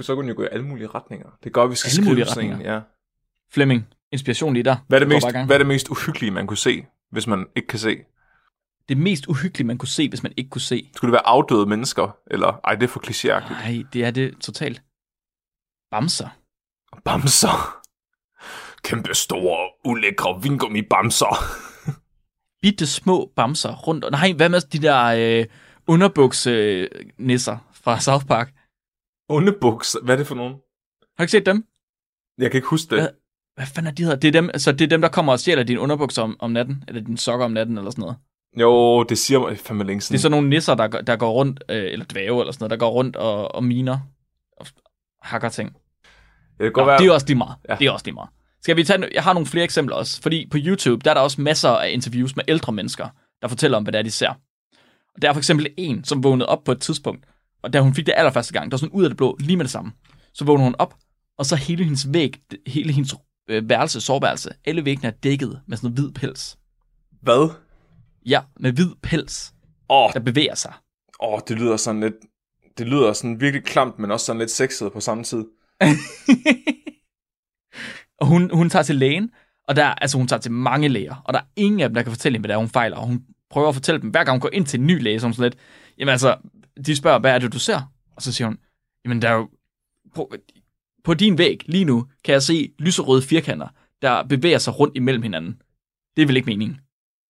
så 0.00 0.14
kunne 0.14 0.26
man 0.26 0.28
jo 0.28 0.36
gå 0.36 0.42
i 0.42 0.48
alle 0.52 0.64
mulige 0.66 0.86
retninger. 0.86 1.28
Det 1.44 1.52
gør, 1.52 1.62
at 1.62 1.70
vi 1.70 1.74
skal 1.74 1.88
Alle 1.88 2.04
skrive 2.04 2.26
sådan 2.26 2.50
retninger? 2.50 2.74
ja. 2.74 2.80
Flemming, 3.52 3.86
inspiration 4.12 4.54
lige 4.54 4.62
der. 4.62 4.76
Hvad 4.88 4.98
er, 4.98 5.04
det 5.04 5.08
mest, 5.08 5.26
hvad 5.46 5.50
er 5.56 5.58
det 5.58 5.66
mest 5.66 5.88
uhyggelige, 5.88 6.30
man 6.30 6.46
kunne 6.46 6.56
se, 6.56 6.86
hvis 7.10 7.26
man 7.26 7.46
ikke 7.56 7.68
kan 7.68 7.78
se? 7.78 7.98
Det 8.88 8.96
mest 8.96 9.26
uhyggelige, 9.26 9.66
man 9.66 9.78
kunne 9.78 9.88
se, 9.88 10.08
hvis 10.08 10.22
man 10.22 10.32
ikke 10.36 10.50
kunne 10.50 10.60
se. 10.60 10.90
Skulle 10.96 11.08
det 11.08 11.12
være 11.12 11.26
afdøde 11.26 11.66
mennesker? 11.66 12.16
Eller, 12.30 12.60
ej, 12.64 12.74
det 12.74 12.82
er 12.82 12.88
for 12.88 13.00
klichéagtigt. 13.06 13.52
Nej, 13.52 13.82
det 13.92 14.04
er 14.04 14.10
det 14.10 14.34
totalt. 14.40 14.82
Bamser. 15.90 16.28
Bamser. 17.04 17.77
Kæmpe 18.84 19.14
store, 19.14 19.58
ulækre 19.84 20.42
vingummi 20.42 20.82
bamser. 20.82 21.36
Bitte 22.62 22.86
små 22.86 23.32
bamser 23.36 23.74
rundt. 23.76 24.04
Og 24.04 24.10
nej, 24.10 24.32
hvad 24.36 24.48
med 24.48 24.60
de 24.60 24.78
der 24.78 25.04
øh, 25.04 25.46
underbuks-nisser 25.86 27.56
fra 27.72 28.00
South 28.00 28.26
Park? 28.26 28.52
Underbuks. 29.28 29.96
Hvad 30.02 30.14
er 30.14 30.18
det 30.18 30.26
for 30.26 30.34
nogen? 30.34 30.52
Har 30.52 31.16
du 31.18 31.22
ikke 31.22 31.30
set 31.30 31.46
dem? 31.46 31.64
Jeg 32.38 32.50
kan 32.50 32.58
ikke 32.58 32.68
huske 32.68 32.90
det. 32.90 32.98
Hvad? 33.02 33.08
Hvad 33.54 33.66
fanden 33.66 33.90
er 33.90 33.94
de 33.94 34.02
hedder? 34.02 34.16
Det 34.18 34.28
er 34.28 34.32
dem, 34.32 34.50
altså, 34.54 34.72
det 34.72 34.80
er 34.80 34.88
dem, 34.88 35.00
der 35.00 35.08
kommer 35.08 35.32
og 35.32 35.40
stjæler 35.40 35.62
dine 35.62 35.80
underbukser 35.80 36.22
om, 36.22 36.36
om 36.40 36.50
natten, 36.50 36.84
eller 36.88 37.00
dine 37.02 37.18
sokker 37.18 37.44
om 37.44 37.52
natten, 37.52 37.78
eller 37.78 37.90
sådan 37.90 38.02
noget. 38.02 38.16
Jo, 38.60 39.02
det 39.02 39.18
siger 39.18 39.40
mig 39.40 39.58
fandme 39.58 39.84
længe 39.84 39.98
Det 39.98 40.04
siden. 40.04 40.16
er 40.16 40.20
sådan 40.20 40.30
nogle 40.30 40.48
nisser, 40.48 40.74
der, 40.74 40.88
går- 40.88 41.00
der 41.00 41.16
går 41.16 41.32
rundt, 41.32 41.64
øh, 41.68 41.92
eller 41.92 42.04
dvæve 42.10 42.40
eller 42.40 42.52
sådan 42.52 42.62
noget, 42.62 42.70
der 42.70 42.76
går 42.76 42.90
rundt 42.90 43.16
og, 43.16 43.54
og 43.54 43.64
miner 43.64 43.98
og 44.56 44.66
hakker 45.22 45.48
ting. 45.48 45.72
det 45.72 45.80
kan 46.60 46.72
godt 46.72 46.82
Nå, 46.84 46.86
være, 46.90 46.98
det 46.98 47.06
er 47.06 47.12
også 47.12 47.26
lige 47.26 47.36
meget. 47.38 47.56
Ja. 47.68 47.72
Ja. 47.72 47.78
Det 47.78 47.86
er 47.86 47.90
også 47.90 48.04
lige 48.04 48.14
meget. 48.14 48.28
Skal 48.62 48.76
vi 48.76 48.84
tage, 48.84 49.08
jeg 49.14 49.22
har 49.22 49.32
nogle 49.32 49.46
flere 49.46 49.64
eksempler 49.64 49.96
også, 49.96 50.22
fordi 50.22 50.46
på 50.50 50.56
YouTube, 50.60 51.04
der 51.04 51.10
er 51.10 51.14
der 51.14 51.20
også 51.20 51.40
masser 51.40 51.68
af 51.70 51.90
interviews 51.90 52.36
med 52.36 52.44
ældre 52.48 52.72
mennesker, 52.72 53.08
der 53.42 53.48
fortæller 53.48 53.76
om, 53.76 53.82
hvad 53.82 53.92
det 53.92 53.98
er, 53.98 54.02
de 54.02 54.10
ser. 54.10 54.28
Og 55.14 55.22
der 55.22 55.28
er 55.28 55.32
for 55.32 55.40
eksempel 55.40 55.66
en, 55.76 56.04
som 56.04 56.24
vågnede 56.24 56.48
op 56.48 56.64
på 56.64 56.72
et 56.72 56.80
tidspunkt, 56.80 57.26
og 57.62 57.72
da 57.72 57.80
hun 57.80 57.94
fik 57.94 58.06
det 58.06 58.14
allerførste 58.16 58.52
gang, 58.52 58.70
der 58.70 58.76
var 58.76 58.78
sådan 58.78 58.92
ud 58.92 59.04
af 59.04 59.10
det 59.10 59.16
blå, 59.16 59.36
lige 59.40 59.56
med 59.56 59.64
det 59.64 59.72
samme, 59.72 59.92
så 60.34 60.44
vågnede 60.44 60.64
hun 60.66 60.74
op, 60.78 60.94
og 61.38 61.46
så 61.46 61.56
hele 61.56 61.84
hendes 61.84 62.12
væg, 62.12 62.36
hele 62.66 62.92
hendes 62.92 63.14
øh, 63.50 63.68
værelse, 63.68 64.00
soveværelse, 64.00 64.50
alle 64.64 64.84
væggene 64.84 65.08
er 65.08 65.12
dækket 65.22 65.60
med 65.66 65.76
sådan 65.76 65.90
noget 65.90 66.00
hvid 66.00 66.12
pels. 66.12 66.58
hvad? 67.22 67.50
Ja, 68.26 68.40
med 68.60 68.72
hvid 68.72 68.90
pels, 69.02 69.52
Åh, 69.90 70.12
der 70.12 70.20
bevæger 70.20 70.54
sig. 70.54 70.72
åh, 71.22 71.40
det 71.48 71.58
lyder 71.58 71.76
sådan 71.76 72.00
lidt... 72.00 72.14
Det 72.78 72.86
lyder 72.86 73.12
sådan 73.12 73.40
virkelig 73.40 73.64
klamt, 73.64 73.98
men 73.98 74.10
også 74.10 74.26
sådan 74.26 74.38
lidt 74.38 74.50
sexet 74.50 74.92
på 74.92 75.00
samme 75.00 75.24
tid. 75.24 75.44
Og 78.18 78.26
hun, 78.26 78.50
hun 78.54 78.70
tager 78.70 78.82
til 78.82 78.96
lægen, 78.96 79.30
og 79.68 79.76
der, 79.76 79.86
altså 79.86 80.18
hun 80.18 80.28
tager 80.28 80.40
til 80.40 80.52
mange 80.52 80.88
læger, 80.88 81.22
og 81.24 81.34
der 81.34 81.40
er 81.40 81.44
ingen 81.56 81.80
af 81.80 81.88
dem, 81.88 81.94
der 81.94 82.02
kan 82.02 82.12
fortælle 82.12 82.36
hende, 82.36 82.42
hvad 82.42 82.48
det 82.48 82.54
er, 82.54 82.58
hun 82.58 82.68
fejler. 82.68 82.96
Og 82.96 83.06
hun 83.06 83.24
prøver 83.50 83.68
at 83.68 83.74
fortælle 83.74 84.00
dem, 84.00 84.10
hver 84.10 84.24
gang 84.24 84.34
hun 84.34 84.40
går 84.40 84.50
ind 84.52 84.66
til 84.66 84.80
en 84.80 84.86
ny 84.86 85.02
læge, 85.02 85.20
som 85.20 85.32
sådan 85.32 85.50
lidt, 85.50 85.60
jamen 85.98 86.12
altså, 86.12 86.36
de 86.86 86.96
spørger, 86.96 87.18
hvad 87.18 87.34
er 87.34 87.38
det, 87.38 87.52
du 87.52 87.58
ser? 87.58 87.92
Og 88.16 88.22
så 88.22 88.32
siger 88.32 88.48
hun, 88.48 88.58
jamen 89.04 89.22
der 89.22 89.28
er 89.28 89.34
jo, 89.34 89.48
på, 90.14 90.34
på 91.04 91.14
din 91.14 91.38
væg 91.38 91.62
lige 91.66 91.84
nu, 91.84 92.06
kan 92.24 92.32
jeg 92.32 92.42
se 92.42 92.72
lyserøde 92.78 93.22
firkanter, 93.22 93.68
der 94.02 94.22
bevæger 94.22 94.58
sig 94.58 94.78
rundt 94.78 94.96
imellem 94.96 95.22
hinanden. 95.22 95.62
Det 96.16 96.22
er 96.22 96.26
vel 96.26 96.36
ikke 96.36 96.46
meningen? 96.46 96.80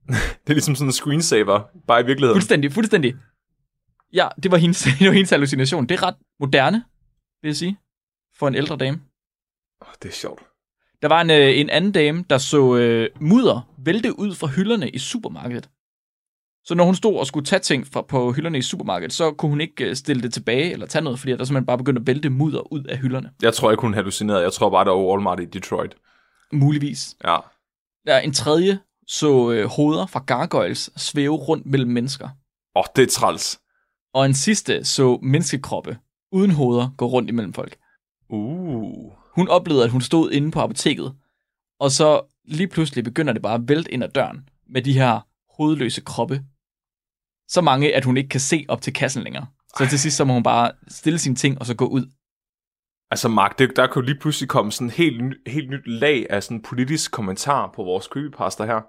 Det 0.44 0.50
er 0.50 0.54
ligesom 0.54 0.74
sådan 0.74 0.88
en 0.88 0.92
screensaver, 0.92 1.62
bare 1.86 2.00
i 2.00 2.06
virkeligheden. 2.06 2.36
Fuldstændig, 2.36 2.72
fuldstændig. 2.72 3.14
Ja, 4.12 4.28
det 4.42 4.50
var 4.50 4.56
hendes, 4.56 4.82
det 4.98 5.06
var 5.06 5.12
hendes 5.12 5.30
hallucination. 5.30 5.86
Det 5.86 5.94
er 5.94 6.02
ret 6.02 6.14
moderne, 6.40 6.84
vil 7.42 7.48
jeg 7.48 7.56
sige, 7.56 7.78
for 8.34 8.48
en 8.48 8.54
ældre 8.54 8.76
dame. 8.76 9.00
Oh, 9.80 9.92
det 10.02 10.08
er 10.08 10.12
sjovt. 10.12 10.42
Der 11.02 11.08
var 11.08 11.20
en, 11.20 11.30
øh, 11.30 11.58
en 11.58 11.70
anden 11.70 11.92
dame, 11.92 12.24
der 12.30 12.38
så 12.38 12.76
øh, 12.76 13.10
mudder 13.20 13.74
vælte 13.78 14.18
ud 14.18 14.34
fra 14.34 14.46
hylderne 14.46 14.90
i 14.90 14.98
supermarkedet. 14.98 15.68
Så 16.64 16.74
når 16.74 16.84
hun 16.84 16.94
stod 16.94 17.16
og 17.18 17.26
skulle 17.26 17.46
tage 17.46 17.60
ting 17.60 17.86
fra, 17.86 18.02
på 18.02 18.32
hylderne 18.32 18.58
i 18.58 18.62
supermarkedet, 18.62 19.12
så 19.12 19.32
kunne 19.32 19.50
hun 19.50 19.60
ikke 19.60 19.84
øh, 19.84 19.96
stille 19.96 20.22
det 20.22 20.32
tilbage 20.32 20.72
eller 20.72 20.86
tage 20.86 21.02
noget, 21.02 21.18
fordi 21.18 21.32
der 21.32 21.44
simpelthen 21.44 21.66
bare 21.66 21.78
begyndte 21.78 22.00
at 22.00 22.06
vælte 22.06 22.30
mudder 22.30 22.72
ud 22.72 22.84
af 22.84 22.98
hylderne. 22.98 23.30
Jeg 23.42 23.54
tror 23.54 23.70
ikke, 23.70 23.80
hun 23.80 23.94
hallucinerede. 23.94 24.42
Jeg 24.42 24.52
tror 24.52 24.70
bare, 24.70 24.84
der 24.84 24.90
var 24.90 25.04
Walmart 25.04 25.40
i 25.40 25.44
Detroit. 25.44 25.96
Muligvis. 26.52 27.16
Ja. 27.24 27.36
Der 28.06 28.14
er 28.14 28.20
en 28.20 28.32
tredje 28.32 28.78
så 29.06 29.50
øh, 29.50 29.66
hoveder 29.66 30.06
fra 30.06 30.24
gargoyles 30.26 30.90
svæve 30.96 31.36
rundt 31.36 31.66
mellem 31.66 31.90
mennesker. 31.90 32.24
Åh, 32.24 32.30
oh, 32.74 32.84
det 32.96 33.02
er 33.02 33.06
træls. 33.06 33.60
Og 34.14 34.26
en 34.26 34.34
sidste 34.34 34.84
så 34.84 35.18
menneskekroppe 35.22 35.98
uden 36.32 36.50
hoveder 36.50 36.94
gå 36.96 37.06
rundt 37.06 37.30
imellem 37.30 37.52
folk. 37.52 37.76
Uh. 38.30 39.17
Hun 39.38 39.48
oplevede, 39.48 39.84
at 39.84 39.90
hun 39.90 40.00
stod 40.00 40.30
inde 40.30 40.50
på 40.50 40.60
apoteket, 40.60 41.14
og 41.80 41.90
så 41.90 42.20
lige 42.44 42.68
pludselig 42.68 43.04
begynder 43.04 43.32
det 43.32 43.42
bare 43.42 43.54
at 43.54 43.68
vælte 43.68 43.92
ind 43.92 44.04
ad 44.04 44.08
døren 44.08 44.48
med 44.70 44.82
de 44.82 44.92
her 44.92 45.20
hovedløse 45.56 46.00
kroppe. 46.00 46.42
Så 47.48 47.60
mange, 47.60 47.94
at 47.94 48.04
hun 48.04 48.16
ikke 48.16 48.28
kan 48.28 48.40
se 48.40 48.64
op 48.68 48.82
til 48.82 48.92
kassen 48.92 49.22
længere. 49.22 49.46
Så 49.78 49.86
til 49.88 49.98
sidst 49.98 50.16
så 50.16 50.24
må 50.24 50.32
hun 50.32 50.42
bare 50.42 50.70
stille 50.88 51.18
sine 51.18 51.34
ting 51.34 51.58
og 51.58 51.66
så 51.66 51.74
gå 51.74 51.86
ud. 51.86 52.06
Altså 53.10 53.28
Mark, 53.28 53.58
det, 53.58 53.76
der 53.76 53.86
kunne 53.86 54.06
lige 54.06 54.18
pludselig 54.20 54.48
komme 54.48 54.72
sådan 54.72 54.90
helt, 54.90 55.34
helt 55.46 55.70
nyt 55.70 55.86
lag 55.86 56.26
af 56.30 56.42
sådan 56.42 56.62
politisk 56.62 57.12
kommentar 57.12 57.72
på 57.74 57.82
vores 57.82 58.04
creepypasta 58.04 58.64
her. 58.64 58.80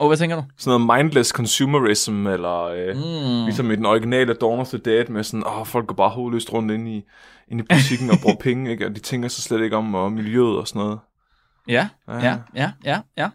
Og 0.00 0.06
hvad 0.08 0.16
tænker 0.16 0.36
du? 0.36 0.44
Sådan 0.56 0.80
noget 0.80 0.98
mindless 0.98 1.30
consumerism, 1.30 2.26
eller 2.26 2.62
øh, 2.62 2.96
Mm. 2.96 3.44
ligesom 3.44 3.70
i 3.70 3.76
den 3.76 3.86
originale 3.86 4.34
Dawn 4.34 4.60
of 4.60 4.68
the 4.68 4.78
Dead, 4.78 5.06
med 5.08 5.24
sådan, 5.24 5.46
åh, 5.46 5.66
folk 5.66 5.86
går 5.86 5.94
bare 5.94 6.10
hovedløst 6.10 6.52
rundt 6.52 6.72
ind 6.72 6.88
i, 6.88 7.04
ind 7.50 7.60
i 7.60 7.62
butikken 7.62 8.10
og 8.10 8.16
bruger 8.22 8.36
penge, 8.46 8.70
ikke? 8.70 8.86
og 8.86 8.94
de 8.94 9.00
tænker 9.00 9.28
så 9.28 9.42
slet 9.42 9.64
ikke 9.64 9.76
om 9.76 9.94
og 9.94 10.12
miljøet 10.12 10.58
og 10.58 10.68
sådan 10.68 10.80
noget. 10.80 10.98
Ja, 11.68 11.88
ja, 12.08 12.40
ja, 12.54 12.72
ja, 12.84 13.00
ja. 13.16 13.30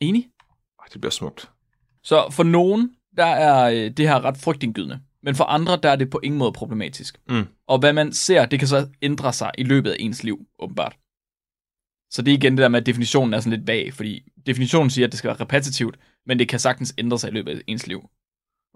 Enig. 0.00 0.28
Ej, 0.78 0.84
det 0.92 1.00
bliver 1.00 1.10
smukt. 1.10 1.50
Så 2.02 2.30
for 2.30 2.42
nogen, 2.42 2.90
der 3.16 3.24
er 3.24 3.70
øh, 3.70 3.90
det 3.90 4.08
her 4.08 4.24
ret 4.24 4.36
frygtindgydende. 4.36 5.00
Men 5.22 5.34
for 5.34 5.44
andre, 5.44 5.76
der 5.82 5.90
er 5.90 5.96
det 5.96 6.10
på 6.10 6.20
ingen 6.22 6.38
måde 6.38 6.52
problematisk. 6.52 7.20
Mm. 7.28 7.46
Og 7.66 7.78
hvad 7.78 7.92
man 7.92 8.12
ser, 8.12 8.46
det 8.46 8.58
kan 8.58 8.68
så 8.68 8.88
ændre 9.02 9.32
sig 9.32 9.50
i 9.58 9.62
løbet 9.62 9.90
af 9.90 9.96
ens 9.98 10.24
liv, 10.24 10.46
åbenbart. 10.58 10.96
Så 12.10 12.22
det 12.22 12.32
er 12.32 12.36
igen 12.36 12.52
det 12.52 12.62
der 12.62 12.68
med, 12.68 12.80
at 12.80 12.86
definitionen 12.86 13.34
er 13.34 13.40
sådan 13.40 13.58
lidt 13.58 13.66
vag, 13.66 13.94
fordi 13.94 14.22
definitionen 14.46 14.90
siger, 14.90 15.06
at 15.06 15.12
det 15.12 15.18
skal 15.18 15.28
være 15.28 15.40
repetitivt, 15.40 15.98
men 16.26 16.38
det 16.38 16.48
kan 16.48 16.58
sagtens 16.58 16.94
ændre 16.98 17.18
sig 17.18 17.30
i 17.30 17.34
løbet 17.34 17.52
af 17.52 17.60
ens 17.66 17.86
liv. 17.86 18.08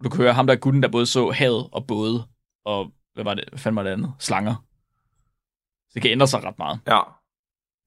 Du 0.05 0.09
kan 0.09 0.17
høre 0.17 0.33
ham, 0.33 0.47
der 0.47 0.55
er 0.55 0.59
gutten, 0.59 0.83
der 0.83 0.89
både 0.89 1.07
så 1.07 1.31
havet 1.31 1.69
og 1.73 1.87
både, 1.87 2.27
og 2.65 2.93
hvad 3.15 3.25
var 3.25 3.35
det, 3.35 3.45
hvad 3.49 3.59
fanden 3.59 3.77
var 3.77 3.83
det 3.83 3.91
andet? 3.91 4.13
Slanger. 4.19 4.55
Så 5.89 5.91
det 5.95 6.03
kan 6.03 6.11
ændre 6.11 6.27
sig 6.27 6.45
ret 6.45 6.59
meget. 6.59 6.81
Ja. 6.87 7.01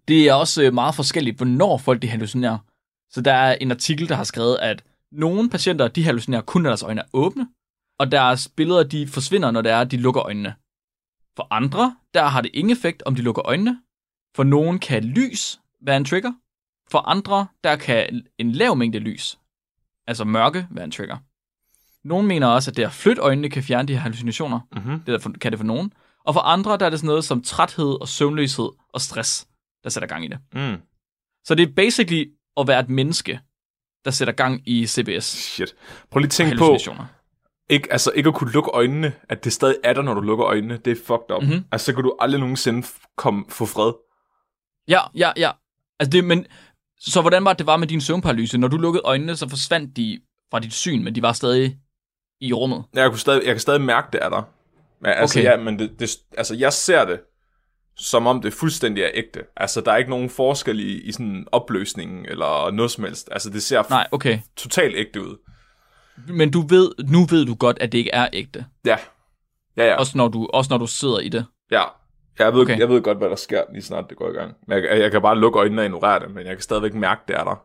Det 0.08 0.30
er 0.30 0.34
også 0.34 0.64
øh, 0.64 0.74
meget 0.74 0.96
forskelligt, 0.96 1.38
hvornår 1.38 1.78
folk 1.78 2.02
de 2.02 2.08
hallucinerer. 2.08 2.58
Så 3.10 3.22
der 3.22 3.34
er 3.34 3.56
en 3.56 3.72
artikel, 3.72 4.10
der 4.10 4.16
har 4.16 4.24
skrevet, 4.24 4.58
at 4.58 4.84
nogle 5.12 5.50
patienter, 5.50 5.88
de 5.88 6.04
hallucinerer 6.04 6.42
kun, 6.42 6.62
når 6.62 6.70
deres 6.70 6.84
øjne 6.84 7.02
er 7.02 7.06
åbne, 7.14 7.48
og 8.00 8.12
deres 8.12 8.48
billeder, 8.48 8.84
de 8.84 9.08
forsvinder, 9.08 9.52
når 9.52 9.62
det 9.62 9.72
er, 9.72 9.84
de 9.84 9.98
lukker 9.98 10.24
øjnene. 10.24 10.56
For 11.36 11.48
andre, 11.52 11.96
der 12.14 12.24
har 12.24 12.42
det 12.42 12.52
ingen 12.54 12.72
effekt, 12.72 13.04
om 13.04 13.16
de 13.16 13.22
lukker 13.22 13.48
øjnene. 13.48 13.82
For 14.36 14.44
nogen 14.44 14.80
kan 14.80 15.04
lys 15.04 15.60
være 15.82 15.98
en 15.98 16.06
trigger. 16.06 16.34
For 16.92 17.00
andre, 17.00 17.48
der 17.64 17.76
kan 17.76 18.26
en 18.38 18.52
lav 18.52 18.76
mængde 18.76 19.00
lys, 19.00 19.40
altså 20.08 20.24
mørke, 20.26 20.68
være 20.72 20.86
en 20.86 20.92
trigger. 20.92 21.18
Nogle 22.08 22.28
mener 22.28 22.48
også, 22.48 22.72
at 22.72 22.78
det 22.78 22.84
at 22.84 22.92
flytte 22.92 23.22
øjnene 23.22 23.50
kan 23.50 23.64
fjerne 23.64 23.88
de 23.88 23.94
her 23.94 24.00
hallucinationer. 24.00 24.60
Mm-hmm. 24.76 25.00
Det 25.00 25.16
er 25.16 25.20
for, 25.20 25.32
kan 25.42 25.52
det 25.52 25.60
for 25.60 25.66
nogen. 25.66 25.94
Og 26.26 26.34
for 26.34 26.42
andre, 26.42 26.78
der 26.78 26.86
er 26.86 26.90
det 26.90 27.00
sådan 27.00 27.08
noget 27.08 27.26
som 27.26 27.42
træthed 27.42 28.02
og 28.02 28.08
søvnløshed 28.08 28.70
og 28.94 29.02
stress, 29.02 29.48
der 29.84 29.90
sætter 29.90 30.08
gang 30.08 30.26
i 30.26 30.28
det. 30.28 30.40
Mm. 30.54 30.82
Så 31.46 31.56
det 31.56 31.70
er 31.70 31.74
basically 31.76 32.26
at 32.58 32.68
være 32.68 32.80
et 32.80 32.90
menneske, 32.90 33.40
der 34.06 34.12
sætter 34.12 34.34
gang 34.34 34.62
i 34.66 34.88
CBS 34.88 35.26
Shit. 35.26 35.76
Prøv 36.12 36.20
lige 36.20 36.28
at 36.28 36.32
tænke 36.32 36.58
på, 36.58 36.78
ikke, 37.70 37.92
altså, 37.92 38.12
ikke 38.16 38.28
at 38.28 38.36
kunne 38.36 38.52
lukke 38.52 38.70
øjnene, 38.70 39.14
at 39.30 39.44
det 39.44 39.54
stadig 39.54 39.76
er 39.84 39.94
der, 39.94 40.02
når 40.02 40.14
du 40.14 40.22
lukker 40.22 40.48
øjnene. 40.48 40.78
Det 40.78 40.92
er 40.92 40.96
fucked 40.96 41.36
up. 41.36 41.44
Mhm. 41.44 41.52
Mm-hmm. 41.52 41.66
Altså, 41.72 41.86
så 41.86 41.94
kan 41.94 42.04
du 42.04 42.16
aldrig 42.20 42.40
nogensinde 42.40 42.88
komme, 43.18 43.46
få 43.50 43.66
fred. 43.66 43.94
Ja, 44.88 45.00
ja, 45.16 45.32
ja. 45.38 45.52
Altså 46.00 46.12
det, 46.12 46.24
men, 46.24 46.46
så 47.00 47.22
hvordan 47.22 47.46
var 47.46 47.54
det, 47.54 47.60
det 47.60 47.68
var 47.68 47.78
med 47.78 47.88
din 47.88 48.02
søvnparalyse? 48.02 48.58
Når 48.58 48.68
du 48.68 48.78
lukkede 48.78 49.04
øjnene, 49.06 49.36
så 49.36 49.50
forsvandt 49.50 49.98
de 49.98 50.20
fra 50.52 50.60
dit 50.60 50.74
syn, 50.74 51.04
men 51.04 51.16
de 51.16 51.22
var 51.22 51.34
stadig 51.34 51.78
i 52.42 52.54
rummet. 52.54 52.84
Jeg, 52.94 53.10
kunne 53.10 53.20
stadig, 53.20 53.46
jeg 53.46 53.54
kan 53.54 53.60
stadig 53.60 53.82
mærke, 53.82 54.08
det 54.14 54.20
er 54.24 54.30
der. 54.30 54.42
Men, 55.02 55.12
altså, 55.12 55.40
Okay. 55.40 55.50
ja, 55.50 55.58
men 55.58 55.80
det, 55.80 56.00
det, 56.00 56.18
altså, 56.38 56.56
jeg 56.56 56.74
ser 56.74 57.06
det, 57.06 57.20
som 57.98 58.28
om 58.28 58.42
det 58.42 58.54
fuldstændig 58.54 59.04
er 59.04 59.10
ægte. 59.14 59.44
Altså, 59.56 59.82
der 59.82 59.92
er 59.92 59.98
ikke 59.98 60.10
nogen 60.10 60.30
forskel 60.30 60.80
i, 60.80 61.02
i 61.02 61.12
sådan 61.12 61.48
opløsningen, 61.52 62.26
eller 62.26 62.72
noget 62.72 62.92
som 62.92 63.04
helst. 63.04 63.30
Altså, 63.32 63.50
det 63.50 63.64
ser 63.64 63.84
Nej, 63.90 64.08
okay. 64.12 64.40
totalt 64.58 64.96
ægte 64.96 65.22
ud. 65.22 65.38
Men 66.28 66.52
du 66.52 66.62
ved, 66.62 66.92
nu 67.08 67.26
ved 67.26 67.46
du 67.46 67.56
godt, 67.56 67.78
at 67.82 67.92
det 67.92 67.98
ikke 67.98 68.12
er 68.14 68.28
ægte. 68.34 68.66
Ja. 68.86 68.98
Ja, 69.78 69.86
ja. 69.86 69.96
Også 69.96 70.18
når 70.18 70.28
du, 70.28 70.48
også 70.54 70.68
når 70.70 70.78
du 70.78 70.88
sidder 70.88 71.20
i 71.20 71.30
det. 71.30 71.46
ja. 71.72 71.84
Jeg 72.40 72.54
ved, 72.54 72.62
Okay. 72.62 72.80
jeg 72.80 72.90
ved 72.90 73.02
godt, 73.02 73.18
hvad 73.18 73.30
der 73.30 73.36
sker, 73.36 73.64
lige 73.74 73.84
snart 73.84 74.06
det 74.10 74.18
går 74.18 74.30
i 74.30 74.34
gang. 74.34 74.54
Men 74.68 74.84
jeg, 74.84 75.00
jeg 75.00 75.12
kan 75.12 75.22
bare 75.22 75.38
lukke 75.38 75.60
øjnene 75.60 75.82
og 75.82 75.86
ignorere 75.86 76.20
det, 76.20 76.32
men 76.32 76.46
jeg 76.48 76.56
kan 76.56 76.62
stadigvæk 76.62 76.94
mærke, 76.94 77.22
det 77.28 77.36
er 77.36 77.44
der. 77.44 77.62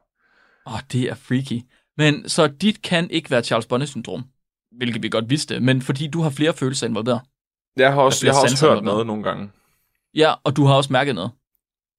Åh, 0.67 0.75
oh, 0.75 0.81
det 0.93 1.03
er 1.11 1.15
freaky. 1.15 1.61
Men 1.97 2.29
så 2.29 2.47
dit 2.47 2.83
kan 2.83 3.11
ikke 3.11 3.31
være 3.31 3.43
Charles 3.43 3.67
Bonnet-syndrom, 3.67 4.25
hvilket 4.77 5.03
vi 5.03 5.09
godt 5.09 5.31
vidste, 5.31 5.61
men 5.61 5.83
fordi 5.83 6.07
du 6.09 6.21
har 6.21 6.31
flere 6.31 6.53
følelser 6.55 6.87
involveret. 6.87 7.21
Jeg 7.77 7.93
har 7.93 8.03
også, 8.03 8.27
jeg 8.27 8.35
har 8.35 8.43
også 8.43 8.67
hørt 8.67 8.85
noget 8.85 9.07
nogle 9.07 9.23
gange. 9.23 9.51
Ja, 10.15 10.35
og 10.45 10.57
du 10.57 10.65
har 10.65 10.75
også 10.75 10.93
mærket 10.93 11.15
noget. 11.15 11.31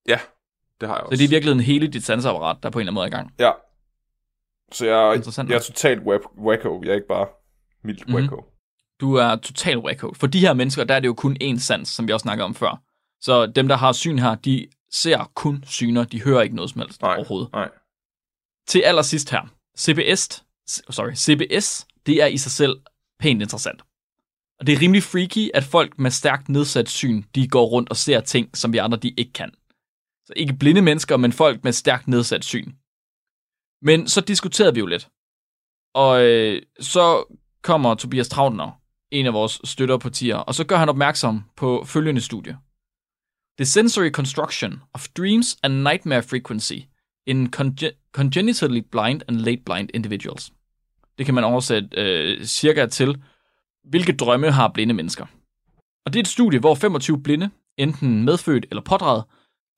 Ja, 0.07 0.19
det 0.81 0.89
har 0.89 0.95
jeg 0.95 1.01
Så 1.01 1.05
også. 1.05 1.17
det 1.17 1.23
er 1.25 1.29
virkelig 1.29 1.65
hele 1.65 1.87
dit 1.87 2.03
sanseapparat, 2.03 2.57
der 2.63 2.69
på 2.69 2.79
en 2.79 2.81
eller 2.81 2.91
anden 2.91 2.93
måde 2.95 3.03
er 3.05 3.07
i 3.07 3.15
gang. 3.15 3.33
Ja. 3.39 3.51
Så 4.71 4.85
jeg, 4.85 5.15
Interessant 5.15 5.49
jeg 5.49 5.55
er 5.55 5.59
totalt 5.61 6.01
wacko. 6.37 6.81
Jeg 6.83 6.89
er 6.91 6.95
ikke 6.95 7.07
bare 7.07 7.27
mildt 7.83 8.07
Mhm. 8.07 8.15
wacko. 8.15 8.45
Du 9.01 9.13
er 9.15 9.35
total 9.35 9.77
wacko. 9.77 10.13
For 10.13 10.27
de 10.27 10.39
her 10.39 10.53
mennesker, 10.53 10.83
der 10.83 10.95
er 10.95 10.99
det 10.99 11.07
jo 11.07 11.13
kun 11.13 11.37
én 11.43 11.59
sans, 11.59 11.89
som 11.89 12.07
vi 12.07 12.13
også 12.13 12.23
snakkede 12.23 12.45
om 12.45 12.55
før. 12.55 12.81
Så 13.21 13.45
dem, 13.45 13.67
der 13.67 13.75
har 13.75 13.91
syn 13.91 14.19
her, 14.19 14.35
de 14.35 14.67
ser 14.91 15.31
kun 15.35 15.63
syner. 15.67 16.03
De 16.03 16.21
hører 16.23 16.41
ikke 16.41 16.55
noget 16.55 16.71
som 16.71 16.81
helst 16.81 17.01
Nej. 17.01 17.15
overhovedet. 17.15 17.51
Nej. 17.53 17.69
Til 18.67 18.79
allersidst 18.81 19.29
her. 19.31 19.41
CBS, 19.77 20.43
sorry, 20.89 21.13
CBS, 21.15 21.87
det 22.05 22.21
er 22.21 22.27
i 22.27 22.37
sig 22.37 22.51
selv 22.51 22.81
pænt 23.19 23.41
interessant. 23.41 23.81
Og 24.59 24.67
det 24.67 24.73
er 24.73 24.81
rimelig 24.81 25.03
freaky, 25.03 25.49
at 25.53 25.63
folk 25.63 25.99
med 25.99 26.11
stærkt 26.11 26.49
nedsat 26.49 26.89
syn, 26.89 27.23
de 27.35 27.47
går 27.47 27.65
rundt 27.65 27.89
og 27.89 27.97
ser 27.97 28.19
ting, 28.19 28.57
som 28.57 28.73
vi 28.73 28.77
andre 28.77 28.97
de 28.97 29.13
ikke 29.17 29.33
kan. 29.33 29.51
Så 30.25 30.33
ikke 30.35 30.53
blinde 30.53 30.81
mennesker, 30.81 31.17
men 31.17 31.31
folk 31.31 31.63
med 31.63 31.71
stærkt 31.71 32.07
nedsat 32.07 32.45
syn. 32.45 32.71
Men 33.81 34.07
så 34.07 34.21
diskuterede 34.21 34.73
vi 34.73 34.79
jo 34.79 34.85
lidt. 34.85 35.09
Og 35.93 36.23
øh, 36.23 36.61
så 36.79 37.35
kommer 37.61 37.95
Tobias 37.95 38.29
Trautner, 38.29 38.81
en 39.11 39.25
af 39.25 39.33
vores 39.33 39.61
støtterpartier, 39.63 40.35
og 40.35 40.55
så 40.55 40.63
gør 40.63 40.75
han 40.75 40.89
opmærksom 40.89 41.43
på 41.55 41.83
følgende 41.85 42.21
studie. 42.21 42.57
The 43.57 43.65
sensory 43.65 44.09
construction 44.09 44.81
of 44.93 45.07
dreams 45.07 45.57
and 45.63 45.73
nightmare 45.73 46.23
frequency 46.23 46.79
in 47.27 47.53
conge- 47.55 48.11
congenitally 48.11 48.81
blind 48.91 49.21
and 49.27 49.37
late 49.37 49.61
blind 49.65 49.89
individuals. 49.93 50.51
Det 51.17 51.25
kan 51.25 51.35
man 51.35 51.43
oversætte 51.43 51.87
øh, 51.97 52.45
cirka 52.45 52.85
til, 52.85 53.23
hvilke 53.83 54.13
drømme 54.13 54.51
har 54.51 54.67
blinde 54.73 54.93
mennesker. 54.93 55.25
Og 56.05 56.13
det 56.13 56.19
er 56.19 56.23
et 56.23 56.27
studie, 56.27 56.59
hvor 56.59 56.75
25 56.75 57.23
blinde, 57.23 57.49
enten 57.77 58.23
medfødt 58.25 58.65
eller 58.69 58.81
pådraget, 58.81 59.23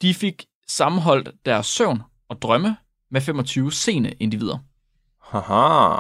de 0.01 0.13
fik 0.13 0.45
sammenholdt 0.67 1.29
deres 1.45 1.65
søvn 1.65 2.01
og 2.29 2.41
drømme 2.41 2.77
med 3.11 3.21
25 3.21 3.71
sene 3.71 4.11
individer. 4.11 4.57
Haha. 5.21 5.97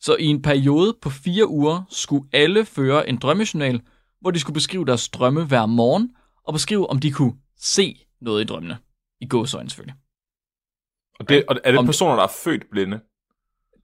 Så 0.00 0.16
i 0.16 0.24
en 0.24 0.42
periode 0.42 0.96
på 1.02 1.10
fire 1.10 1.48
uger 1.48 1.82
skulle 1.90 2.28
alle 2.32 2.64
føre 2.64 3.08
en 3.08 3.16
drømmejournal, 3.16 3.80
hvor 4.20 4.30
de 4.30 4.40
skulle 4.40 4.54
beskrive 4.54 4.84
deres 4.84 5.08
drømme 5.08 5.44
hver 5.44 5.66
morgen, 5.66 6.10
og 6.44 6.52
beskrive, 6.52 6.90
om 6.90 6.98
de 6.98 7.12
kunne 7.12 7.34
se 7.58 8.06
noget 8.20 8.42
i 8.42 8.46
drømmene. 8.46 8.78
I 9.20 9.26
gåsøjne 9.26 9.70
selvfølgelig. 9.70 9.96
Og, 11.20 11.28
det, 11.28 11.44
og 11.48 11.56
er 11.64 11.70
det 11.70 11.78
Om- 11.78 11.86
personer, 11.86 12.14
der 12.16 12.22
er 12.22 12.32
født 12.44 12.62
blinde? 12.70 13.00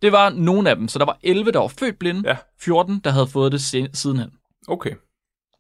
Det 0.03 0.13
var 0.13 0.31
nogle 0.31 0.71
af 0.71 0.77
dem, 0.77 0.89
så 0.89 0.99
der 0.99 1.05
var 1.05 1.19
11, 1.23 1.53
der 1.53 1.59
var 1.59 1.69
født 1.69 1.99
blinde, 1.99 2.29
Ja. 2.29 2.37
14, 2.61 3.01
der 3.01 3.11
havde 3.11 3.27
fået 3.27 3.53
det 3.53 3.61
sidenhen. 3.97 4.31
Okay. 4.69 4.95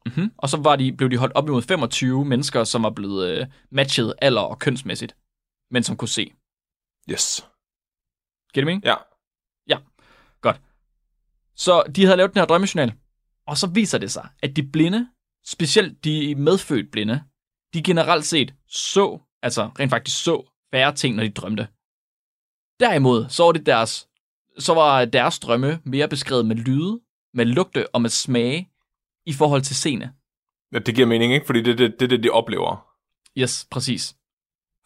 Mm-hmm. 0.06 0.32
Og 0.38 0.48
så 0.48 0.56
var 0.56 0.76
de, 0.76 0.92
blev 0.92 1.10
de 1.10 1.16
holdt 1.16 1.34
op 1.34 1.48
imod 1.48 1.62
25 1.62 2.24
mennesker, 2.24 2.64
som 2.64 2.82
var 2.82 2.90
blevet 2.90 3.28
øh, 3.30 3.46
matchet 3.70 4.14
alder 4.22 4.40
og 4.40 4.58
kønsmæssigt, 4.58 5.16
men 5.70 5.82
som 5.82 5.96
kunne 5.96 6.08
se. 6.08 6.32
Yes. 7.10 7.48
Giver 8.52 8.62
det 8.62 8.66
mening? 8.66 8.84
Ja. 8.84 8.94
Ja. 9.68 9.76
Så 11.56 11.82
de 11.94 12.04
havde 12.04 12.16
lavet 12.16 12.34
den 12.34 12.40
her 12.40 12.46
drømmejournal, 12.46 12.92
og 13.46 13.56
så 13.56 13.66
viser 13.66 13.98
det 13.98 14.10
sig, 14.10 14.28
at 14.42 14.56
de 14.56 14.62
blinde, 14.72 15.08
specielt 15.44 16.04
de 16.04 16.34
medfødt 16.34 16.90
blinde, 16.90 17.22
de 17.74 17.82
generelt 17.82 18.24
set 18.24 18.54
så, 18.68 19.20
altså 19.42 19.70
rent 19.78 19.90
faktisk 19.90 20.24
så, 20.24 20.50
færre 20.70 20.94
ting, 20.94 21.16
når 21.16 21.22
de 21.22 21.30
drømte. 21.30 21.68
Derimod, 22.80 23.28
så 23.28 23.44
var, 23.44 23.52
det 23.52 23.66
deres, 23.66 24.08
så 24.58 24.74
var 24.74 25.04
deres 25.04 25.38
drømme 25.38 25.80
mere 25.84 26.08
beskrevet 26.08 26.46
med 26.46 26.56
lyde, 26.56 27.00
med 27.34 27.44
lugte 27.44 27.94
og 27.94 28.02
med 28.02 28.10
smage 28.10 28.70
i 29.26 29.32
forhold 29.32 29.62
til 29.62 29.76
scene. 29.76 30.14
Ja, 30.72 30.78
det 30.78 30.94
giver 30.94 31.06
mening, 31.06 31.32
ikke? 31.34 31.46
Fordi 31.46 31.62
det 31.62 31.72
er 31.72 31.76
det, 31.76 32.00
det, 32.00 32.10
det, 32.10 32.22
de 32.22 32.30
oplever. 32.30 32.88
Yes, 33.38 33.66
præcis. 33.70 34.16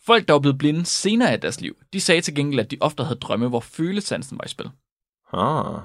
Folk, 0.06 0.28
der 0.28 0.34
var 0.34 0.40
blevet 0.40 0.58
blinde 0.58 0.84
senere 0.84 1.34
i 1.34 1.36
deres 1.36 1.60
liv, 1.60 1.76
de 1.92 2.00
sagde 2.00 2.20
til 2.20 2.34
gengæld, 2.34 2.60
at 2.60 2.70
de 2.70 2.76
ofte 2.80 3.04
havde 3.04 3.18
drømme, 3.18 3.48
hvor 3.48 3.60
følesansen 3.60 4.38
var 4.38 4.44
i 4.44 4.48
spil. 4.48 4.70
Ah. 5.32 5.80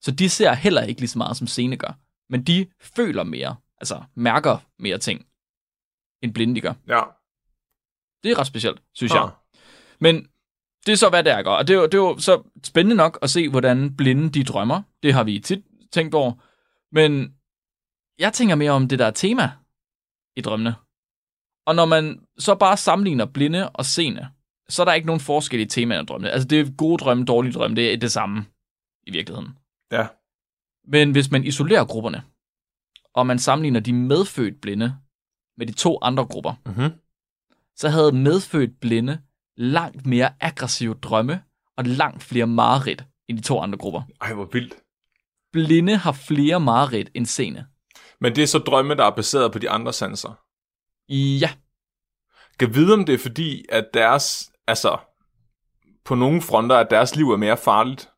Så 0.00 0.10
de 0.10 0.28
ser 0.28 0.52
heller 0.54 0.82
ikke 0.82 1.00
lige 1.00 1.08
så 1.08 1.18
meget, 1.18 1.36
som 1.36 1.46
scene 1.46 1.76
gør. 1.76 1.92
Men 2.30 2.42
de 2.44 2.66
føler 2.80 3.22
mere, 3.24 3.56
altså 3.80 4.02
mærker 4.14 4.58
mere 4.78 4.98
ting, 4.98 5.26
end 6.22 6.34
blinde 6.34 6.54
de 6.54 6.60
gør. 6.60 6.72
Ja. 6.88 7.00
Det 8.22 8.30
er 8.30 8.38
ret 8.38 8.46
specielt, 8.46 8.82
synes 8.94 9.12
Ah. 9.12 9.16
jeg. 9.16 9.30
Men 10.00 10.28
det 10.86 10.92
er 10.92 10.96
så, 10.96 11.08
hvad 11.08 11.24
det 11.24 11.32
er. 11.32 11.44
Og 11.44 11.68
det 11.68 11.74
er, 11.74 11.78
jo, 11.78 11.84
det 11.84 11.94
er 11.94 11.98
jo 11.98 12.18
så 12.18 12.42
spændende 12.64 12.96
nok 12.96 13.18
at 13.22 13.30
se, 13.30 13.48
hvordan 13.48 13.96
blinde 13.96 14.30
de 14.30 14.44
drømmer. 14.44 14.82
Det 15.02 15.14
har 15.14 15.24
vi 15.24 15.40
tit 15.40 15.64
tænkt 15.92 16.14
over. 16.14 16.32
Men 16.92 17.34
jeg 18.18 18.32
tænker 18.32 18.54
mere 18.54 18.70
om 18.70 18.88
det 18.88 18.98
der 18.98 19.10
tema 19.10 19.50
i 20.36 20.40
drømmene. 20.40 20.74
Og 21.66 21.74
når 21.74 21.84
man 21.84 22.26
så 22.38 22.54
bare 22.54 22.76
sammenligner 22.76 23.26
blinde 23.26 23.68
og 23.68 23.84
seende, 23.84 24.28
så 24.68 24.82
er 24.82 24.84
der 24.84 24.92
ikke 24.92 25.06
nogen 25.06 25.20
forskel 25.20 25.60
i 25.60 25.66
temaerne 25.66 26.00
af 26.00 26.06
drømmene. 26.06 26.30
Altså 26.30 26.48
det 26.48 26.60
er 26.60 26.76
gode 26.76 26.98
drømme, 26.98 27.24
dårlige 27.24 27.52
drømme, 27.52 27.76
det 27.76 27.92
er 27.92 27.96
det 27.96 28.12
samme 28.12 28.44
i 29.06 29.10
virkeligheden. 29.10 29.58
Ja. 29.92 30.06
Men 30.84 31.12
hvis 31.12 31.30
man 31.30 31.44
isolerer 31.44 31.84
grupperne, 31.84 32.22
og 33.14 33.26
man 33.26 33.38
sammenligner 33.38 33.80
de 33.80 33.92
medfødt 33.92 34.60
blinde 34.60 34.96
med 35.56 35.66
de 35.66 35.72
to 35.72 35.98
andre 36.02 36.26
grupper, 36.26 36.54
Mm-hmm. 36.66 36.90
så 37.76 37.88
havde 37.88 38.12
medfødt 38.12 38.80
blinde 38.80 39.20
langt 39.58 40.06
mere 40.06 40.30
aggressive 40.40 40.94
drømme 40.94 41.42
og 41.76 41.84
langt 41.84 42.22
flere 42.22 42.46
mareridt 42.46 43.04
end 43.28 43.38
de 43.38 43.42
to 43.42 43.60
andre 43.60 43.78
grupper. 43.78 44.02
Ej, 44.20 44.32
hvor 44.32 44.48
vildt. 44.52 44.74
Blinde 45.52 45.96
har 45.96 46.12
flere 46.12 46.60
mareridt 46.60 47.10
end 47.14 47.26
seende. 47.26 47.66
Men 48.20 48.36
det 48.36 48.42
er 48.42 48.46
så 48.46 48.58
drømme, 48.58 48.94
der 48.94 49.04
er 49.04 49.10
baseret 49.10 49.52
på 49.52 49.58
de 49.58 49.70
andre 49.70 49.92
sanser. 49.92 50.40
Ja, 51.12 51.50
Kan 52.58 52.74
vide, 52.74 52.92
om 52.94 53.04
det 53.04 53.14
er 53.14 53.18
fordi, 53.18 53.64
at 53.68 53.84
deres, 53.94 54.50
altså, 54.66 54.96
på 56.04 56.14
nogle 56.14 56.42
fronter, 56.42 56.76
at 56.76 56.86
deres 56.90 57.16
liv 57.16 57.30
er 57.30 57.36
mere 57.36 57.56
farligt. 57.56 58.08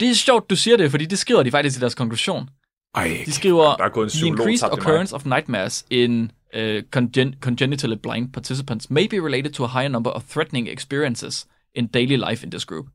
det 0.00 0.10
er 0.10 0.14
sjovt, 0.14 0.50
du 0.50 0.56
siger 0.56 0.76
det, 0.76 0.90
fordi 0.90 1.04
det 1.06 1.18
skriver 1.18 1.42
de 1.42 1.50
faktisk 1.50 1.78
i 1.78 1.80
deres 1.80 1.94
konklusion. 1.94 2.50
Ej, 2.94 3.22
De 3.26 3.32
skriver, 3.32 3.76
der 3.76 3.84
er 3.84 3.88
gået 3.88 4.14
en 4.14 4.18
the 4.18 4.26
increased 4.26 4.58
tabt 4.58 4.72
i 4.72 4.76
mig." 4.76 4.86
occurrence 4.86 5.14
of 5.14 5.24
nightmares 5.24 5.86
in 5.90 6.32
uh, 6.56 6.82
congen- 6.96 7.38
congenitally 7.40 7.96
blind 8.02 8.32
participants 8.32 8.90
may 8.90 9.06
be 9.10 9.16
related 9.26 9.50
to 9.52 9.64
a 9.64 9.68
higher 9.68 9.88
number 9.88 10.10
of 10.10 10.24
threatening 10.24 10.68
experiences 10.68 11.46
in 11.74 11.86
daily 11.86 12.16
life 12.30 12.44
in 12.44 12.50
this 12.50 12.64
group. 12.64 12.86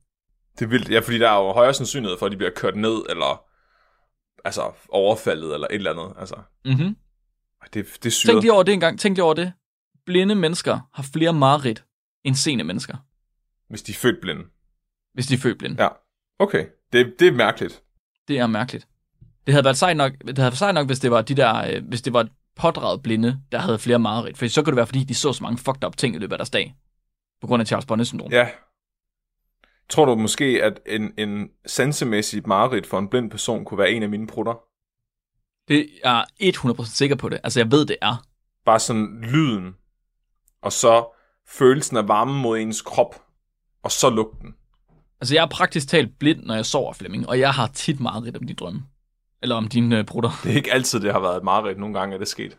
Det 0.59 0.65
er 0.65 0.69
vildt, 0.69 0.89
ja, 0.89 0.99
fordi 0.99 1.19
der 1.19 1.29
er 1.29 1.35
jo 1.45 1.51
højere 1.53 1.73
sandsynlighed 1.73 2.17
for, 2.19 2.25
at 2.25 2.31
de 2.31 2.37
bliver 2.37 2.51
kørt 2.55 2.75
ned, 2.75 3.01
eller 3.09 3.45
altså 4.45 4.71
overfaldet, 4.89 5.53
eller 5.53 5.67
et 5.67 5.75
eller 5.75 5.91
andet. 5.91 6.15
Altså, 6.19 6.35
Mm-hmm. 6.65 6.95
Det, 7.63 7.73
det 7.73 7.85
er 7.85 7.99
Tænk 8.01 8.13
syret. 8.13 8.41
lige 8.41 8.53
over 8.53 8.63
det 8.63 8.73
engang. 8.73 8.99
Tænk 8.99 9.17
lige 9.17 9.23
over 9.23 9.33
det. 9.33 9.53
Blinde 10.05 10.35
mennesker 10.35 10.79
har 10.93 11.03
flere 11.13 11.33
mareridt 11.33 11.83
end 12.23 12.35
seende 12.35 12.63
mennesker, 12.63 12.97
Hvis 13.69 13.81
de 13.81 13.91
er 13.91 13.95
født 13.95 14.21
blinde. 14.21 14.41
hvis 15.13 15.27
de 15.27 15.33
er 15.33 15.37
født 15.37 15.57
blinde. 15.57 15.83
Ja, 15.83 15.89
okay. 16.39 16.65
Det, 16.93 17.13
det 17.19 17.27
er 17.27 17.31
mærkeligt. 17.31 17.83
Det 18.27 18.39
er 18.39 18.47
mærkeligt. 18.47 18.87
Det 19.45 19.53
havde 19.53 19.63
været 19.63 19.77
sejt 19.77 19.97
nok, 19.97 20.11
det 20.27 20.37
havde 20.37 20.45
været 20.51 20.57
sejt 20.57 20.73
nok 20.75 20.85
hvis 20.87 20.99
det 20.99 21.11
var 21.11 21.21
de 21.21 21.35
der, 21.35 21.75
øh, 21.75 21.87
hvis 21.87 22.01
det 22.01 22.13
var 22.13 22.27
pådraget 22.55 23.03
blinde, 23.03 23.39
der 23.51 23.57
havde 23.59 23.79
flere 23.79 23.99
mareridt. 23.99 24.37
For 24.37 24.47
så 24.47 24.61
kunne 24.61 24.71
det 24.71 24.77
være, 24.77 24.87
fordi 24.87 25.03
de 25.03 25.15
så 25.15 25.33
så 25.33 25.43
mange 25.43 25.57
fucked 25.57 25.83
up 25.83 25.97
ting 25.97 26.15
i 26.15 26.19
løbet 26.19 26.33
af 26.33 26.37
deres 26.37 26.49
dag. 26.49 26.75
På 27.41 27.47
grund 27.47 27.61
af 27.61 27.67
Charles 27.67 27.85
Bonnet 27.85 28.07
syndrom. 28.07 28.31
Ja. 28.31 28.49
Tror 29.89 30.05
du 30.05 30.15
måske, 30.15 30.63
at 30.63 30.79
en, 30.85 31.13
en 31.17 31.49
sansemæssig 31.65 32.47
mareridt 32.47 32.87
for 32.87 32.99
en 32.99 33.09
blind 33.09 33.31
person 33.31 33.65
kunne 33.65 33.77
være 33.77 33.91
en 33.91 34.03
af 34.03 34.09
mine 34.09 34.27
prutter? 34.27 34.53
Det 35.67 35.89
er 36.03 36.23
jeg 36.39 36.55
100% 36.55 36.85
sikker 36.85 37.15
på 37.15 37.29
det. 37.29 37.39
Altså, 37.43 37.59
jeg 37.59 37.71
ved, 37.71 37.85
det 37.85 37.97
er. 38.01 38.25
Bare 38.65 38.79
sådan 38.79 39.21
lyden, 39.21 39.75
og 40.61 40.71
så 40.71 41.05
følelsen 41.47 41.97
af 41.97 42.07
varmen 42.07 42.41
mod 42.41 42.59
ens 42.59 42.81
krop, 42.81 43.15
og 43.83 43.91
så 43.91 44.09
lugten. 44.09 44.55
Altså, 45.21 45.35
jeg 45.35 45.41
er 45.41 45.49
praktisk 45.49 45.87
talt 45.87 46.19
blind, 46.19 46.43
når 46.43 46.55
jeg 46.55 46.65
sover, 46.65 46.93
Flemming, 46.93 47.29
og 47.29 47.39
jeg 47.39 47.53
har 47.53 47.67
tit 47.67 47.99
mareridt 47.99 48.37
om 48.37 48.47
de 48.47 48.53
drømme. 48.53 48.83
Eller 49.43 49.55
om 49.55 49.67
dine 49.67 49.97
øh, 49.97 50.05
brutter. 50.05 50.39
Det 50.43 50.51
er 50.51 50.55
ikke 50.55 50.73
altid, 50.73 50.99
det 50.99 51.11
har 51.11 51.19
været 51.19 51.37
et 51.37 51.43
mareridt. 51.43 51.79
Nogle 51.79 51.99
gange 51.99 52.15
er 52.15 52.19
det 52.19 52.27
sket. 52.27 52.57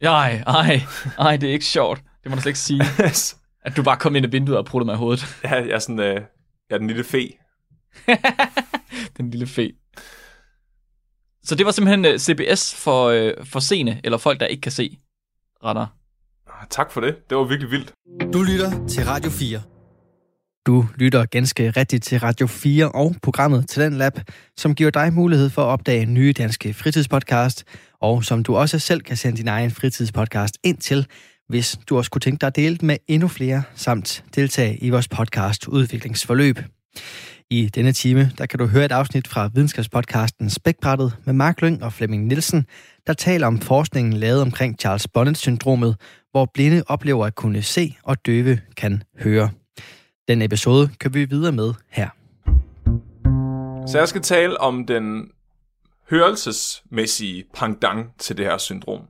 Ej, 0.00 0.42
ej, 0.46 0.80
ej, 1.18 1.36
det 1.36 1.48
er 1.48 1.52
ikke 1.52 1.64
sjovt. 1.64 2.02
Det 2.22 2.30
må 2.30 2.34
du 2.36 2.40
slet 2.42 2.50
ikke 2.50 2.58
sige. 2.58 2.82
At 3.66 3.76
du 3.76 3.82
bare 3.82 3.96
kom 3.96 4.16
ind 4.16 4.26
i 4.26 4.28
vinduet 4.28 4.58
og 4.58 4.64
pruttede 4.64 4.86
mig 4.86 4.94
i 4.94 4.96
hovedet. 4.96 5.36
ja, 5.44 5.54
jeg 5.54 5.68
er 5.70 5.78
sådan, 5.78 5.98
øh, 5.98 6.14
jeg 6.14 6.74
er 6.74 6.78
den 6.78 6.86
lille 6.86 7.04
fe. 7.04 7.28
Den 9.16 9.30
lille 9.30 9.46
fe. 9.46 9.72
Så 11.44 11.54
det 11.54 11.66
var 11.66 11.72
simpelthen 11.72 12.04
øh, 12.04 12.18
CBS 12.18 12.74
for, 12.74 13.06
øh, 13.06 13.32
for 13.44 13.60
seende, 13.60 14.00
eller 14.04 14.18
folk, 14.18 14.40
der 14.40 14.46
ikke 14.46 14.60
kan 14.60 14.72
se. 14.72 14.98
Retter. 15.64 15.86
Ah, 16.46 16.66
Tak 16.70 16.90
for 16.90 17.00
det. 17.00 17.30
Det 17.30 17.36
var 17.38 17.44
virkelig 17.44 17.70
vildt. 17.70 17.92
Du 18.32 18.42
lytter 18.42 18.86
til 18.86 19.04
Radio 19.04 19.30
4. 19.30 19.62
Du 20.66 20.86
lytter 20.96 21.24
ganske 21.24 21.70
rigtigt 21.70 22.04
til 22.04 22.20
Radio 22.20 22.46
4 22.46 22.88
og 22.92 23.14
programmet 23.22 23.68
til 23.68 23.82
den 23.82 23.92
lab, 23.92 24.12
som 24.56 24.74
giver 24.74 24.90
dig 24.90 25.12
mulighed 25.12 25.50
for 25.50 25.62
at 25.62 25.66
opdage 25.66 26.06
nye 26.06 26.32
danske 26.32 26.74
fritidspodcast, 26.74 27.64
og 28.00 28.24
som 28.24 28.42
du 28.42 28.56
også 28.56 28.78
selv 28.78 29.00
kan 29.00 29.16
sende 29.16 29.36
din 29.38 29.48
egen 29.48 29.70
fritidspodcast 29.70 30.58
ind 30.64 30.78
til, 30.78 31.06
hvis 31.48 31.78
du 31.88 31.96
også 31.96 32.10
kunne 32.10 32.20
tænke 32.20 32.40
dig 32.40 32.46
at 32.46 32.56
dele 32.56 32.78
med 32.82 32.96
endnu 33.08 33.28
flere, 33.28 33.62
samt 33.74 34.24
deltage 34.34 34.76
i 34.76 34.90
vores 34.90 35.08
podcast 35.08 35.68
udviklingsforløb. 35.68 36.58
I 37.50 37.68
denne 37.68 37.92
time, 37.92 38.30
der 38.38 38.46
kan 38.46 38.58
du 38.58 38.66
høre 38.66 38.84
et 38.84 38.92
afsnit 38.92 39.28
fra 39.28 39.50
videnskabspodcasten 39.54 40.50
Spækbrættet 40.50 41.16
med 41.24 41.34
Mark 41.34 41.62
Lyng 41.62 41.82
og 41.82 41.92
Flemming 41.92 42.26
Nielsen, 42.26 42.66
der 43.06 43.12
taler 43.12 43.46
om 43.46 43.58
forskningen 43.58 44.12
lavet 44.12 44.42
omkring 44.42 44.76
Charles 44.80 45.08
Bonnet-syndromet, 45.08 45.96
hvor 46.30 46.50
blinde 46.54 46.82
oplever 46.86 47.26
at 47.26 47.34
kunne 47.34 47.62
se, 47.62 47.96
og 48.02 48.26
døve 48.26 48.60
kan 48.76 49.02
høre. 49.20 49.50
Den 50.28 50.42
episode 50.42 50.90
kan 51.00 51.14
vi 51.14 51.24
videre 51.24 51.52
med 51.52 51.74
her. 51.88 52.08
Så 53.86 53.98
jeg 53.98 54.08
skal 54.08 54.22
tale 54.22 54.60
om 54.60 54.86
den 54.86 55.30
hørelsesmæssige 56.10 57.44
pendant 57.54 58.06
til 58.18 58.36
det 58.36 58.44
her 58.46 58.58
syndrom. 58.58 59.00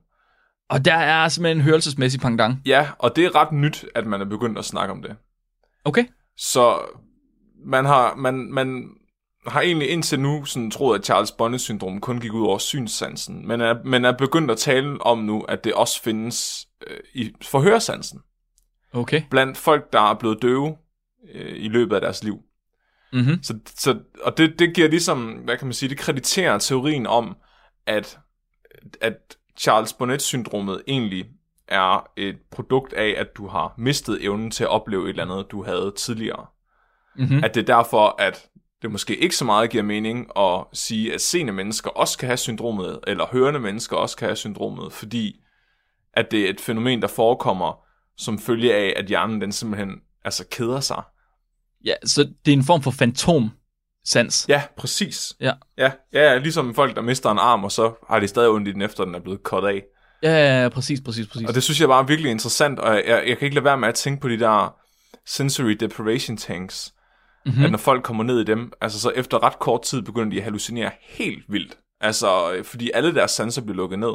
Og 0.69 0.85
der 0.85 0.95
er 0.95 1.29
simpelthen 1.29 1.59
en 1.59 1.65
hørelsesmæssig 1.65 2.21
pangdang. 2.21 2.63
Ja, 2.67 2.89
og 2.99 3.17
det 3.17 3.25
er 3.25 3.35
ret 3.35 3.53
nyt, 3.53 3.85
at 3.95 4.07
man 4.07 4.21
er 4.21 4.25
begyndt 4.25 4.59
at 4.59 4.65
snakke 4.65 4.93
om 4.95 5.03
det. 5.03 5.17
Okay. 5.85 6.05
Så 6.37 6.79
man 7.67 7.85
har, 7.85 8.15
man, 8.15 8.35
man 8.35 8.89
har 9.47 9.61
egentlig 9.61 9.91
indtil 9.91 10.21
nu 10.21 10.45
sådan 10.45 10.71
troet, 10.71 10.99
at 10.99 11.05
Charles 11.05 11.33
Bonnet 11.33 11.61
syndrom 11.61 12.01
kun 12.01 12.21
gik 12.21 12.33
ud 12.33 12.47
over 12.47 12.59
synssansen, 12.59 13.49
men 13.49 13.61
er, 13.61 13.75
men 13.85 14.05
er 14.05 14.13
begyndt 14.13 14.51
at 14.51 14.59
tale 14.59 15.03
om 15.03 15.19
nu, 15.19 15.41
at 15.41 15.65
det 15.65 15.75
også 15.75 16.03
findes 16.03 16.67
øh, 16.87 16.99
i 17.15 17.35
forhørsansen 17.43 18.21
Okay. 18.93 19.23
blandt 19.31 19.57
folk, 19.57 19.93
der 19.93 20.11
er 20.11 20.15
blevet 20.15 20.43
døve 20.43 20.77
øh, 21.35 21.65
i 21.65 21.69
løbet 21.69 21.95
af 21.95 22.01
deres 22.01 22.25
liv. 22.25 22.43
Mm-hmm. 23.13 23.43
Så, 23.43 23.59
så, 23.67 23.99
og 24.23 24.39
det, 24.39 24.59
det 24.59 24.75
giver 24.75 24.89
ligesom, 24.89 25.33
hvad 25.33 25.57
kan 25.57 25.67
man 25.67 25.75
sige, 25.75 25.89
det 25.89 25.99
krediterer 25.99 26.59
teorien 26.59 27.07
om, 27.07 27.37
at, 27.87 28.19
at 29.01 29.37
Charles 29.59 29.93
Bonnet-syndromet 29.93 30.83
egentlig 30.87 31.27
er 31.69 32.11
et 32.17 32.37
produkt 32.51 32.93
af, 32.93 33.15
at 33.17 33.37
du 33.37 33.49
har 33.49 33.75
mistet 33.79 34.25
evnen 34.25 34.51
til 34.51 34.65
at 34.65 34.71
opleve 34.71 35.05
et 35.05 35.09
eller 35.09 35.25
andet, 35.25 35.51
du 35.51 35.65
havde 35.65 35.93
tidligere. 35.97 36.47
Mm-hmm. 37.17 37.45
At 37.45 37.55
det 37.55 37.61
er 37.61 37.77
derfor, 37.77 38.17
at 38.19 38.49
det 38.83 38.91
måske 38.91 39.17
ikke 39.17 39.37
så 39.37 39.45
meget 39.45 39.71
giver 39.71 39.83
mening 39.83 40.39
at 40.39 40.65
sige, 40.73 41.15
at 41.15 41.21
seende 41.21 41.53
mennesker 41.53 41.91
også 41.91 42.19
kan 42.19 42.27
have 42.27 42.37
syndromet, 42.37 43.01
eller 43.07 43.27
hørende 43.33 43.61
mennesker 43.61 43.97
også 43.97 44.17
kan 44.17 44.29
have 44.29 44.37
syndromet, 44.37 44.93
fordi 44.93 45.41
at 46.13 46.31
det 46.31 46.47
er 46.47 46.51
et 46.51 46.61
fænomen, 46.61 47.03
der 47.03 47.09
forekommer 47.09 47.85
som 48.17 48.39
følge 48.39 48.75
af, 48.75 48.95
at 48.97 49.07
hjernen 49.07 49.41
den 49.41 49.53
simpelthen 49.53 50.01
altså 50.29 50.45
keder 50.51 50.81
sig. 50.81 51.03
Ja, 51.85 51.95
så 52.05 52.23
det 52.47 52.53
er 52.53 52.57
en 52.57 52.65
form 52.65 52.83
for 52.83 52.91
fantomsans. 52.91 54.47
Ja, 54.49 54.63
præcis. 54.77 55.33
Ja. 55.41 55.53
Ja, 55.79 55.91
ja, 56.13 56.39
ligesom 56.39 56.75
folk, 56.75 56.97
der 56.97 57.03
mister 57.03 57.31
en 57.31 57.39
arm, 57.39 57.65
og 57.65 57.73
så 57.73 57.93
har 58.09 58.21
de 58.21 58.29
stadig 58.29 58.49
ondt 58.51 58.69
i 58.69 58.73
den, 58.73 58.83
efter 58.83 59.05
den 59.05 59.15
er 59.15 59.21
blevet 59.21 59.41
cut 59.43 59.65
af. 59.65 59.83
Ja, 60.23 60.31
ja, 60.31 60.63
ja, 60.63 60.69
præcis, 60.69 61.01
præcis, 61.01 61.27
præcis. 61.27 61.49
Og 61.49 61.55
det 61.55 61.63
synes 61.63 61.81
jeg 61.81 61.89
bare 61.89 62.03
er 62.03 62.07
virkelig 62.07 62.31
interessant, 62.31 62.79
og 62.79 62.95
jeg, 62.95 63.25
jeg 63.29 63.39
kan 63.39 63.45
ikke 63.47 63.55
lade 63.55 63.65
være 63.65 63.79
med 63.79 63.89
at 63.89 63.95
tænke 63.95 64.21
på 64.21 64.29
de 64.29 64.39
der 64.39 64.75
sensory 65.27 65.71
deprivation 65.73 66.37
tanks, 66.37 66.93
Mhm. 67.45 67.51
mm-hmm. 67.53 67.65
at 67.65 67.71
når 67.71 67.79
folk 67.79 68.03
kommer 68.05 68.25
ned 68.25 68.41
i 68.41 68.45
dem, 68.45 68.73
altså 68.81 69.01
så 69.01 69.11
efter 69.11 69.43
ret 69.43 69.59
kort 69.59 69.83
tid 69.83 70.03
begynder 70.03 70.31
de 70.31 70.37
at 70.37 70.43
hallucinere 70.45 70.91
helt 71.03 71.45
vildt. 71.49 71.79
Altså, 72.01 72.53
øh, 72.53 72.65
fordi 72.65 72.91
alle 72.95 73.15
deres 73.15 73.31
sanser 73.31 73.63
bliver 73.63 73.77
lukket 73.77 73.99
ned. 73.99 74.09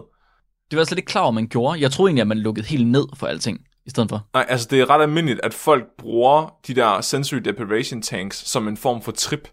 Det 0.72 0.78
var 0.78 0.80
jeg 0.80 0.88
slet 0.88 0.98
ikke 0.98 1.08
klar 1.08 1.22
over, 1.22 1.32
man 1.32 1.48
gjorde. 1.48 1.82
Jeg 1.82 1.92
troede 1.92 2.10
egentlig, 2.10 2.22
at 2.22 2.28
man 2.28 2.38
lukkede 2.40 2.66
helt 2.68 2.88
ned 2.88 3.06
for 3.16 3.28
alting, 3.28 3.60
i 3.86 3.90
stedet 3.90 4.10
for. 4.10 4.28
Nej, 4.34 4.46
altså 4.50 4.68
det 4.72 4.82
er 4.82 4.90
ret 4.90 5.02
almindeligt, 5.02 5.40
at 5.44 5.54
folk 5.54 5.84
bruger 5.98 6.56
de 6.68 6.74
der 6.74 7.02
sensory 7.02 7.38
deprivation 7.40 8.02
tanks 8.02 8.38
som 8.50 8.68
en 8.68 8.78
form 8.78 9.02
for 9.02 9.12
trip. 9.12 9.48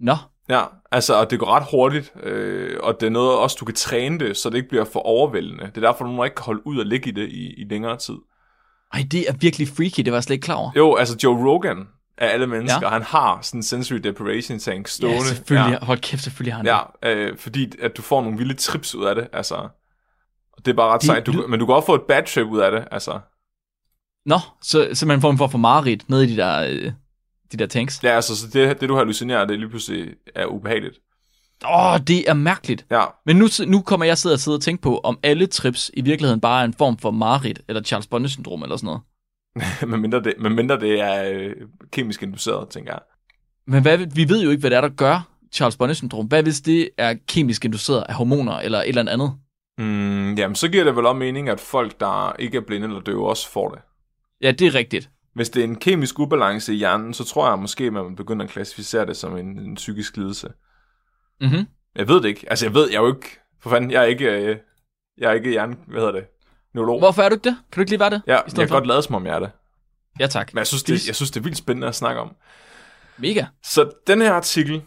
Nå, 0.00 0.16
Ja, 0.50 0.62
altså, 0.92 1.14
og 1.14 1.30
det 1.30 1.38
går 1.38 1.46
ret 1.46 1.64
hurtigt, 1.70 2.12
øh, 2.22 2.76
og 2.82 3.00
det 3.00 3.06
er 3.06 3.10
noget 3.10 3.38
også, 3.38 3.56
du 3.60 3.64
kan 3.64 3.74
træne 3.74 4.18
det, 4.18 4.36
så 4.36 4.50
det 4.50 4.56
ikke 4.56 4.68
bliver 4.68 4.84
for 4.84 5.00
overvældende. 5.00 5.66
Det 5.66 5.76
er 5.76 5.80
derfor, 5.90 6.04
du 6.04 6.10
må 6.10 6.24
ikke 6.24 6.34
kan 6.36 6.44
holde 6.44 6.66
ud 6.66 6.78
og 6.78 6.86
ligge 6.86 7.08
i 7.08 7.12
det 7.12 7.28
i, 7.28 7.54
i 7.60 7.64
længere 7.70 7.96
tid. 7.96 8.14
Ej, 8.92 9.06
det 9.10 9.28
er 9.28 9.32
virkelig 9.40 9.68
freaky, 9.68 10.00
det 10.04 10.12
var 10.12 10.16
jeg 10.16 10.22
slet 10.24 10.34
ikke 10.34 10.44
klar 10.44 10.54
over. 10.54 10.70
Jo, 10.76 10.94
altså 10.94 11.16
Joe 11.24 11.48
Rogan 11.48 11.88
af 12.18 12.26
alle 12.32 12.46
mennesker, 12.46 12.80
Ja. 12.82 12.88
han 12.88 13.02
har 13.02 13.38
sådan 13.42 13.58
en 13.58 13.62
sensory 13.62 13.98
deprivation 13.98 14.58
tank 14.58 14.88
stående. 14.88 15.16
Ja, 15.18 15.22
selvfølgelig. 15.24 15.78
Ja. 15.80 15.84
Hold 15.86 15.98
kæft, 15.98 16.22
selvfølgelig 16.22 16.54
har 16.54 16.62
han 16.62 16.66
det. 17.02 17.10
ja 17.12 17.14
øh, 17.14 17.38
fordi 17.38 17.72
at 17.82 17.96
du 17.96 18.02
får 18.02 18.22
nogle 18.22 18.38
vilde 18.38 18.54
trips 18.54 18.94
ud 18.94 19.04
af 19.04 19.14
det, 19.14 19.28
altså. 19.32 19.54
Og 20.52 20.64
det 20.64 20.68
er 20.68 20.76
bare 20.76 20.92
ret 20.94 21.00
De- 21.00 21.06
sejt, 21.06 21.26
du- 21.26 21.46
men 21.48 21.60
du 21.60 21.66
kan 21.66 21.74
også 21.74 21.86
få 21.86 21.94
et 21.94 22.02
bad 22.08 22.22
trip 22.22 22.46
ud 22.46 22.58
af 22.58 22.70
det, 22.72 22.84
altså. 22.90 23.20
Nå, 24.28 24.38
så, 24.62 24.88
så 24.92 25.06
man 25.06 25.20
får 25.20 25.30
en 25.30 25.38
form 25.38 25.50
for 25.50 25.58
mareridt 25.58 26.08
nede 26.10 26.24
i 26.24 26.32
de 26.32 26.36
der, 26.36 26.60
øh, 26.70 26.92
de 27.52 27.56
der 27.56 27.66
tanks. 27.66 28.04
Ja, 28.04 28.08
altså, 28.08 28.36
så 28.36 28.46
det, 28.52 28.80
det 28.80 28.88
du 28.88 28.96
hallucinerer, 28.96 29.44
det 29.44 29.58
lige 29.58 29.68
pludselig 29.68 30.14
er 30.34 30.46
ubehageligt. 30.46 30.98
Åh, 31.64 31.92
oh, 31.92 32.00
det 32.00 32.30
er 32.30 32.34
mærkeligt. 32.34 32.86
Ja, 32.90 33.04
Men 33.26 33.36
nu, 33.36 33.48
nu 33.66 33.80
kommer 33.80 34.06
jeg 34.06 34.18
sidde 34.18 34.32
og 34.32 34.38
sidde 34.38 34.56
og 34.56 34.60
tænke 34.60 34.82
på, 34.82 34.98
om 34.98 35.18
alle 35.22 35.46
trips 35.46 35.90
i 35.94 36.00
virkeligheden 36.00 36.40
bare 36.40 36.60
er 36.60 36.64
en 36.64 36.74
form 36.74 36.98
for 36.98 37.10
mareridt, 37.10 37.60
eller 37.68 37.82
Charles 37.82 38.06
Bonnet-syndrom 38.06 38.62
eller 38.62 38.76
sådan 38.76 38.86
noget. 38.86 39.00
medmindre 39.90 40.22
det, 40.22 40.34
medmindre 40.38 40.80
det 40.80 41.00
er 41.00 41.32
øh, 41.34 41.54
kemisk 41.92 42.22
induceret, 42.22 42.68
tænker 42.68 42.92
jeg. 42.92 43.00
Men 43.66 43.82
hvad, 43.82 43.98
vi 43.98 44.28
ved 44.28 44.42
jo 44.42 44.50
ikke, 44.50 44.60
hvad 44.60 44.70
det 44.70 44.76
er, 44.76 44.80
der 44.80 44.88
gør 44.88 45.28
Charles 45.52 45.76
Bonnet-syndrom. 45.76 46.26
Hvad 46.26 46.42
hvis 46.42 46.60
det 46.60 46.88
er 46.98 47.14
kemisk 47.28 47.64
induceret 47.64 48.04
af 48.08 48.14
hormoner 48.14 48.58
eller 48.58 48.78
et 48.78 48.88
eller 48.88 49.12
andet? 49.12 49.32
Mm, 49.78 50.34
jamen, 50.34 50.54
så 50.54 50.68
giver 50.68 50.84
det 50.84 50.96
vel 50.96 51.06
også 51.06 51.18
mening, 51.18 51.48
at 51.48 51.60
folk, 51.60 52.00
der 52.00 52.36
ikke 52.38 52.56
er 52.56 52.60
blinde 52.60 52.86
eller 52.86 53.00
døve, 53.00 53.28
også 53.28 53.50
får 53.50 53.68
det. 53.68 53.78
Ja, 54.42 54.50
det 54.50 54.66
er 54.66 54.74
rigtigt. 54.74 55.10
Hvis 55.34 55.50
det 55.50 55.60
er 55.60 55.64
en 55.64 55.76
kemisk 55.76 56.18
ubalance 56.18 56.72
i 56.72 56.76
hjernen, 56.76 57.14
så 57.14 57.24
tror 57.24 57.48
jeg 57.48 57.58
måske, 57.58 57.84
at 57.84 57.92
man 57.92 58.16
begynder 58.16 58.44
at 58.44 58.50
klassificere 58.50 59.06
det 59.06 59.16
som 59.16 59.36
en, 59.36 59.58
en 59.58 59.74
psykisk 59.74 60.16
lidelse. 60.16 60.48
Mm-hmm. 61.40 61.66
Jeg 61.94 62.08
ved 62.08 62.16
det 62.16 62.28
ikke. 62.28 62.46
Altså, 62.50 62.66
jeg 62.66 62.74
ved, 62.74 62.88
jeg 62.90 62.96
er 62.96 63.00
jo 63.00 63.14
ikke... 63.14 63.38
For 63.60 63.70
fanden, 63.70 63.90
jeg 63.90 64.02
er 64.02 64.06
ikke... 64.06 64.24
Øh, 64.24 64.56
jeg 65.18 65.30
er 65.30 65.34
ikke 65.34 65.50
hjerne... 65.50 65.76
Hvad 65.86 66.00
hedder 66.00 66.12
det? 66.12 66.24
Neurolog. 66.74 66.98
Hvorfor 66.98 67.22
er 67.22 67.28
du 67.28 67.34
ikke 67.34 67.48
det? 67.48 67.56
Kan 67.72 67.76
du 67.76 67.80
ikke 67.80 67.90
lige 67.90 68.00
være 68.00 68.10
det? 68.10 68.22
Ja, 68.26 68.34
jeg 68.34 68.44
kan 68.54 68.68
for? 68.68 68.74
godt 68.74 68.86
lade 68.86 69.02
som 69.02 69.14
om 69.14 69.26
jeg 69.26 69.34
er 69.34 69.38
det. 69.38 69.50
Ja, 70.20 70.26
tak. 70.26 70.54
Men 70.54 70.58
jeg 70.58 70.66
synes, 70.66 70.82
det, 70.82 71.06
jeg 71.06 71.14
synes, 71.16 71.30
det 71.30 71.40
er 71.40 71.44
vildt 71.44 71.58
spændende 71.58 71.86
at 71.86 71.94
snakke 71.94 72.20
om. 72.20 72.36
Mega. 73.16 73.44
Så 73.62 73.90
den 74.06 74.20
her 74.20 74.32
artikel, 74.32 74.82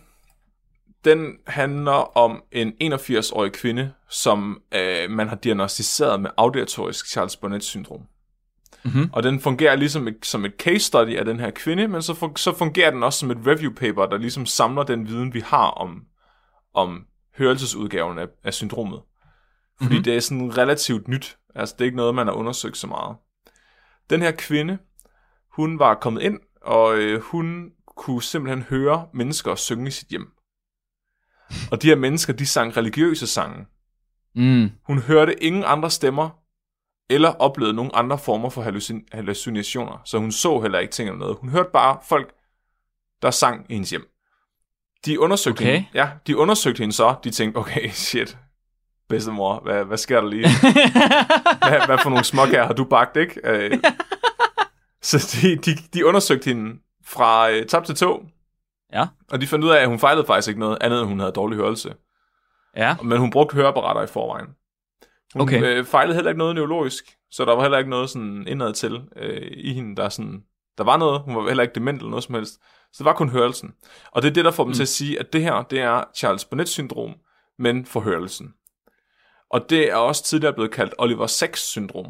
den 1.05 1.37
handler 1.47 2.17
om 2.17 2.43
en 2.51 2.73
81-årig 2.83 3.51
kvinde, 3.51 3.93
som 4.09 4.61
øh, 4.75 5.09
man 5.09 5.27
har 5.27 5.35
diagnostiseret 5.35 6.21
med 6.21 6.29
auditorisk 6.37 7.11
Charles 7.11 7.35
Bonnet-syndrom. 7.37 8.01
Mhm. 8.85 9.09
Og 9.13 9.23
den 9.23 9.39
fungerer 9.39 9.75
ligesom 9.75 10.07
et, 10.07 10.17
som 10.23 10.45
et 10.45 10.53
case 10.59 10.79
study 10.79 11.17
af 11.17 11.25
den 11.25 11.39
her 11.39 11.51
kvinde, 11.51 11.87
men 11.87 12.01
så, 12.01 12.13
fun- 12.13 12.35
så 12.37 12.57
fungerer 12.57 12.91
den 12.91 13.03
også 13.03 13.19
som 13.19 13.31
et 13.31 13.37
review 13.47 13.73
paper, 13.73 14.05
der 14.05 14.17
ligesom 14.17 14.45
samler 14.45 14.83
den 14.83 15.07
viden, 15.07 15.33
vi 15.33 15.39
har 15.39 15.67
om, 15.67 16.03
om 16.73 17.05
hørelsesudgaven 17.37 18.19
af, 18.19 18.27
af 18.43 18.53
syndromet. 18.53 19.01
Fordi 19.01 19.85
Mhm. 19.85 19.89
mm-hmm. 19.93 20.03
det 20.03 20.15
er 20.15 20.19
sådan 20.19 20.57
relativt 20.57 21.07
nyt. 21.07 21.37
Altså, 21.55 21.75
det 21.77 21.81
er 21.81 21.85
ikke 21.85 21.97
noget, 21.97 22.15
man 22.15 22.27
har 22.27 22.33
undersøgt 22.33 22.77
så 22.77 22.87
meget. 22.87 23.15
Den 24.09 24.21
her 24.21 24.31
kvinde, 24.31 24.77
hun 25.55 25.79
var 25.79 25.93
kommet 25.95 26.21
ind, 26.21 26.39
og 26.61 26.97
øh, 26.97 27.21
hun 27.21 27.69
kunne 27.97 28.23
simpelthen 28.23 28.63
høre 28.63 29.07
mennesker 29.13 29.55
synge 29.55 29.87
i 29.87 29.91
sit 29.91 30.07
hjem. 30.07 30.31
Og 31.71 31.81
de 31.81 31.87
her 31.87 31.95
mennesker, 31.95 32.33
de 32.33 32.45
sang 32.45 32.77
religiøse 32.77 33.27
sange. 33.27 33.65
Mm. 34.35 34.69
Hun 34.87 34.99
hørte 34.99 35.43
ingen 35.43 35.63
andre 35.65 35.89
stemmer, 35.89 36.29
eller 37.15 37.29
oplevede 37.29 37.73
nogen 37.75 37.91
andre 37.93 38.17
former 38.17 38.49
for 38.49 38.61
hallucin- 38.63 39.07
hallucinationer, 39.11 40.01
så 40.05 40.17
hun 40.17 40.31
så 40.31 40.59
heller 40.59 40.79
ikke 40.79 40.91
ting 40.91 41.09
eller 41.09 41.19
noget. 41.19 41.37
Hun 41.39 41.49
hørte 41.49 41.69
bare 41.73 41.97
folk, 42.09 42.33
der 43.21 43.31
sang 43.31 43.65
i 43.69 43.73
hendes 43.73 43.89
hjem. 43.89 44.07
De 45.05 45.19
undersøgte, 45.19 45.61
Okay. 45.61 45.73
hende, 45.73 45.87
ja, 45.93 46.09
de 46.27 46.37
undersøgte 46.37 46.79
hende 46.79 46.93
så, 46.93 47.15
de 47.23 47.31
tænkte, 47.31 47.57
okay, 47.57 47.89
shit, 47.89 48.37
bedstemor, 49.09 49.59
hvad, 49.59 49.83
hvad 49.85 49.97
sker 49.97 50.21
der 50.21 50.27
lige? 50.29 50.47
hvad, 51.69 51.85
hvad 51.85 51.97
for 51.97 52.09
nogle 52.09 52.23
småkager 52.25 52.65
har 52.65 52.73
du 52.73 52.83
bagt, 52.83 53.17
ikke? 53.17 53.41
Øh, 53.43 53.71
så 55.01 55.39
de, 55.41 55.55
de, 55.55 55.77
de 55.93 56.05
undersøgte 56.05 56.45
hende 56.45 56.79
fra 57.05 57.51
øh, 57.51 57.65
top 57.65 57.85
til 57.85 57.95
tå, 57.95 58.23
Ja. 58.93 59.05
og 59.31 59.41
de 59.41 59.47
fandt 59.47 59.65
ud 59.65 59.69
af, 59.69 59.81
at 59.81 59.87
hun 59.87 59.99
fejlede 59.99 60.25
faktisk 60.27 60.47
ikke 60.47 60.59
noget 60.59 60.77
andet, 60.81 60.99
end 61.01 61.07
hun 61.09 61.19
havde 61.19 61.31
dårlig 61.31 61.57
hørelse. 61.57 61.93
Ja. 62.75 62.95
Men 63.03 63.17
hun 63.17 63.31
brugte 63.31 63.55
høreapparater 63.55 64.01
i 64.01 64.07
forvejen. 64.07 64.47
Hun 65.33 65.41
Okay. 65.41 65.63
øh, 65.63 65.85
fejlede 65.85 66.15
heller 66.15 66.31
ikke 66.31 66.39
noget 66.39 66.55
neurologisk, 66.55 67.17
så 67.31 67.45
der 67.45 67.55
var 67.55 67.61
heller 67.61 67.77
ikke 67.77 67.89
noget 67.89 68.09
sådan 68.09 68.47
indad 68.47 68.73
til 68.73 69.01
øh, 69.15 69.51
i 69.51 69.73
hende, 69.73 69.95
der 69.95 70.09
sådan... 70.09 70.43
Der 70.77 70.83
var 70.83 70.97
noget, 70.97 71.21
hun 71.21 71.35
var 71.35 71.47
heller 71.47 71.63
ikke 71.63 71.75
dement 71.75 71.97
eller 71.97 72.09
noget 72.09 72.23
som 72.23 72.35
helst. 72.35 72.53
Så 72.93 72.97
det 72.97 73.05
var 73.05 73.13
kun 73.13 73.29
hørelsen. 73.29 73.71
Og 74.11 74.21
det 74.21 74.29
er 74.29 74.33
det, 74.33 74.45
der 74.45 74.51
får 74.51 74.63
dem 74.63 74.69
Mm. 74.69 74.73
til 74.73 74.81
at 74.81 74.87
sige, 74.87 75.19
at 75.19 75.33
det 75.33 75.41
her, 75.41 75.63
det 75.63 75.79
er 75.79 76.03
Charles 76.15 76.45
Bonnet-syndrom, 76.45 77.13
men 77.59 77.85
for 77.85 77.99
hørelsen. 77.99 78.53
Og 79.49 79.69
det 79.69 79.91
er 79.91 79.95
også 79.95 80.23
tidligere 80.23 80.53
blevet 80.53 80.71
kaldt 80.71 80.93
Oliver 80.97 81.27
Sacks-syndrom, 81.27 82.05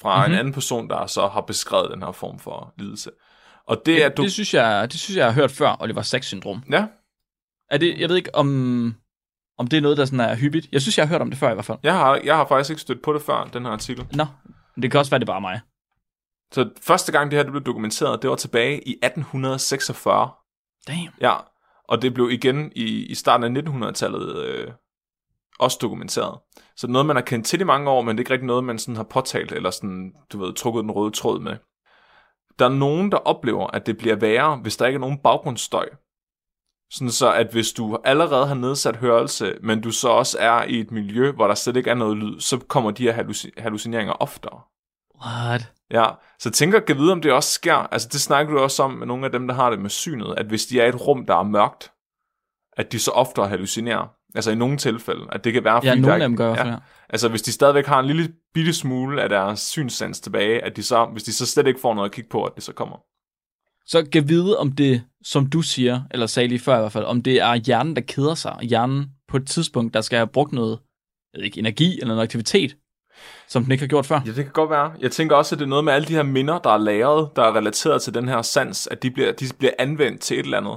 fra 0.00 0.16
mm-hmm. 0.16 0.24
Mhm. 0.30 0.32
en 0.32 0.38
anden 0.38 0.54
person, 0.54 0.90
der 0.90 1.06
så 1.06 1.26
har 1.28 1.40
beskrevet 1.40 1.90
den 1.90 2.02
her 2.02 2.12
form 2.12 2.38
for 2.38 2.74
lidelse. 2.78 3.10
Og 3.66 3.82
det 3.86 4.04
er... 4.04 4.08
Det, 4.08 4.16
Du... 4.16 4.22
det, 4.22 4.32
synes 4.32 4.54
jeg, 4.54 4.92
det 4.92 5.00
synes 5.00 5.16
jeg, 5.16 5.22
jeg 5.24 5.32
har 5.32 5.40
hørt 5.40 5.50
før, 5.50 5.76
Oliver 5.80 6.02
Sacks-syndrom. 6.02 6.62
Ja, 6.70 6.86
Er 7.70 7.78
det, 7.78 8.00
jeg 8.00 8.08
ved 8.08 8.16
ikke, 8.16 8.34
om, 8.34 8.94
om 9.58 9.66
det 9.66 9.76
er 9.76 9.80
noget, 9.80 9.96
der 9.96 10.04
sådan 10.04 10.20
er 10.20 10.36
hyppigt. 10.36 10.68
Jeg 10.72 10.82
synes, 10.82 10.98
jeg 10.98 11.06
har 11.06 11.14
hørt 11.14 11.22
om 11.22 11.30
det 11.30 11.38
før 11.38 11.50
i 11.50 11.54
hvert 11.54 11.64
fald. 11.64 11.78
jeg 11.82 11.94
har, 11.94 12.20
jeg 12.24 12.36
har 12.36 12.46
faktisk 12.46 12.70
ikke 12.70 12.82
stødt 12.82 13.02
på 13.02 13.12
det 13.12 13.22
før, 13.22 13.44
den 13.52 13.64
her 13.64 13.72
artikel. 13.72 14.06
Nå, 14.12 14.26
det 14.82 14.90
kan 14.90 15.00
også 15.00 15.10
være, 15.10 15.18
det 15.18 15.28
er 15.28 15.32
bare 15.32 15.40
mig. 15.40 15.60
Så 16.52 16.70
første 16.82 17.12
gang 17.12 17.30
det 17.30 17.38
her 17.38 17.42
det 17.42 17.52
blev 17.52 17.64
dokumenteret, 17.64 18.22
det 18.22 18.30
var 18.30 18.36
tilbage 18.36 18.88
i 18.88 18.92
1846. 19.02 20.30
Damn. 20.88 21.08
Ja, 21.20 21.34
og 21.88 22.02
det 22.02 22.14
blev 22.14 22.30
igen 22.30 22.72
i, 22.76 23.06
i 23.06 23.14
starten 23.14 23.56
af 23.56 23.62
1900-tallet 23.62 24.36
øh, 24.36 24.72
også 25.58 25.78
dokumenteret. 25.82 26.38
Så 26.76 26.86
noget, 26.86 27.06
man 27.06 27.16
har 27.16 27.22
kendt 27.22 27.46
til 27.46 27.60
i 27.60 27.64
mange 27.64 27.90
år, 27.90 28.02
men 28.02 28.08
det 28.08 28.20
er 28.20 28.22
ikke 28.22 28.32
rigtig 28.32 28.46
noget, 28.46 28.64
man 28.64 28.78
sådan 28.78 28.96
har 28.96 29.02
påtalt, 29.02 29.52
eller 29.52 29.70
sådan, 29.70 30.12
du 30.32 30.38
ved, 30.38 30.54
trukket 30.54 30.82
den 30.82 30.90
røde 30.90 31.10
tråd 31.10 31.40
med. 31.40 31.56
Der 32.58 32.64
er 32.64 32.74
nogen, 32.74 33.12
der 33.12 33.18
oplever, 33.18 33.66
at 33.66 33.86
det 33.86 33.98
bliver 33.98 34.16
værre, 34.16 34.56
hvis 34.56 34.76
der 34.76 34.86
ikke 34.86 34.96
er 34.96 35.00
nogen 35.00 35.18
baggrundsstøj. 35.18 35.88
Sådan 36.94 37.10
så, 37.10 37.32
at 37.32 37.46
hvis 37.52 37.72
du 37.72 37.98
allerede 38.04 38.46
har 38.46 38.54
nedsat 38.54 38.96
hørelse, 38.96 39.54
men 39.62 39.80
du 39.80 39.90
så 39.90 40.08
også 40.08 40.36
er 40.40 40.62
i 40.62 40.80
et 40.80 40.90
miljø, 40.90 41.32
hvor 41.32 41.46
der 41.46 41.54
slet 41.54 41.76
ikke 41.76 41.90
er 41.90 41.94
noget 41.94 42.16
lyd, 42.16 42.40
så 42.40 42.58
kommer 42.58 42.90
de 42.90 43.02
her 43.02 43.12
halluci- 43.12 43.62
hallucineringer 43.62 44.12
oftere. 44.12 44.60
What? 45.26 45.72
Ja, 45.90 46.06
så 46.38 46.50
tænker 46.50 46.80
jeg 46.88 46.96
vide, 46.96 47.12
om 47.12 47.20
det 47.20 47.32
også 47.32 47.52
sker. 47.52 47.74
Altså 47.74 48.08
det 48.12 48.20
snakker 48.20 48.54
du 48.54 48.58
også 48.60 48.82
om 48.82 48.90
med 48.90 49.06
nogle 49.06 49.26
af 49.26 49.32
dem, 49.32 49.48
der 49.48 49.54
har 49.54 49.70
det 49.70 49.78
med 49.78 49.90
synet, 49.90 50.34
at 50.36 50.46
hvis 50.46 50.66
de 50.66 50.80
er 50.80 50.86
i 50.86 50.88
et 50.88 51.06
rum, 51.06 51.26
der 51.26 51.36
er 51.36 51.42
mørkt, 51.42 51.92
at 52.76 52.92
de 52.92 52.98
så 52.98 53.10
oftere 53.10 53.48
hallucinerer. 53.48 54.14
Altså 54.34 54.50
i 54.50 54.54
nogle 54.54 54.76
tilfælde, 54.76 55.26
at 55.32 55.44
det 55.44 55.52
kan 55.52 55.64
være, 55.64 55.80
Ja, 55.84 55.90
fordi 55.90 56.00
nogle 56.00 56.06
der 56.06 56.24
af 56.24 56.28
dem 56.28 56.36
gør 56.36 56.54
ja. 56.54 56.68
ja. 56.68 56.76
Altså 57.08 57.28
hvis 57.28 57.42
de 57.42 57.52
stadigvæk 57.52 57.86
har 57.86 58.00
en 58.00 58.06
lille 58.06 58.32
bitte 58.54 58.72
smule 58.72 59.22
af 59.22 59.28
deres 59.28 59.60
synssans 59.60 60.20
tilbage, 60.20 60.64
at 60.64 60.76
de 60.76 60.82
så, 60.82 61.04
hvis 61.04 61.22
de 61.22 61.32
så 61.32 61.46
slet 61.46 61.66
ikke 61.66 61.80
får 61.80 61.94
noget 61.94 62.08
at 62.08 62.14
kigge 62.14 62.30
på, 62.30 62.44
at 62.44 62.52
det 62.54 62.62
så 62.62 62.72
kommer. 62.72 62.96
Så 63.86 64.06
kan 64.12 64.28
vide, 64.28 64.58
om 64.58 64.72
det, 64.72 65.02
som 65.24 65.46
du 65.46 65.62
siger, 65.62 66.00
eller 66.10 66.26
sagde 66.26 66.48
lige 66.48 66.58
før 66.58 66.76
i 66.76 66.80
hvert 66.80 66.92
fald, 66.92 67.04
om 67.04 67.22
det 67.22 67.40
er 67.40 67.54
hjernen, 67.54 67.96
der 67.96 68.02
keder 68.02 68.34
sig. 68.34 68.56
Hjernen 68.62 69.06
på 69.28 69.36
et 69.36 69.46
tidspunkt, 69.46 69.94
der 69.94 70.00
skal 70.00 70.16
have 70.16 70.26
brugt 70.26 70.52
noget, 70.52 70.78
jeg 71.32 71.38
ved 71.38 71.44
ikke, 71.44 71.58
energi 71.58 71.92
eller 72.00 72.14
noget 72.14 72.22
aktivitet, 72.22 72.76
som 73.48 73.62
den 73.62 73.72
ikke 73.72 73.82
har 73.82 73.88
gjort 73.88 74.06
før. 74.06 74.20
Ja, 74.26 74.30
det 74.30 74.44
kan 74.44 74.52
godt 74.52 74.70
være. 74.70 74.92
Jeg 75.00 75.12
tænker 75.12 75.36
også, 75.36 75.54
at 75.54 75.58
det 75.58 75.64
er 75.64 75.68
noget 75.68 75.84
med 75.84 75.92
alle 75.92 76.08
de 76.08 76.12
her 76.12 76.22
minder, 76.22 76.58
der 76.58 76.70
er 76.70 76.78
lagret, 76.78 77.30
der 77.36 77.42
er 77.42 77.56
relateret 77.56 78.02
til 78.02 78.14
den 78.14 78.28
her 78.28 78.42
sans, 78.42 78.86
at 78.86 79.02
de 79.02 79.10
bliver, 79.10 79.32
de 79.32 79.44
bliver 79.58 79.72
anvendt 79.78 80.20
til 80.20 80.38
et 80.38 80.44
eller 80.44 80.58
andet. 80.58 80.76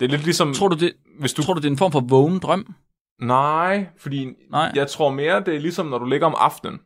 Det 0.00 0.06
er 0.06 0.10
lidt 0.10 0.24
ligesom, 0.24 0.54
Tror 0.54 0.68
du, 0.68 0.76
det, 0.76 0.92
hvis 1.20 1.32
du... 1.32 1.42
tror 1.42 1.54
du, 1.54 1.60
det 1.60 1.66
er 1.66 1.70
en 1.70 1.78
form 1.78 1.92
for 1.92 2.00
vågen 2.00 2.38
drøm? 2.38 2.74
Nej, 3.20 3.86
fordi 3.98 4.28
Nej. 4.50 4.72
jeg 4.74 4.88
tror 4.88 5.10
mere, 5.10 5.40
det 5.40 5.54
er 5.54 5.60
ligesom, 5.60 5.86
når 5.86 5.98
du 5.98 6.04
ligger 6.04 6.26
om 6.26 6.34
aftenen, 6.38 6.80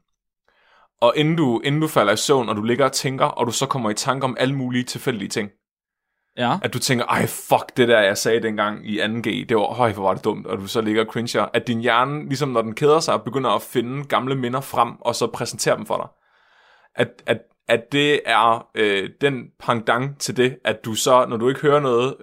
og 1.00 1.12
inden 1.16 1.36
du, 1.36 1.60
inden 1.64 1.80
du 1.80 1.86
falder 1.86 2.12
i 2.12 2.16
søvn, 2.16 2.48
og 2.48 2.56
du 2.56 2.62
ligger 2.62 2.84
og 2.84 2.92
tænker, 2.92 3.24
og 3.24 3.46
du 3.46 3.52
så 3.52 3.66
kommer 3.66 3.90
i 3.90 3.94
tanke 3.94 4.24
om 4.24 4.36
alle 4.38 4.54
mulige 4.56 4.84
tilfældige 4.84 5.28
ting. 5.28 5.50
Ja. 6.37 6.59
At 6.62 6.74
du 6.74 6.78
tænker, 6.78 7.05
ej 7.05 7.26
fuck, 7.26 7.76
det 7.76 7.89
der 7.89 8.01
jeg 8.01 8.18
sagde 8.18 8.43
dengang 8.43 8.91
i 8.91 9.01
2G, 9.01 9.47
det 9.49 9.57
var, 9.57 9.74
høj, 9.74 9.93
hvor 9.93 10.03
var 10.03 10.14
det 10.14 10.24
dumt, 10.24 10.47
og 10.47 10.59
du 10.59 10.66
så 10.66 10.81
ligger 10.81 11.05
og 11.05 11.12
cringer. 11.12 11.49
At 11.55 11.66
din 11.66 11.81
hjerne, 11.81 12.24
ligesom 12.24 12.49
når 12.49 12.62
den 12.62 12.74
keder 12.74 13.01
sig, 13.01 13.22
begynder 13.22 13.51
at 13.51 13.62
finde 13.62 14.05
gamle 14.05 14.35
minder 14.35 14.61
frem, 14.61 14.93
og 15.01 15.14
så 15.14 15.26
præsentere 15.26 15.76
dem 15.76 15.87
for 15.87 15.97
dig. 15.97 16.09
At, 16.95 17.22
at, 17.26 17.39
at 17.68 17.93
det 17.93 18.20
er 18.26 18.68
øh, 18.74 19.11
den 19.20 19.45
pendant 19.61 20.18
til 20.18 20.37
det, 20.37 20.59
at 20.64 20.85
du 20.85 20.95
så, 20.95 21.26
når 21.26 21.37
du 21.37 21.49
ikke 21.49 21.61
hører 21.61 21.81
noget, 21.81 22.14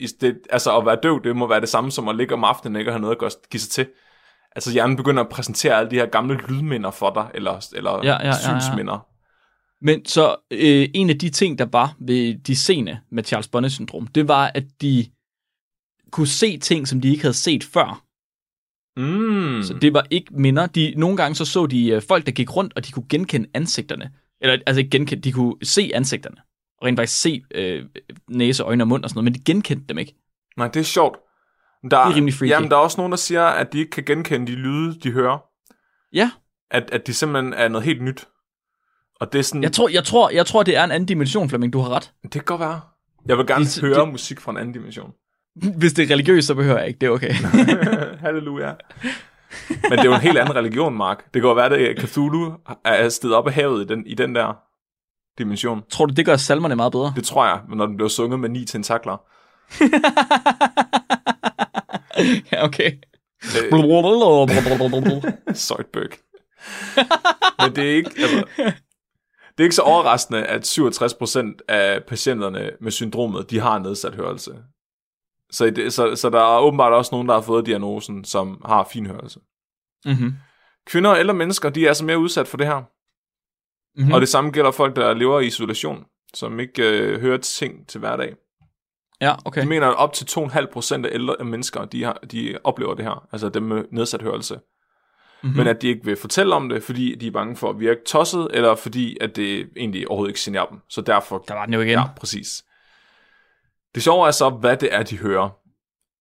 i 0.00 0.06
det, 0.20 0.38
altså 0.50 0.76
at 0.76 0.86
være 0.86 0.98
døv, 1.02 1.24
det 1.24 1.36
må 1.36 1.46
være 1.46 1.60
det 1.60 1.68
samme 1.68 1.90
som 1.90 2.08
at 2.08 2.16
ligge 2.16 2.34
om 2.34 2.44
aftenen 2.44 2.76
og 2.76 2.80
ikke 2.80 2.90
have 2.90 3.00
noget 3.00 3.22
at 3.22 3.36
give 3.50 3.60
sig 3.60 3.70
til. 3.70 3.86
Altså 4.56 4.72
hjernen 4.72 4.96
begynder 4.96 5.22
at 5.22 5.28
præsentere 5.28 5.74
alle 5.74 5.90
de 5.90 5.96
her 5.96 6.06
gamle 6.06 6.34
lydminder 6.48 6.90
for 6.90 7.10
dig, 7.10 7.26
eller, 7.34 7.66
eller 7.76 7.90
Ja, 7.90 8.12
ja, 8.12 8.18
ja, 8.26 8.52
ja. 8.92 8.98
Men 9.80 10.04
så 10.04 10.36
øh, 10.50 10.88
en 10.94 11.10
af 11.10 11.18
de 11.18 11.30
ting, 11.30 11.58
der 11.58 11.66
var 11.72 11.94
ved 11.98 12.38
de 12.38 12.56
scene 12.56 13.00
med 13.10 13.24
Charles 13.24 13.48
Bonnet-syndrom, 13.48 14.06
det 14.06 14.28
var, 14.28 14.50
at 14.54 14.64
de 14.80 15.06
kunne 16.10 16.26
se 16.26 16.58
ting, 16.58 16.88
som 16.88 17.00
de 17.00 17.08
ikke 17.08 17.22
havde 17.22 17.34
set 17.34 17.64
før. 17.64 18.02
Mm. 18.96 19.62
Så 19.62 19.74
det 19.80 19.94
var 19.94 20.06
ikke 20.10 20.26
minder. 20.34 20.66
De, 20.66 20.94
nogle 20.96 21.16
gange 21.16 21.34
så 21.34 21.44
så 21.44 21.66
de 21.66 21.88
øh, 21.88 22.02
folk, 22.08 22.26
der 22.26 22.32
gik 22.32 22.56
rundt, 22.56 22.72
og 22.76 22.86
de 22.86 22.92
kunne 22.92 23.06
genkende 23.08 23.48
ansigterne. 23.54 24.10
Eller 24.40 24.58
altså 24.66 24.78
ikke 24.80 24.90
genkende, 24.90 25.22
de 25.22 25.32
kunne 25.32 25.54
se 25.62 25.90
ansigterne. 25.94 26.36
Og 26.78 26.86
rent 26.86 26.98
faktisk 26.98 27.20
se 27.20 27.42
øh, 27.54 27.84
næse, 28.28 28.62
øjne 28.62 28.84
og 28.84 28.88
mund 28.88 29.04
og 29.04 29.10
sådan 29.10 29.18
noget, 29.18 29.24
men 29.24 29.34
de 29.34 29.44
genkendte 29.44 29.86
dem 29.88 29.98
ikke. 29.98 30.14
Nej, 30.56 30.68
det 30.68 30.80
er 30.80 30.84
sjovt. 30.84 31.18
Der, 31.82 31.88
Det 31.88 31.96
er 31.96 32.14
rimelig 32.14 32.34
freaky. 32.34 32.50
Jamen, 32.50 32.70
der 32.70 32.76
er 32.76 32.80
også 32.80 32.96
nogen, 32.96 33.12
der 33.12 33.16
siger, 33.16 33.44
at 33.44 33.72
de 33.72 33.78
ikke 33.78 33.90
kan 33.90 34.04
genkende 34.04 34.46
de 34.46 34.56
lyde, 34.56 35.00
de 35.00 35.10
hører. 35.10 35.38
Ja, 36.12 36.30
At, 36.70 36.90
at 36.92 37.06
de 37.06 37.14
simpelthen 37.14 37.52
er 37.52 37.68
noget 37.68 37.84
helt 37.84 38.02
nyt. 38.02 38.28
Og 39.20 39.32
det 39.32 39.38
er 39.38 39.42
sådan... 39.42 39.62
jeg 39.62 39.72
tror, 39.72 39.88
jeg 39.88 40.04
tror, 40.04 40.30
jeg 40.30 40.46
tror, 40.46 40.62
det 40.62 40.76
er 40.76 40.84
en 40.84 40.90
anden 40.90 41.06
dimension, 41.06 41.48
Flemming. 41.48 41.72
Du 41.72 41.80
har 41.80 41.88
ret. 41.90 42.12
Det 42.22 42.30
kan 42.32 42.42
godt 42.44 42.60
være. 42.60 42.80
Jeg 43.26 43.38
vil 43.38 43.46
gerne 43.46 43.64
Det- 43.64 43.80
høre 43.80 44.00
det- 44.00 44.08
musik 44.08 44.40
fra 44.40 44.50
en 44.52 44.56
anden 44.58 44.72
dimension. 44.72 45.10
Hvis 45.78 45.92
det 45.92 46.10
er 46.10 46.14
religiøst, 46.14 46.46
så 46.46 46.54
behøver 46.54 46.78
jeg 46.78 46.88
ikke. 46.88 46.98
Det 46.98 47.06
er 47.06 47.10
okay. 47.10 47.32
Halleluja. 48.24 48.72
Men 49.68 49.92
det 49.92 49.98
er 50.00 50.04
jo 50.04 50.14
en 50.14 50.20
helt 50.20 50.38
anden 50.38 50.54
religion, 50.54 50.96
Mark. 50.96 51.24
Det 51.34 51.42
kan 51.42 51.48
jo 51.48 51.52
være, 51.54 51.76
at 51.78 51.98
Cthulhu 51.98 52.52
er 52.84 53.08
stedet 53.08 53.36
op 53.36 53.46
af 53.46 53.52
havet 53.52 53.84
i 53.84 53.86
den, 53.94 54.06
i 54.06 54.14
den 54.14 54.34
der 54.34 54.56
dimension. 55.38 55.82
tror 55.90 56.06
du, 56.06 56.14
det 56.14 56.26
gør 56.26 56.36
salmerne 56.36 56.76
meget 56.76 56.92
bedre? 56.92 57.12
Det 57.16 57.24
tror 57.24 57.46
jeg, 57.46 57.60
når 57.68 57.86
den 57.86 57.96
bliver 57.96 58.08
sunget 58.08 58.40
med 58.40 58.48
ni 58.48 58.64
tentakler. 58.64 59.16
ja, 62.52 62.64
okay. 62.64 62.92
Øh, 63.44 63.70
Søjtbøg. 65.54 66.10
Men 67.60 67.76
det 67.76 67.90
er 67.90 67.94
ikke... 67.96 68.10
Altså, 68.18 68.44
det 69.58 69.62
er 69.62 69.66
ikke 69.66 69.74
så 69.74 69.82
overraskende, 69.82 70.46
at 70.46 70.78
67% 70.78 71.58
af 71.68 72.04
patienterne 72.04 72.70
med 72.80 72.90
syndromet, 72.90 73.50
de 73.50 73.60
har 73.60 73.78
nedsat 73.78 74.14
hørelse. 74.14 74.62
Så, 75.50 75.70
det, 75.70 75.92
så, 75.92 76.16
så 76.16 76.30
der 76.30 76.40
er 76.40 76.60
åbenbart 76.60 76.92
også 76.92 77.14
nogen, 77.14 77.28
der 77.28 77.34
har 77.34 77.40
fået 77.40 77.66
diagnosen, 77.66 78.24
som 78.24 78.62
har 78.64 78.88
fin 78.92 79.06
hørelse. 79.06 79.40
mm-hmm. 80.06 80.34
Kvinder 80.86 81.10
og 81.10 81.18
ældre 81.18 81.34
mennesker, 81.34 81.70
de 81.70 81.84
er 81.84 81.88
altså 81.88 82.04
mere 82.04 82.18
udsat 82.18 82.48
for 82.48 82.56
det 82.56 82.66
her. 82.66 82.80
Mm-hmm. 82.80 84.08
Mm. 84.08 84.12
Og 84.12 84.20
det 84.20 84.28
samme 84.28 84.50
gælder 84.50 84.70
folk, 84.70 84.96
der 84.96 85.14
lever 85.14 85.40
i 85.40 85.46
isolation, 85.46 86.04
som 86.34 86.60
ikke 86.60 86.82
øh, 86.82 87.20
hører 87.20 87.38
ting 87.38 87.88
til 87.88 87.98
hverdag. 87.98 88.36
Ja, 89.20 89.34
okay. 89.44 89.62
De 89.62 89.68
mener, 89.68 89.86
at 89.86 89.96
op 89.96 90.12
til 90.12 90.24
2,5% 90.24 91.06
af 91.06 91.10
ældre 91.12 91.44
mennesker, 91.44 91.84
de, 91.84 92.04
har, 92.04 92.12
de 92.32 92.58
oplever 92.64 92.94
det 92.94 93.04
her. 93.04 93.28
Altså 93.32 93.48
dem 93.48 93.62
med 93.62 93.84
nedsat 93.90 94.22
hørelse. 94.22 94.60
Mm-hmm. 95.42 95.50
Mm. 95.50 95.56
Men 95.56 95.66
at 95.66 95.82
de 95.82 95.88
ikke 95.88 96.04
vil 96.04 96.16
fortælle 96.16 96.54
om 96.54 96.68
det, 96.68 96.82
fordi 96.82 97.14
de 97.14 97.26
er 97.26 97.30
bange 97.30 97.56
for 97.56 97.70
at 97.70 97.80
virke 97.80 98.00
tosset, 98.06 98.48
eller 98.50 98.74
fordi 98.74 99.16
at 99.20 99.36
det 99.36 99.68
egentlig 99.76 100.08
overhovedet 100.08 100.30
ikke 100.30 100.40
generer 100.42 100.66
dem. 100.66 100.80
Så 100.88 101.00
derfor... 101.00 101.44
Der 101.48 101.54
var 101.54 101.64
den 101.64 101.74
jo 101.74 101.80
igen. 101.80 101.98
Ja, 101.98 102.04
præcis. 102.16 102.64
Det 103.94 104.02
sjove 104.02 104.26
er 104.26 104.30
så, 104.30 104.50
hvad 104.50 104.76
det 104.76 104.94
er, 104.94 105.02
de 105.02 105.18
hører. 105.18 105.50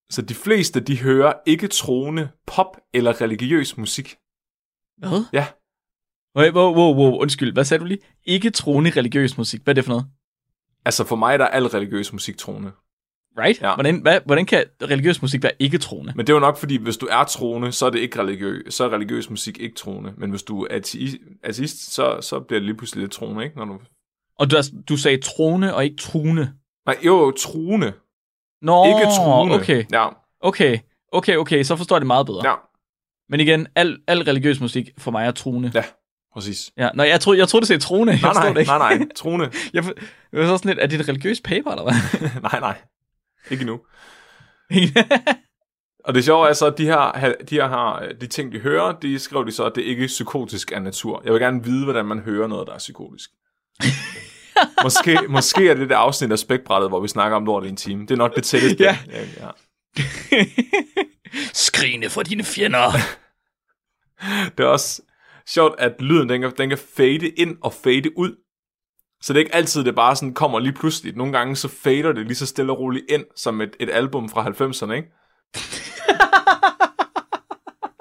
Så 0.09 0.21
de 0.21 0.33
fleste, 0.33 0.79
de 0.79 1.01
hører 1.01 1.33
ikke 1.45 1.67
troende 1.67 2.29
pop 2.47 2.77
eller 2.93 3.21
religiøs 3.21 3.77
musik. 3.77 4.15
Hvad? 4.97 5.25
Ja. 5.33 5.47
Wow, 6.35 6.51
wow, 6.51 6.75
wow, 6.75 6.95
wow, 6.95 7.21
undskyld. 7.21 7.53
Hvad 7.53 7.63
sagde 7.63 7.81
du 7.81 7.85
lige? 7.85 7.99
Ikke 8.23 8.49
troende 8.49 8.89
religiøs 8.89 9.37
musik. 9.37 9.61
Hvad 9.63 9.71
er 9.71 9.75
det 9.75 9.85
for 9.85 9.91
noget? 9.91 10.05
Altså 10.85 11.03
for 11.05 11.15
mig 11.15 11.39
der 11.39 11.45
er 11.45 11.49
al 11.49 11.67
religiøs 11.67 12.13
musik 12.13 12.37
troende. 12.37 12.71
Right? 13.37 13.61
Ja. 13.61 13.73
Hvordan, 13.73 13.99
hvad, 14.01 14.19
hvordan 14.25 14.45
kan 14.45 14.63
religiøs 14.81 15.21
musik 15.21 15.43
være 15.43 15.51
ikke 15.59 15.77
troende? 15.77 16.13
Men 16.15 16.27
det 16.27 16.33
er 16.33 16.35
jo 16.35 16.39
nok, 16.39 16.57
fordi 16.57 16.77
hvis 16.77 16.97
du 16.97 17.07
er 17.11 17.23
troende, 17.23 17.71
så 17.71 17.85
er 17.85 17.89
det 17.89 17.99
ikke 17.99 18.19
religiøs, 18.19 18.73
så 18.73 18.83
er 18.83 18.89
religiøs 18.89 19.29
musik 19.29 19.59
ikke 19.59 19.75
troende. 19.75 20.13
Men 20.17 20.29
hvis 20.29 20.43
du 20.43 20.63
er 20.63 20.67
ateist, 21.43 21.93
så, 21.93 22.17
så 22.21 22.39
bliver 22.39 22.59
det 22.59 22.65
lige 22.65 22.77
pludselig 22.77 23.01
lidt 23.01 23.11
troende, 23.11 23.43
ikke? 23.43 23.57
Når 23.57 23.65
du... 23.65 23.79
Og 24.39 24.51
du, 24.51 24.57
du 24.89 24.97
sagde 24.97 25.17
troende 25.21 25.75
og 25.75 25.83
ikke 25.83 25.97
truende. 25.97 26.51
Nej, 26.85 26.97
jo, 27.05 27.31
troende. 27.31 27.93
Nå, 28.61 28.85
ikke 28.85 29.11
troende. 29.17 29.55
okay. 29.55 29.83
Ja, 29.91 30.07
Okay, 30.41 30.77
okay, 31.11 31.35
okay, 31.37 31.63
så 31.63 31.75
forstår 31.75 31.95
jeg 31.95 32.01
det 32.01 32.07
meget 32.07 32.25
bedre. 32.25 32.47
ja, 32.49 32.53
Men 33.29 33.39
igen, 33.39 33.67
al, 33.75 33.97
al 34.07 34.21
religiøs 34.23 34.59
musik 34.59 34.89
for 34.97 35.11
mig 35.11 35.25
er 35.27 35.31
truende. 35.31 35.71
ja, 35.75 35.83
præcis. 36.33 36.71
Ja, 36.77 36.89
nej, 36.93 37.07
jeg 37.07 37.21
troede, 37.21 37.39
jeg 37.39 37.47
troede 37.47 37.61
det 37.61 37.67
sagde 37.67 37.81
truende. 37.81 38.21
Nej, 38.21 38.33
nej, 38.33 38.49
det 38.49 38.59
ikke. 38.59 38.69
nej, 38.71 38.97
nej, 38.97 39.07
troende. 39.15 39.45
Jeg, 39.73 39.83
jeg 40.31 40.39
var 40.41 40.45
så 40.47 40.57
sådan 40.57 40.69
lidt, 40.69 40.79
er 40.79 40.87
det 40.87 40.99
et 40.99 41.09
religiøst 41.09 41.43
paper, 41.43 41.71
eller 41.71 41.83
hvad? 41.83 41.93
nej, 42.51 42.59
nej. 42.59 42.77
Ikke 43.51 43.61
endnu. 43.61 43.79
Og 46.05 46.13
det 46.13 46.25
sjove 46.25 46.49
er 46.49 46.53
så, 46.53 46.65
at 46.65 46.77
de 46.77 46.85
her, 46.85 47.33
de 47.49 47.55
her 47.55 47.67
har, 47.67 48.07
de 48.21 48.27
ting, 48.27 48.51
de 48.51 48.59
hører, 48.59 48.91
de 48.91 49.19
skriver 49.19 49.43
de 49.43 49.51
så, 49.51 49.63
at 49.63 49.71
det 49.75 49.81
ikke 49.81 50.03
er 50.03 50.07
psykotisk 50.07 50.71
af 50.71 50.81
natur. 50.81 51.21
Jeg 51.25 51.33
vil 51.33 51.41
gerne 51.41 51.63
vide, 51.63 51.83
hvordan 51.83 52.05
man 52.05 52.19
hører 52.19 52.47
noget, 52.47 52.67
der 52.67 52.73
er 52.73 52.77
psykotisk. 52.77 53.29
måske, 54.83 55.19
måske 55.29 55.69
er 55.69 55.73
det 55.73 55.89
det 55.89 55.95
afsnit 55.95 56.31
af 56.31 56.39
spækbrættet, 56.39 56.89
hvor 56.89 56.99
vi 56.99 57.07
snakker 57.07 57.37
om 57.37 57.45
lort 57.45 57.65
i 57.65 57.69
en 57.69 57.75
time. 57.75 58.01
Det 58.01 58.11
er 58.11 58.15
nok 58.15 58.35
det 58.35 58.43
tætteste. 58.43 58.83
Ja. 58.83 58.97
ja, 59.11 59.25
ja. 59.39 59.49
Skrigende 61.53 62.09
for 62.09 62.23
dine 62.23 62.43
fjender. 62.43 62.91
Det 64.57 64.63
er 64.63 64.67
også 64.67 65.01
sjovt, 65.47 65.79
at 65.79 66.01
lyden 66.01 66.29
den 66.29 66.41
kan, 66.41 66.51
den 66.57 66.69
kan 66.69 66.77
fade 66.97 67.29
ind 67.29 67.57
og 67.61 67.73
fade 67.73 68.17
ud. 68.17 68.35
Så 69.25 69.33
det 69.33 69.39
er 69.39 69.43
ikke 69.43 69.55
altid, 69.55 69.83
det 69.83 69.95
bare 69.95 70.15
sådan 70.15 70.33
kommer 70.33 70.59
lige 70.59 70.73
pludselig. 70.73 71.15
Nogle 71.15 71.33
gange 71.33 71.55
så 71.55 71.67
fader 71.67 72.11
det 72.11 72.25
lige 72.25 72.35
så 72.35 72.45
stille 72.45 72.71
og 72.71 72.79
roligt 72.79 73.05
ind, 73.09 73.25
som 73.35 73.61
et, 73.61 73.75
et 73.79 73.89
album 73.89 74.29
fra 74.29 74.43
90'erne, 74.43 74.91
ikke? 74.91 75.11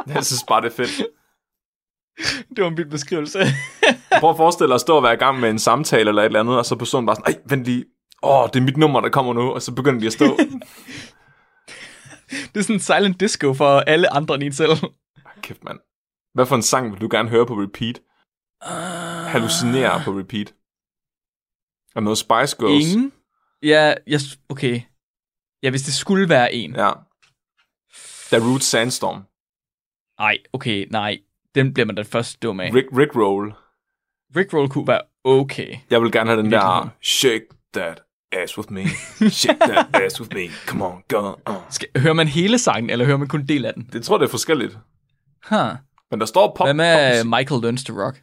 Jeg 0.15 0.25
synes 0.25 0.45
bare, 0.49 0.61
det 0.63 0.67
er 0.67 0.77
fedt. 0.77 1.07
det 2.57 2.65
var 2.65 2.71
en 2.71 2.77
vild 2.77 2.91
beskrivelse. 2.91 3.39
Prøv 4.21 4.31
at 4.31 4.37
forestille 4.37 4.69
dig 4.69 4.75
at 4.75 4.81
stå 4.81 4.97
og 4.97 5.03
være 5.03 5.15
i 5.15 5.17
gang 5.17 5.41
med 5.41 5.51
en 5.51 5.59
samtale 5.59 6.09
eller 6.09 6.23
et 6.23 6.27
eller 6.27 6.41
andet, 6.41 6.59
og 6.59 6.67
så 6.67 6.75
er 6.75 6.79
personen 6.79 7.07
bare 7.07 7.17
sådan, 7.17 7.35
ej, 7.35 7.41
vent 7.47 7.65
lige, 7.65 7.85
åh, 8.23 8.49
det 8.53 8.57
er 8.57 8.65
mit 8.65 8.77
nummer, 8.77 9.01
der 9.01 9.09
kommer 9.09 9.33
nu, 9.33 9.51
og 9.53 9.63
så 9.63 9.75
begynder 9.75 10.01
de 10.01 10.07
at 10.07 10.13
stå. 10.13 10.25
det 12.53 12.57
er 12.57 12.63
sådan 12.63 12.77
en 12.77 12.81
silent 12.81 13.21
disco 13.21 13.55
for 13.55 13.79
alle 13.81 14.13
andre 14.13 14.35
end 14.35 14.43
en 14.43 14.53
selv. 14.53 14.71
Kæft, 15.43 15.65
mand. 15.65 15.79
Hvad 16.35 16.47
for 16.47 16.57
en 16.57 16.63
sang 16.63 16.93
vil 16.93 17.01
du 17.01 17.09
gerne 17.11 17.29
høre 17.29 17.47
på 17.47 17.55
repeat? 17.55 18.01
Uh, 18.67 19.27
Hallucinere 19.27 20.03
på 20.05 20.11
repeat. 20.11 20.53
Er 21.95 22.01
noget 22.01 22.19
Spice 22.19 22.57
Girls? 22.59 22.93
Ingen? 22.93 23.13
Ja, 23.63 23.95
jeg, 24.07 24.21
okay. 24.49 24.81
Ja, 25.63 25.71
hvis 25.71 25.83
det 25.83 25.95
skulle 25.95 26.29
være 26.29 26.55
en. 26.55 26.75
Ja. 26.77 26.93
Darude 28.31 28.63
Sandstorm. 28.63 29.23
Nej, 30.19 30.39
okay, 30.53 30.87
nej. 30.91 31.19
Den 31.55 31.75
bliver 31.75 31.87
man 31.87 31.95
da 31.95 32.03
først 32.03 32.43
dum 32.43 32.61
af. 32.61 32.71
Rick, 32.75 32.87
Rick 32.93 33.17
Roll. 33.17 33.55
Rickroll 34.37 34.69
kunne 34.69 34.89
være 34.89 35.01
okay. 35.25 35.77
Jeg 35.91 36.03
vil 36.03 36.13
gerne 36.13 36.31
have 36.31 36.43
den 36.43 36.53
der, 36.53 36.89
shake 37.03 37.47
that 37.75 38.03
ass 38.33 38.59
with 38.59 38.73
me. 38.73 38.85
Shake 39.31 39.59
that 39.59 39.87
ass 40.03 40.21
with 40.21 40.35
me. 40.35 40.49
Come 40.67 40.85
on, 40.85 41.03
go 41.09 41.35
on. 41.47 41.57
Skal, 41.71 41.89
hører 41.97 42.15
man 42.15 42.29
hele 42.29 42.59
sangen, 42.59 42.91
eller 42.91 43.05
hører 43.05 43.17
man 43.17 43.29
kun 43.29 43.41
en 43.41 43.49
del 43.49 43.65
af 43.65 43.75
den? 43.75 43.89
Det 43.93 44.05
tror 44.05 44.17
jeg, 44.17 44.21
det 44.21 44.27
er 44.27 44.31
forskelligt. 44.31 44.79
Huh. 45.51 45.59
Men 46.11 46.21
der 46.21 46.27
står 46.27 46.55
pop. 46.57 46.67
Hvad 46.67 46.75
med 46.75 46.95
popmusik. 46.97 47.31
Michael 47.31 47.61
Learns 47.63 47.85
to 47.85 47.93
Rock? 48.05 48.23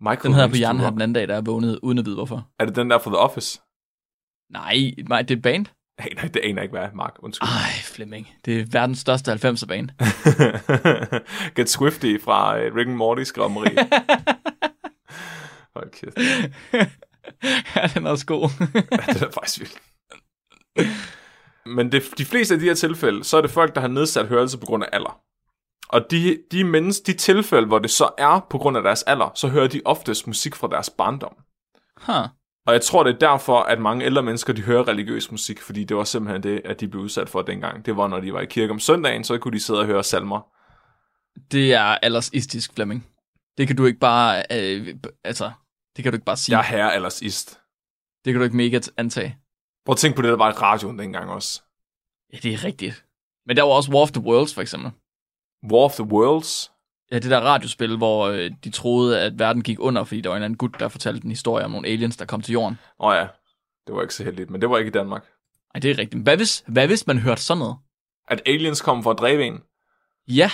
Michael 0.00 0.22
Den 0.24 0.32
havde 0.32 0.42
jeg 0.42 0.50
på 0.50 0.56
hjernen 0.56 0.80
her 0.80 0.90
den 0.90 1.00
anden 1.00 1.14
dag, 1.14 1.28
da 1.28 1.34
jeg 1.34 1.46
vågnede, 1.46 1.84
uden 1.84 1.98
at 1.98 2.04
vide 2.04 2.16
hvorfor. 2.16 2.48
Er 2.58 2.64
det 2.64 2.76
den 2.76 2.90
der 2.90 2.98
fra 2.98 3.10
The 3.10 3.18
Office? 3.18 3.60
Nej, 4.52 4.94
nej, 5.08 5.22
det 5.22 5.36
er 5.36 5.40
band. 5.40 5.66
Nej, 5.98 6.08
nej, 6.16 6.28
det 6.34 6.40
aner 6.44 6.62
ikke, 6.62 6.72
hvad 6.72 6.82
er, 6.82 6.92
Mark. 6.94 7.14
Undskyld. 7.18 7.48
Ej, 7.48 7.72
Flemming. 7.82 8.28
Det 8.44 8.60
er 8.60 8.64
verdens 8.72 8.98
største 8.98 9.32
90'er 9.32 9.66
band. 9.66 9.88
Get 11.56 11.70
Swifty 11.70 12.20
fra 12.24 12.56
uh, 12.56 12.76
Rick 12.76 12.88
and 12.88 12.96
Morty, 12.96 13.22
skrev 13.22 13.50
Marie. 13.50 13.76
Hold 15.76 15.90
kæft. 15.90 16.18
ja, 17.76 17.90
den 17.94 18.06
er 18.06 18.10
også 18.10 18.26
god. 18.26 18.50
Ja, 18.74 19.12
det 19.12 19.22
er 19.22 19.30
faktisk 19.30 19.60
vildt. 19.60 19.82
Men 21.66 21.92
det, 21.92 22.02
de 22.18 22.24
fleste 22.24 22.54
af 22.54 22.60
de 22.60 22.66
her 22.66 22.74
tilfælde, 22.74 23.24
så 23.24 23.36
er 23.36 23.40
det 23.40 23.50
folk, 23.50 23.74
der 23.74 23.80
har 23.80 23.88
nedsat 23.88 24.26
hørelse 24.26 24.58
på 24.58 24.66
grund 24.66 24.84
af 24.84 24.88
alder. 24.92 25.20
Og 25.92 26.10
de, 26.10 26.38
de, 26.50 26.64
mennesker, 26.64 27.04
de 27.12 27.18
tilfælde, 27.18 27.66
hvor 27.66 27.78
det 27.78 27.90
så 27.90 28.10
er 28.18 28.46
på 28.50 28.58
grund 28.58 28.76
af 28.76 28.82
deres 28.82 29.02
alder, 29.02 29.30
så 29.34 29.48
hører 29.48 29.68
de 29.68 29.82
oftest 29.84 30.26
musik 30.26 30.54
fra 30.54 30.68
deres 30.68 30.90
barndom. 30.90 31.36
huh. 31.96 32.28
Og 32.66 32.72
jeg 32.72 32.82
tror, 32.82 33.02
det 33.02 33.14
er 33.14 33.18
derfor, 33.18 33.60
at 33.60 33.80
mange 33.80 34.04
ældre 34.04 34.22
mennesker, 34.22 34.52
de 34.52 34.62
hører 34.62 34.88
religiøs 34.88 35.30
musik, 35.30 35.60
fordi 35.60 35.84
det 35.84 35.96
var 35.96 36.04
simpelthen 36.04 36.42
det, 36.42 36.62
at 36.64 36.80
de 36.80 36.88
blev 36.88 37.02
udsat 37.02 37.28
for 37.28 37.42
dengang. 37.42 37.86
Det 37.86 37.96
var, 37.96 38.08
når 38.08 38.20
de 38.20 38.32
var 38.32 38.40
i 38.40 38.46
kirke 38.46 38.72
om 38.72 38.78
søndagen, 38.78 39.24
så 39.24 39.38
kunne 39.38 39.52
de 39.52 39.60
sidde 39.60 39.80
og 39.80 39.86
høre 39.86 40.04
salmer. 40.04 40.40
Det 41.52 41.74
er 41.74 41.82
allersistisk, 41.82 42.74
Flemming. 42.74 43.06
Det 43.58 43.66
kan 43.66 43.76
du 43.76 43.86
ikke 43.86 43.98
bare, 43.98 44.42
øh, 44.52 44.94
altså, 45.24 45.50
det 45.96 46.02
kan 46.02 46.12
du 46.12 46.16
ikke 46.16 46.24
bare 46.24 46.36
sige. 46.36 46.58
Jeg 46.58 46.64
er 46.64 46.76
herre 46.76 46.94
ellers 46.94 47.22
ist. 47.22 47.60
Det 48.24 48.32
kan 48.32 48.40
du 48.40 48.44
ikke 48.44 48.56
mega 48.56 48.80
antage. 48.96 49.38
Prøv 49.84 49.92
at 49.92 49.98
tænke 49.98 50.16
på 50.16 50.22
det, 50.22 50.28
der 50.28 50.36
var 50.36 50.50
i 50.50 50.52
radioen 50.52 50.98
dengang 50.98 51.30
også. 51.30 51.62
Ja, 52.32 52.38
det 52.38 52.52
er 52.52 52.64
rigtigt. 52.64 53.04
Men 53.46 53.56
der 53.56 53.62
var 53.62 53.70
også 53.70 53.92
War 53.92 54.02
of 54.02 54.12
the 54.12 54.22
Worlds, 54.22 54.54
for 54.54 54.62
eksempel. 54.62 54.90
War 55.72 55.84
of 55.84 55.94
the 55.94 56.04
Worlds. 56.04 56.72
Ja, 57.12 57.18
det 57.18 57.30
der 57.30 57.40
radiospil, 57.40 57.96
hvor 57.96 58.26
øh, 58.26 58.50
de 58.64 58.70
troede, 58.70 59.20
at 59.20 59.38
verden 59.38 59.62
gik 59.62 59.76
under, 59.80 60.04
fordi 60.04 60.20
der 60.20 60.28
var 60.28 60.36
en 60.36 60.38
eller 60.38 60.44
anden 60.44 60.56
gut, 60.56 60.80
der 60.80 60.88
fortalte 60.88 61.24
en 61.24 61.30
historie 61.30 61.64
om 61.64 61.70
nogle 61.70 61.88
aliens, 61.88 62.16
der 62.16 62.24
kom 62.24 62.40
til 62.42 62.52
jorden. 62.52 62.78
Åh 63.00 63.06
oh 63.08 63.14
ja, 63.14 63.26
det 63.86 63.94
var 63.94 64.02
ikke 64.02 64.14
så 64.14 64.24
heldigt, 64.24 64.50
men 64.50 64.60
det 64.60 64.70
var 64.70 64.78
ikke 64.78 64.88
i 64.88 64.92
Danmark. 64.92 65.24
Ej, 65.74 65.80
det 65.80 65.90
er 65.90 65.98
rigtigt. 65.98 66.22
Hvad 66.22 66.36
hvis, 66.36 66.64
hvad 66.66 66.86
hvis 66.86 67.06
man 67.06 67.18
hørte 67.18 67.42
sådan 67.42 67.58
noget? 67.58 67.76
At 68.28 68.42
aliens 68.46 68.80
kom 68.80 69.02
for 69.02 69.10
at 69.10 69.18
dræbe 69.18 69.46
en, 69.46 69.58
Ja, 70.28 70.50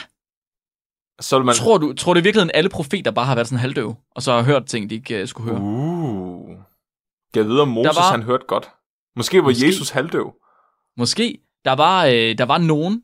så 1.21 1.39
man... 1.43 1.55
tror 1.55 1.79
du, 1.79 1.93
tror 1.93 2.15
du 2.15 2.21
i 2.21 2.23
virkeligheden, 2.23 2.51
alle 2.55 2.71
profeter 2.71 3.11
bare 3.11 3.27
har 3.27 3.35
været 3.35 3.47
sådan 3.49 3.61
halvdøve, 3.61 3.97
og 4.11 4.23
så 4.23 4.33
har 4.33 4.43
hørt 4.43 4.67
ting, 4.67 4.91
de 4.91 4.95
ikke 4.95 5.23
uh, 5.23 5.29
skulle 5.29 5.51
høre? 5.51 5.61
Uh. 5.63 6.57
Jeg 7.35 7.45
ved, 7.45 7.61
om 7.61 7.69
Moses 7.69 7.97
var- 7.97 8.11
han 8.11 8.23
hørte 8.23 8.45
godt. 8.47 8.71
Måske 9.17 9.37
var 9.39 9.43
Måske. 9.43 9.67
Jesus 9.67 9.91
halvdøv. 9.91 10.35
Måske. 10.97 11.39
Der 11.65 11.73
var, 11.73 12.05
øh, 12.07 12.39
der 12.39 12.45
var 12.45 12.59
nogen, 12.59 13.03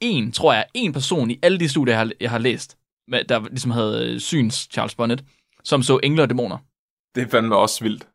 en, 0.00 0.32
tror 0.32 0.52
jeg, 0.52 0.64
en 0.74 0.92
person 0.92 1.30
i 1.30 1.38
alle 1.42 1.60
de 1.60 1.68
studier, 1.68 1.92
jeg 1.92 1.98
har, 1.98 2.10
jeg 2.20 2.30
har 2.30 2.38
læst, 2.38 2.76
der 3.28 3.48
ligesom 3.48 3.70
havde 3.70 4.10
øh, 4.10 4.20
syns 4.20 4.68
Charles 4.72 4.94
Bonnet, 4.94 5.24
som 5.64 5.82
så 5.82 6.00
engle 6.02 6.22
og 6.22 6.28
dæmoner. 6.28 6.58
Det 7.14 7.22
er 7.22 7.28
fandme 7.28 7.56
også 7.56 7.84
vildt. 7.84 8.06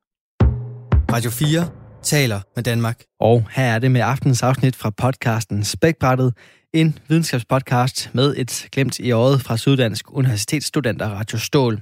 Radio 1.11 1.29
4 1.31 1.69
taler 2.03 2.41
med 2.55 2.63
Danmark. 2.63 3.03
Og 3.19 3.47
her 3.51 3.63
er 3.63 3.79
det 3.79 3.91
med 3.91 4.01
aftens 4.01 4.43
afsnit 4.43 4.75
fra 4.75 4.89
podcasten 4.89 5.63
Spækbrættet, 5.63 6.33
en 6.73 6.97
videnskabspodcast 7.07 8.09
med 8.13 8.33
et 8.37 8.67
glemt 8.71 8.99
i 8.99 9.11
øjet 9.11 9.41
fra 9.41 9.57
Syddansk 9.57 10.05
Universitetsstudenter 10.11 11.09
Radio 11.09 11.37
Stål. 11.37 11.81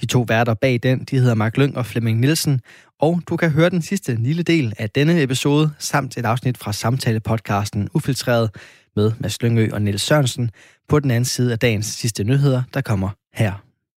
De 0.00 0.06
to 0.06 0.24
værter 0.28 0.54
bag 0.54 0.80
den, 0.82 1.04
de 1.04 1.18
hedder 1.18 1.34
Mark 1.34 1.56
Lyng 1.56 1.76
og 1.76 1.86
Flemming 1.86 2.20
Nielsen, 2.20 2.60
og 3.00 3.22
du 3.28 3.36
kan 3.36 3.50
høre 3.50 3.70
den 3.70 3.82
sidste 3.82 4.14
lille 4.14 4.42
del 4.42 4.72
af 4.78 4.90
denne 4.90 5.22
episode, 5.22 5.70
samt 5.78 6.16
et 6.16 6.24
afsnit 6.24 6.58
fra 6.58 6.72
samtale-podcasten 6.72 7.88
Ufiltreret 7.94 8.50
med 8.96 9.12
Mads 9.18 9.42
Lyngø 9.42 9.68
og 9.72 9.82
Niels 9.82 10.02
Sørensen 10.02 10.50
på 10.88 11.00
den 11.00 11.10
anden 11.10 11.24
side 11.24 11.52
af 11.52 11.58
dagens 11.58 11.86
sidste 11.86 12.24
nyheder, 12.24 12.62
der 12.74 12.80
kommer 12.80 13.08
her. 13.34 13.65